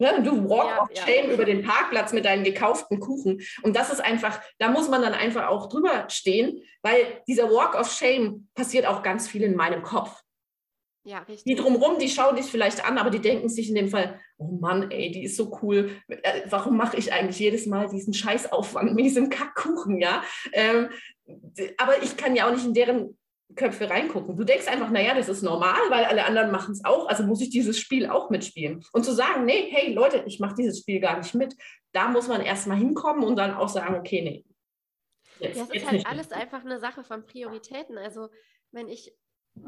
Ja, 0.00 0.18
du 0.18 0.48
walk 0.48 0.66
ja, 0.66 0.82
of 0.82 0.88
shame 0.94 1.28
ja. 1.28 1.34
über 1.34 1.44
den 1.44 1.62
Parkplatz 1.62 2.14
mit 2.14 2.24
deinen 2.24 2.42
gekauften 2.42 3.00
Kuchen. 3.00 3.42
Und 3.62 3.76
das 3.76 3.92
ist 3.92 4.00
einfach, 4.00 4.40
da 4.58 4.70
muss 4.70 4.88
man 4.88 5.02
dann 5.02 5.12
einfach 5.12 5.48
auch 5.48 5.68
drüber 5.68 6.08
stehen, 6.08 6.62
weil 6.82 7.22
dieser 7.28 7.50
Walk 7.50 7.78
of 7.78 7.92
Shame 7.92 8.48
passiert 8.54 8.86
auch 8.86 9.02
ganz 9.02 9.28
viel 9.28 9.42
in 9.42 9.54
meinem 9.54 9.82
Kopf. 9.82 10.22
Ja, 11.04 11.18
richtig. 11.20 11.44
Die 11.44 11.54
drumherum, 11.54 11.98
die 11.98 12.08
schauen 12.08 12.36
dich 12.36 12.46
vielleicht 12.46 12.84
an, 12.84 12.96
aber 12.96 13.10
die 13.10 13.20
denken 13.20 13.48
sich 13.48 13.68
in 13.68 13.74
dem 13.74 13.88
Fall, 13.88 14.18
oh 14.38 14.58
Mann, 14.60 14.90
ey, 14.90 15.10
die 15.10 15.24
ist 15.24 15.36
so 15.36 15.58
cool. 15.62 15.90
Äh, 16.08 16.42
warum 16.48 16.76
mache 16.76 16.96
ich 16.96 17.12
eigentlich 17.12 17.38
jedes 17.38 17.66
Mal 17.66 17.88
diesen 17.88 18.14
Scheißaufwand 18.14 18.94
mit 18.94 19.04
diesem 19.04 19.28
Kackkuchen, 19.28 20.00
ja? 20.00 20.22
Ähm, 20.52 20.88
aber 21.76 22.02
ich 22.02 22.16
kann 22.16 22.36
ja 22.36 22.48
auch 22.48 22.52
nicht 22.52 22.66
in 22.66 22.74
deren 22.74 23.18
Köpfe 23.56 23.90
reingucken. 23.90 24.36
Du 24.36 24.44
denkst 24.44 24.68
einfach, 24.68 24.90
naja, 24.90 25.14
das 25.14 25.28
ist 25.28 25.42
normal, 25.42 25.78
weil 25.88 26.04
alle 26.04 26.24
anderen 26.24 26.50
machen 26.50 26.72
es 26.72 26.84
auch, 26.84 27.08
also 27.08 27.24
muss 27.24 27.40
ich 27.40 27.50
dieses 27.50 27.78
Spiel 27.78 28.08
auch 28.08 28.30
mitspielen. 28.30 28.84
Und 28.92 29.04
zu 29.04 29.12
sagen, 29.12 29.44
nee, 29.44 29.70
hey 29.70 29.92
Leute, 29.92 30.22
ich 30.26 30.40
mache 30.40 30.54
dieses 30.56 30.80
Spiel 30.80 31.00
gar 31.00 31.18
nicht 31.18 31.34
mit, 31.34 31.56
da 31.92 32.08
muss 32.08 32.28
man 32.28 32.40
erstmal 32.40 32.78
hinkommen 32.78 33.24
und 33.24 33.36
dann 33.36 33.54
auch 33.54 33.68
sagen, 33.68 33.94
okay, 33.94 34.22
nee. 34.22 34.44
Jetzt, 35.38 35.56
ja, 35.56 35.64
es 35.64 35.70
ist 35.70 35.90
halt 35.90 36.06
alles 36.06 36.32
einfach 36.32 36.64
eine 36.64 36.78
Sache 36.78 37.02
von 37.02 37.24
Prioritäten. 37.24 37.98
Also 37.98 38.28
wenn 38.72 38.88
ich 38.88 39.14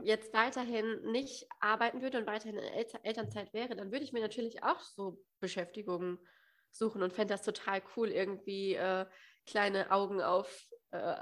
jetzt 0.02 0.32
weiterhin 0.32 1.02
nicht 1.10 1.46
arbeiten 1.60 2.02
würde 2.02 2.18
und 2.18 2.26
weiterhin 2.26 2.58
in 2.58 2.64
El 2.64 2.86
Elternzeit 3.02 3.52
wäre, 3.52 3.74
dann 3.74 3.90
würde 3.90 4.04
ich 4.04 4.12
mir 4.12 4.20
natürlich 4.20 4.62
auch 4.62 4.80
so 4.80 5.18
Beschäftigungen 5.40 6.18
suchen 6.70 7.02
und 7.02 7.12
fände 7.12 7.34
das 7.34 7.42
total 7.42 7.82
cool, 7.96 8.08
irgendwie 8.08 8.74
äh, 8.74 9.06
kleine 9.46 9.90
Augen 9.90 10.22
auf 10.22 10.68
äh, 10.90 11.16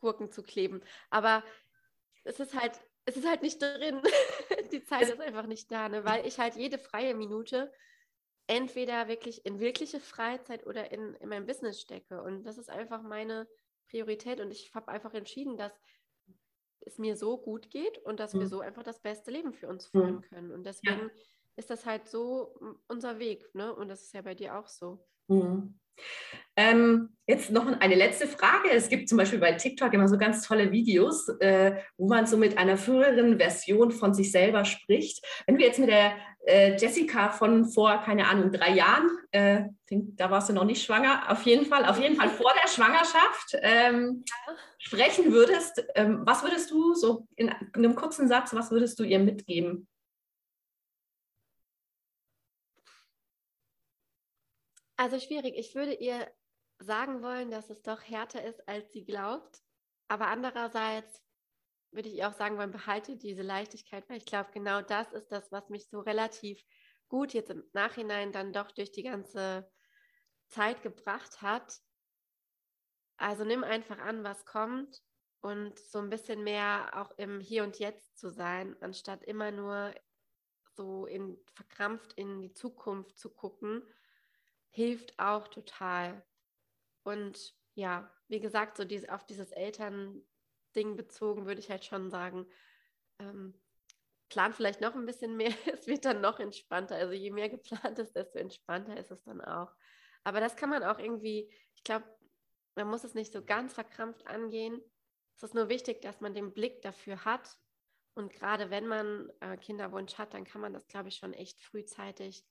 Gurken 0.00 0.30
zu 0.30 0.42
kleben. 0.42 0.82
Aber 1.10 1.42
es 2.24 2.40
ist 2.40 2.58
halt, 2.58 2.80
es 3.04 3.16
ist 3.16 3.26
halt 3.26 3.42
nicht 3.42 3.60
drin. 3.60 4.00
Die 4.72 4.84
Zeit 4.84 5.08
ist 5.08 5.20
einfach 5.20 5.46
nicht 5.46 5.70
da, 5.70 5.88
ne? 5.88 6.04
weil 6.04 6.26
ich 6.26 6.38
halt 6.38 6.56
jede 6.56 6.78
freie 6.78 7.14
Minute 7.14 7.72
entweder 8.46 9.08
wirklich 9.08 9.46
in 9.46 9.60
wirkliche 9.60 10.00
Freizeit 10.00 10.66
oder 10.66 10.90
in, 10.92 11.14
in 11.14 11.28
mein 11.28 11.46
Business 11.46 11.80
stecke. 11.80 12.22
Und 12.22 12.44
das 12.44 12.58
ist 12.58 12.70
einfach 12.70 13.02
meine 13.02 13.48
Priorität. 13.88 14.40
Und 14.40 14.50
ich 14.50 14.74
habe 14.74 14.88
einfach 14.88 15.14
entschieden, 15.14 15.56
dass 15.56 15.72
es 16.80 16.98
mir 16.98 17.16
so 17.16 17.38
gut 17.38 17.70
geht 17.70 17.98
und 17.98 18.18
dass 18.18 18.34
mhm. 18.34 18.40
wir 18.40 18.46
so 18.48 18.60
einfach 18.60 18.82
das 18.82 19.00
beste 19.00 19.30
Leben 19.30 19.52
für 19.52 19.68
uns 19.68 19.86
führen 19.86 20.16
mhm. 20.16 20.22
können. 20.22 20.52
Und 20.52 20.64
deswegen 20.64 21.00
ja. 21.00 21.10
ist 21.56 21.70
das 21.70 21.86
halt 21.86 22.08
so 22.08 22.54
unser 22.88 23.18
Weg, 23.18 23.54
ne? 23.54 23.74
Und 23.74 23.88
das 23.88 24.02
ist 24.02 24.14
ja 24.14 24.22
bei 24.22 24.34
dir 24.34 24.58
auch 24.58 24.66
so. 24.66 25.06
Mhm. 25.28 25.78
Ähm, 26.54 27.16
jetzt 27.26 27.50
noch 27.50 27.66
eine 27.66 27.94
letzte 27.94 28.26
Frage. 28.26 28.70
Es 28.70 28.90
gibt 28.90 29.08
zum 29.08 29.16
Beispiel 29.16 29.38
bei 29.38 29.52
TikTok 29.52 29.92
immer 29.94 30.08
so 30.08 30.18
ganz 30.18 30.46
tolle 30.46 30.70
Videos, 30.70 31.28
äh, 31.40 31.76
wo 31.96 32.08
man 32.08 32.26
so 32.26 32.36
mit 32.36 32.58
einer 32.58 32.76
früheren 32.76 33.38
Version 33.38 33.90
von 33.90 34.12
sich 34.12 34.30
selber 34.30 34.64
spricht. 34.64 35.24
Wenn 35.46 35.56
wir 35.56 35.66
jetzt 35.66 35.78
mit 35.78 35.88
der 35.88 36.12
äh, 36.46 36.76
Jessica 36.76 37.30
von 37.30 37.64
vor, 37.64 38.02
keine 38.04 38.28
Ahnung, 38.28 38.52
drei 38.52 38.74
Jahren, 38.74 39.08
äh, 39.30 39.62
da 39.88 40.30
warst 40.30 40.50
du 40.50 40.52
noch 40.52 40.64
nicht 40.64 40.84
schwanger, 40.84 41.30
auf 41.30 41.42
jeden 41.44 41.66
Fall, 41.66 41.86
auf 41.86 41.98
jeden 41.98 42.16
Fall 42.16 42.28
vor 42.30 42.52
der 42.62 42.68
Schwangerschaft 42.68 43.56
ähm, 43.62 44.24
sprechen 44.78 45.32
würdest, 45.32 45.82
ähm, 45.94 46.22
was 46.26 46.42
würdest 46.42 46.70
du 46.70 46.94
so 46.94 47.26
in 47.36 47.50
einem 47.72 47.94
kurzen 47.94 48.28
Satz, 48.28 48.52
was 48.54 48.70
würdest 48.70 48.98
du 48.98 49.04
ihr 49.04 49.20
mitgeben? 49.20 49.86
Also 55.02 55.18
schwierig. 55.18 55.56
Ich 55.56 55.74
würde 55.74 55.94
ihr 55.94 56.30
sagen 56.78 57.22
wollen, 57.22 57.50
dass 57.50 57.70
es 57.70 57.82
doch 57.82 58.00
härter 58.02 58.44
ist, 58.44 58.68
als 58.68 58.92
sie 58.92 59.04
glaubt. 59.04 59.60
Aber 60.06 60.28
andererseits 60.28 61.20
würde 61.90 62.08
ich 62.08 62.24
auch 62.24 62.34
sagen 62.34 62.56
wollen, 62.56 62.70
behalte 62.70 63.16
diese 63.16 63.42
Leichtigkeit, 63.42 64.08
weil 64.08 64.18
ich 64.18 64.26
glaube, 64.26 64.52
genau 64.52 64.80
das 64.80 65.12
ist 65.12 65.32
das, 65.32 65.50
was 65.50 65.68
mich 65.70 65.88
so 65.88 65.98
relativ 65.98 66.62
gut 67.08 67.32
jetzt 67.32 67.50
im 67.50 67.64
Nachhinein 67.72 68.30
dann 68.30 68.52
doch 68.52 68.70
durch 68.70 68.92
die 68.92 69.02
ganze 69.02 69.68
Zeit 70.46 70.84
gebracht 70.84 71.42
hat. 71.42 71.80
Also 73.16 73.44
nimm 73.44 73.64
einfach 73.64 73.98
an, 73.98 74.22
was 74.22 74.46
kommt 74.46 75.02
und 75.40 75.80
so 75.80 75.98
ein 75.98 76.10
bisschen 76.10 76.44
mehr 76.44 76.92
auch 76.94 77.10
im 77.18 77.40
Hier 77.40 77.64
und 77.64 77.80
Jetzt 77.80 78.20
zu 78.20 78.30
sein, 78.30 78.76
anstatt 78.80 79.24
immer 79.24 79.50
nur 79.50 79.92
so 80.76 81.06
in, 81.06 81.44
verkrampft 81.54 82.12
in 82.12 82.40
die 82.40 82.52
Zukunft 82.52 83.18
zu 83.18 83.30
gucken, 83.30 83.82
hilft 84.72 85.18
auch 85.18 85.48
total. 85.48 86.24
Und 87.04 87.54
ja, 87.74 88.10
wie 88.28 88.40
gesagt, 88.40 88.76
so 88.76 88.84
diese, 88.84 89.12
auf 89.12 89.24
dieses 89.24 89.52
Elternding 89.52 90.96
bezogen 90.96 91.46
würde 91.46 91.60
ich 91.60 91.70
halt 91.70 91.84
schon 91.84 92.10
sagen, 92.10 92.46
ähm, 93.18 93.54
plan 94.28 94.54
vielleicht 94.54 94.80
noch 94.80 94.94
ein 94.94 95.04
bisschen 95.06 95.36
mehr, 95.36 95.52
es 95.72 95.86
wird 95.86 96.04
dann 96.04 96.20
noch 96.20 96.40
entspannter. 96.40 96.96
Also 96.96 97.12
je 97.12 97.30
mehr 97.30 97.50
geplant 97.50 97.98
ist, 97.98 98.16
desto 98.16 98.38
entspannter 98.38 98.96
ist 98.96 99.10
es 99.10 99.22
dann 99.22 99.40
auch. 99.42 99.72
Aber 100.24 100.40
das 100.40 100.56
kann 100.56 100.70
man 100.70 100.82
auch 100.82 100.98
irgendwie, 100.98 101.52
ich 101.74 101.84
glaube, 101.84 102.06
man 102.74 102.88
muss 102.88 103.04
es 103.04 103.14
nicht 103.14 103.32
so 103.32 103.44
ganz 103.44 103.74
verkrampft 103.74 104.26
angehen. 104.26 104.80
Es 105.36 105.42
ist 105.42 105.54
nur 105.54 105.68
wichtig, 105.68 106.00
dass 106.00 106.20
man 106.20 106.32
den 106.32 106.54
Blick 106.54 106.80
dafür 106.80 107.24
hat. 107.26 107.58
Und 108.14 108.32
gerade 108.32 108.70
wenn 108.70 108.86
man 108.86 109.30
äh, 109.40 109.56
Kinderwunsch 109.58 110.14
hat, 110.16 110.32
dann 110.32 110.44
kann 110.44 110.60
man 110.60 110.72
das, 110.72 110.86
glaube 110.86 111.08
ich, 111.08 111.16
schon 111.16 111.34
echt 111.34 111.60
frühzeitig 111.62 112.46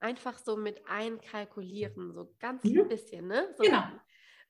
einfach 0.00 0.38
so 0.38 0.56
mit 0.56 0.86
einkalkulieren, 0.86 2.12
so 2.12 2.34
ganz 2.38 2.64
mhm. 2.64 2.80
ein 2.80 2.88
bisschen. 2.88 3.26
Ne? 3.26 3.52
So 3.56 3.64
genau. 3.64 3.84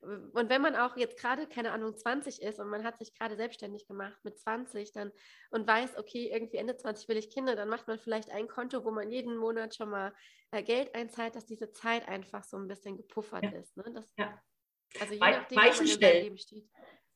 Und 0.01 0.49
wenn 0.49 0.61
man 0.61 0.77
auch 0.77 0.95
jetzt 0.95 1.19
gerade, 1.19 1.45
keine 1.45 1.73
Ahnung, 1.73 1.93
20 1.93 2.41
ist 2.41 2.59
und 2.59 2.69
man 2.69 2.85
hat 2.85 2.97
sich 2.97 3.13
gerade 3.13 3.35
selbstständig 3.35 3.85
gemacht 3.85 4.17
mit 4.23 4.39
20 4.39 4.93
dann 4.93 5.11
und 5.51 5.67
weiß, 5.67 5.97
okay, 5.97 6.31
irgendwie 6.31 6.55
Ende 6.55 6.77
20 6.77 7.09
will 7.09 7.17
ich 7.17 7.29
Kinder, 7.29 7.57
dann 7.57 7.67
macht 7.67 7.87
man 7.89 7.99
vielleicht 7.99 8.29
ein 8.29 8.47
Konto, 8.47 8.85
wo 8.85 8.91
man 8.91 9.11
jeden 9.11 9.35
Monat 9.35 9.75
schon 9.75 9.89
mal 9.89 10.13
äh, 10.51 10.63
Geld 10.63 10.95
einzahlt, 10.95 11.35
dass 11.35 11.45
diese 11.45 11.71
Zeit 11.71 12.07
einfach 12.07 12.45
so 12.45 12.55
ein 12.55 12.69
bisschen 12.69 12.95
gepuffert 12.95 13.43
ja. 13.43 13.51
ist. 13.51 13.75
Ne? 13.75 13.91
Das, 13.93 14.13
ja. 14.17 14.41
Also 15.01 15.13
je 15.13 15.19
nachdem, 15.19 15.57
Weichen 15.57 15.87
stellen. 15.87 16.37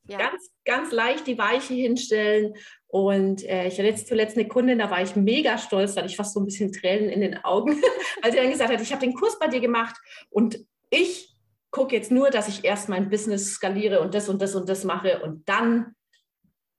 Ja. 0.05 0.17
Ganz, 0.17 0.51
ganz 0.65 0.91
leicht 0.91 1.27
die 1.27 1.37
Weiche 1.37 1.73
hinstellen. 1.73 2.55
Und 2.87 3.43
äh, 3.43 3.67
ich 3.67 3.73
hatte 3.73 3.87
jetzt 3.87 4.07
zuletzt 4.07 4.37
eine 4.37 4.47
Kundin, 4.47 4.79
da 4.79 4.91
war 4.91 5.01
ich 5.01 5.15
mega 5.15 5.57
stolz, 5.57 5.93
da 5.93 6.01
hatte 6.01 6.11
ich 6.11 6.17
fast 6.17 6.33
so 6.33 6.41
ein 6.41 6.45
bisschen 6.45 6.71
Tränen 6.71 7.09
in 7.09 7.21
den 7.21 7.43
Augen, 7.43 7.81
weil 8.21 8.31
sie 8.31 8.37
dann 8.37 8.51
gesagt 8.51 8.71
hat, 8.71 8.81
ich 8.81 8.91
habe 8.91 9.05
den 9.05 9.13
Kurs 9.13 9.39
bei 9.39 9.47
dir 9.47 9.61
gemacht 9.61 9.95
und 10.29 10.59
ich 10.89 11.33
gucke 11.71 11.95
jetzt 11.95 12.11
nur, 12.11 12.29
dass 12.29 12.47
ich 12.47 12.63
erst 12.63 12.87
mein 12.87 13.09
Business 13.09 13.53
skaliere 13.53 14.01
und 14.01 14.13
das 14.13 14.29
und 14.29 14.41
das 14.41 14.55
und 14.55 14.69
das 14.69 14.83
mache 14.83 15.21
und 15.23 15.47
dann, 15.49 15.95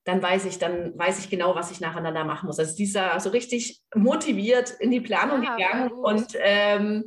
dann 0.04 0.22
weiß 0.22 0.44
ich, 0.44 0.58
dann 0.58 0.96
weiß 0.96 1.18
ich 1.18 1.30
genau, 1.30 1.56
was 1.56 1.72
ich 1.72 1.80
nacheinander 1.80 2.24
machen 2.24 2.46
muss. 2.46 2.58
Also 2.58 2.76
dieser 2.76 3.18
so 3.18 3.30
richtig 3.30 3.82
motiviert 3.94 4.70
in 4.78 4.92
die 4.92 5.00
Planung 5.00 5.42
ja, 5.42 5.56
gegangen 5.56 5.90
und 5.90 6.36
ähm, 6.38 7.04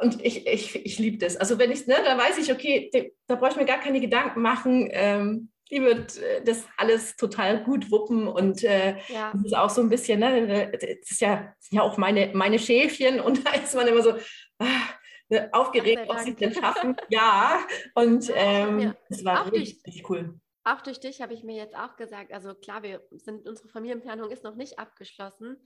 und 0.00 0.24
ich, 0.24 0.46
ich, 0.46 0.74
ich 0.74 0.98
liebe 0.98 1.18
das. 1.18 1.36
Also 1.36 1.58
wenn 1.58 1.70
ich, 1.70 1.86
ne, 1.86 1.96
dann 2.04 2.18
weiß 2.18 2.38
ich, 2.38 2.52
okay, 2.52 3.12
da 3.26 3.34
brauche 3.34 3.50
ich 3.50 3.56
mir 3.56 3.64
gar 3.64 3.80
keine 3.80 4.00
Gedanken 4.00 4.40
machen. 4.42 4.88
Ähm, 4.90 5.50
die 5.70 5.82
wird 5.82 6.16
äh, 6.18 6.42
das 6.42 6.66
alles 6.76 7.16
total 7.16 7.62
gut 7.62 7.90
wuppen 7.90 8.26
und 8.26 8.64
äh, 8.64 8.96
ja. 9.08 9.32
das 9.32 9.44
ist 9.44 9.56
auch 9.56 9.70
so 9.70 9.82
ein 9.82 9.88
bisschen, 9.88 10.20
ne, 10.20 10.70
das 10.72 11.10
ist 11.10 11.20
ja, 11.20 11.54
das 11.58 11.68
sind 11.68 11.76
ja 11.78 11.82
auch 11.82 11.98
meine, 11.98 12.30
meine 12.34 12.58
Schäfchen 12.58 13.20
und 13.20 13.44
da 13.46 13.52
ist 13.52 13.74
man 13.74 13.86
immer 13.86 14.02
so, 14.02 14.12
ah, 14.58 14.88
ne, 15.28 15.48
aufgeregt, 15.52 16.08
ob 16.08 16.18
sie 16.20 16.34
denn 16.34 16.54
schaffen. 16.54 16.96
ja, 17.08 17.60
und 17.94 18.30
ähm, 18.34 18.78
ja. 18.80 18.96
es 19.08 19.24
war 19.24 19.42
auch 19.42 19.52
richtig, 19.52 19.82
durch, 19.82 20.10
cool. 20.10 20.40
Auch 20.64 20.80
durch 20.80 21.00
dich 21.00 21.20
habe 21.20 21.34
ich 21.34 21.44
mir 21.44 21.56
jetzt 21.56 21.76
auch 21.76 21.96
gesagt, 21.96 22.32
also 22.32 22.54
klar, 22.54 22.82
wir 22.82 23.02
sind, 23.10 23.46
unsere 23.46 23.68
Familienplanung 23.68 24.30
ist 24.30 24.44
noch 24.44 24.54
nicht 24.54 24.78
abgeschlossen, 24.78 25.56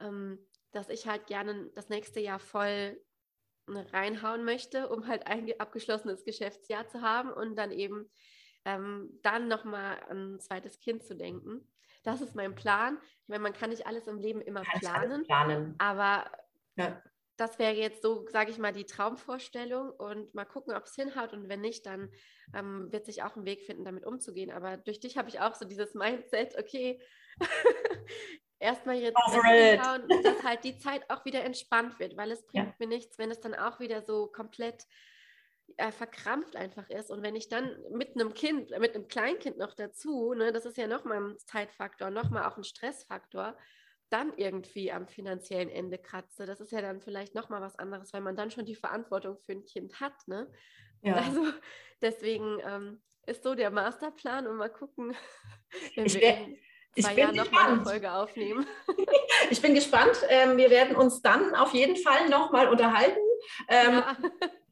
ähm, 0.00 0.38
dass 0.72 0.88
ich 0.90 1.06
halt 1.06 1.26
gerne 1.26 1.70
das 1.74 1.88
nächste 1.88 2.20
Jahr 2.20 2.38
voll 2.38 3.00
reinhauen 3.76 4.44
möchte, 4.44 4.88
um 4.88 5.06
halt 5.06 5.26
ein 5.26 5.48
abgeschlossenes 5.58 6.24
Geschäftsjahr 6.24 6.88
zu 6.88 7.02
haben 7.02 7.32
und 7.32 7.56
dann 7.56 7.70
eben 7.70 8.10
ähm, 8.64 9.18
dann 9.22 9.48
nochmal 9.48 10.00
an 10.08 10.34
ein 10.34 10.40
zweites 10.40 10.80
Kind 10.80 11.04
zu 11.04 11.16
denken. 11.16 11.68
Das 12.02 12.20
ist 12.20 12.34
mein 12.34 12.54
Plan. 12.54 12.98
Ich 13.22 13.28
meine, 13.28 13.42
man 13.42 13.52
kann 13.52 13.70
nicht 13.70 13.86
alles 13.86 14.06
im 14.06 14.18
Leben 14.18 14.40
immer 14.40 14.62
planen, 14.62 15.24
planen, 15.24 15.74
aber 15.78 16.30
ja 16.76 17.02
das 17.38 17.58
wäre 17.60 17.74
jetzt 17.74 18.02
so, 18.02 18.26
sage 18.28 18.50
ich 18.50 18.58
mal, 18.58 18.72
die 18.72 18.84
Traumvorstellung 18.84 19.90
und 19.90 20.34
mal 20.34 20.44
gucken, 20.44 20.74
ob 20.74 20.84
es 20.84 20.96
hinhaut 20.96 21.32
und 21.32 21.48
wenn 21.48 21.60
nicht, 21.60 21.86
dann 21.86 22.10
ähm, 22.52 22.90
wird 22.90 23.06
sich 23.06 23.22
auch 23.22 23.36
ein 23.36 23.44
Weg 23.44 23.62
finden, 23.62 23.84
damit 23.84 24.04
umzugehen. 24.04 24.50
Aber 24.50 24.76
durch 24.76 24.98
dich 24.98 25.16
habe 25.16 25.28
ich 25.28 25.38
auch 25.38 25.54
so 25.54 25.64
dieses 25.64 25.94
Mindset, 25.94 26.58
okay, 26.58 27.00
erstmal 28.58 28.96
jetzt 28.96 29.18
schauen, 29.18 30.08
dass 30.22 30.42
halt 30.42 30.64
die 30.64 30.78
Zeit 30.78 31.08
auch 31.10 31.24
wieder 31.24 31.44
entspannt 31.44 31.98
wird, 31.98 32.16
weil 32.16 32.30
es 32.30 32.46
bringt 32.46 32.66
ja. 32.66 32.74
mir 32.78 32.88
nichts, 32.88 33.18
wenn 33.18 33.30
es 33.30 33.40
dann 33.40 33.54
auch 33.54 33.80
wieder 33.80 34.02
so 34.02 34.26
komplett 34.26 34.86
äh, 35.76 35.92
verkrampft 35.92 36.56
einfach 36.56 36.88
ist. 36.90 37.10
Und 37.10 37.22
wenn 37.22 37.36
ich 37.36 37.48
dann 37.48 37.76
mit 37.92 38.14
einem 38.14 38.34
Kind, 38.34 38.70
mit 38.78 38.94
einem 38.94 39.08
Kleinkind 39.08 39.58
noch 39.58 39.74
dazu, 39.74 40.34
ne, 40.34 40.52
das 40.52 40.64
ist 40.64 40.76
ja 40.76 40.86
nochmal 40.86 41.22
ein 41.22 41.38
Zeitfaktor, 41.38 42.10
nochmal 42.10 42.44
auch 42.44 42.56
ein 42.56 42.64
Stressfaktor, 42.64 43.56
dann 44.10 44.32
irgendwie 44.36 44.90
am 44.90 45.06
finanziellen 45.06 45.68
Ende 45.68 45.98
kratze. 45.98 46.46
Das 46.46 46.60
ist 46.60 46.72
ja 46.72 46.80
dann 46.80 47.00
vielleicht 47.00 47.34
nochmal 47.34 47.60
was 47.60 47.78
anderes, 47.78 48.12
weil 48.12 48.22
man 48.22 48.36
dann 48.36 48.50
schon 48.50 48.64
die 48.64 48.74
Verantwortung 48.74 49.38
für 49.38 49.52
ein 49.52 49.66
Kind 49.66 50.00
hat. 50.00 50.26
Ne? 50.26 50.50
Ja. 51.02 51.16
Also 51.16 51.42
deswegen 52.00 52.58
ähm, 52.64 53.02
ist 53.26 53.42
so 53.42 53.54
der 53.54 53.70
Masterplan 53.70 54.46
und 54.46 54.56
mal 54.56 54.72
gucken, 54.72 55.14
wenn 55.94 56.06
ich 56.06 56.14
wir 56.14 56.56
in 56.98 57.04
zwei 57.04 57.14
Jahren 57.14 57.36
nochmal 57.36 57.72
eine 57.72 57.82
Folge 57.82 58.12
aufnehmen. 58.12 58.66
ich 59.50 59.62
bin 59.62 59.74
gespannt. 59.74 60.16
Ähm, 60.28 60.56
wir 60.56 60.70
werden 60.70 60.96
uns 60.96 61.22
dann 61.22 61.54
auf 61.54 61.72
jeden 61.72 61.96
Fall 61.96 62.28
nochmal 62.28 62.68
unterhalten. 62.68 63.20
Ähm, 63.68 63.92
ja. 63.92 64.16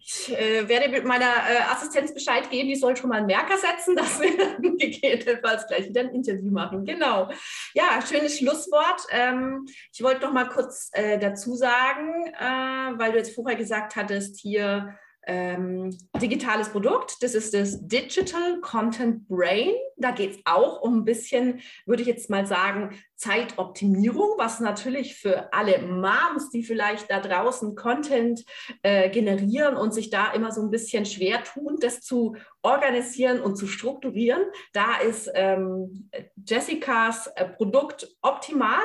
Ich 0.08 0.32
äh, 0.32 0.68
werde 0.68 0.88
mit 0.88 1.04
meiner 1.04 1.24
äh, 1.24 1.72
Assistenz 1.72 2.14
Bescheid 2.14 2.48
geben, 2.48 2.68
die 2.68 2.76
soll 2.76 2.96
schon 2.96 3.10
mal 3.10 3.16
einen 3.16 3.26
Merker 3.26 3.56
setzen, 3.56 3.96
dass 3.96 4.20
wir 4.20 4.56
gegebenenfalls 4.60 5.66
gleich 5.66 5.88
wieder 5.88 6.02
ein 6.02 6.14
Interview 6.14 6.52
machen. 6.52 6.84
Genau. 6.84 7.28
Ja, 7.74 8.00
schönes 8.06 8.38
Schlusswort. 8.38 9.02
Ähm, 9.10 9.66
ich 9.92 10.02
wollte 10.02 10.20
noch 10.20 10.32
mal 10.32 10.48
kurz 10.48 10.90
äh, 10.92 11.18
dazu 11.18 11.56
sagen, 11.56 12.26
äh, 12.26 12.98
weil 12.98 13.12
du 13.12 13.18
jetzt 13.18 13.34
vorher 13.34 13.56
gesagt 13.56 13.96
hattest, 13.96 14.38
hier 14.38 14.96
ähm, 15.26 15.96
digitales 16.20 16.68
Produkt. 16.68 17.22
Das 17.22 17.34
ist 17.34 17.52
das 17.52 17.86
Digital 17.86 18.60
Content 18.60 19.28
Brain. 19.28 19.72
Da 19.96 20.12
geht 20.12 20.32
es 20.32 20.38
auch 20.44 20.80
um 20.80 20.98
ein 20.98 21.04
bisschen, 21.04 21.60
würde 21.84 22.02
ich 22.02 22.08
jetzt 22.08 22.30
mal 22.30 22.46
sagen, 22.46 22.96
Zeitoptimierung, 23.16 24.35
was 24.37 24.61
natürlich 24.61 25.16
für 25.16 25.52
alle 25.52 25.81
Moms, 25.81 26.50
die 26.50 26.62
vielleicht 26.62 27.11
da 27.11 27.20
draußen 27.20 27.74
Content 27.74 28.44
äh, 28.83 29.09
generieren 29.11 29.76
und 29.76 29.94
sich 29.94 30.11
da 30.11 30.33
immer 30.33 30.52
so 30.52 30.61
ein 30.61 30.70
bisschen 30.70 31.07
schwer 31.07 31.42
tun, 31.42 31.79
das 31.81 32.02
zu 32.02 32.37
organisieren 32.62 33.40
und 33.40 33.57
zu 33.57 33.66
strukturieren. 33.66 34.42
Da 34.72 34.98
ist 34.98 35.31
ähm, 35.35 36.11
Jessicas 36.44 37.29
äh, 37.37 37.46
Produkt 37.46 38.09
optimal 38.22 38.83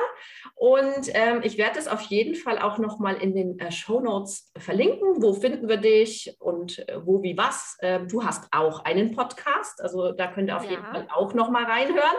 und 0.54 1.10
ähm, 1.12 1.40
ich 1.42 1.58
werde 1.58 1.78
es 1.78 1.88
auf 1.88 2.00
jeden 2.02 2.34
Fall 2.34 2.58
auch 2.58 2.78
nochmal 2.78 3.16
in 3.16 3.34
den 3.34 3.58
äh, 3.58 3.70
Show 3.70 4.00
Notes 4.00 4.50
verlinken. 4.56 5.22
Wo 5.22 5.34
finden 5.34 5.68
wir 5.68 5.78
dich 5.78 6.36
und 6.38 6.88
äh, 6.88 7.04
wo, 7.04 7.22
wie, 7.22 7.36
was? 7.36 7.76
Ähm, 7.82 8.08
du 8.08 8.24
hast 8.24 8.48
auch 8.52 8.84
einen 8.84 9.14
Podcast, 9.14 9.82
also 9.82 10.12
da 10.12 10.28
könnt 10.28 10.48
ihr 10.48 10.56
auf 10.56 10.64
ja. 10.64 10.70
jeden 10.70 10.84
Fall 10.84 11.08
auch 11.12 11.34
nochmal 11.34 11.64
reinhören. 11.64 12.16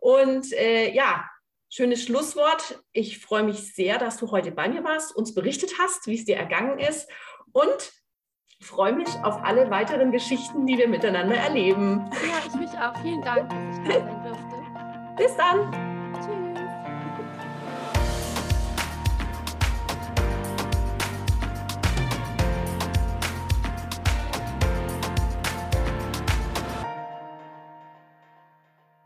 Und 0.00 0.52
äh, 0.52 0.92
ja, 0.92 1.24
schönes 1.68 2.04
Schlusswort. 2.04 2.82
Ich 2.92 3.18
freue 3.18 3.42
mich 3.42 3.74
sehr, 3.74 3.98
dass 3.98 4.18
du 4.18 4.30
heute 4.30 4.50
bei 4.50 4.68
mir 4.68 4.84
warst, 4.84 5.14
uns 5.14 5.34
berichtet 5.34 5.72
hast, 5.78 6.06
wie 6.06 6.14
es 6.14 6.24
dir 6.24 6.36
ergangen 6.36 6.78
ist 6.78 7.08
und 7.52 7.92
freue 8.60 8.92
mich 8.92 9.08
auf 9.22 9.42
alle 9.44 9.70
weiteren 9.70 10.12
Geschichten, 10.12 10.66
die 10.66 10.78
wir 10.78 10.88
miteinander 10.88 11.36
erleben. 11.36 12.10
Ja, 12.12 12.38
ich 12.46 12.54
mich 12.54 12.70
auch. 12.70 12.96
Vielen 13.02 13.22
Dank, 13.22 13.48
dass 13.50 13.78
ich 13.78 13.94
da 13.94 14.00
sein 14.00 14.22
durfte. 14.22 15.16
Bis 15.16 15.36
dann. 15.36 15.95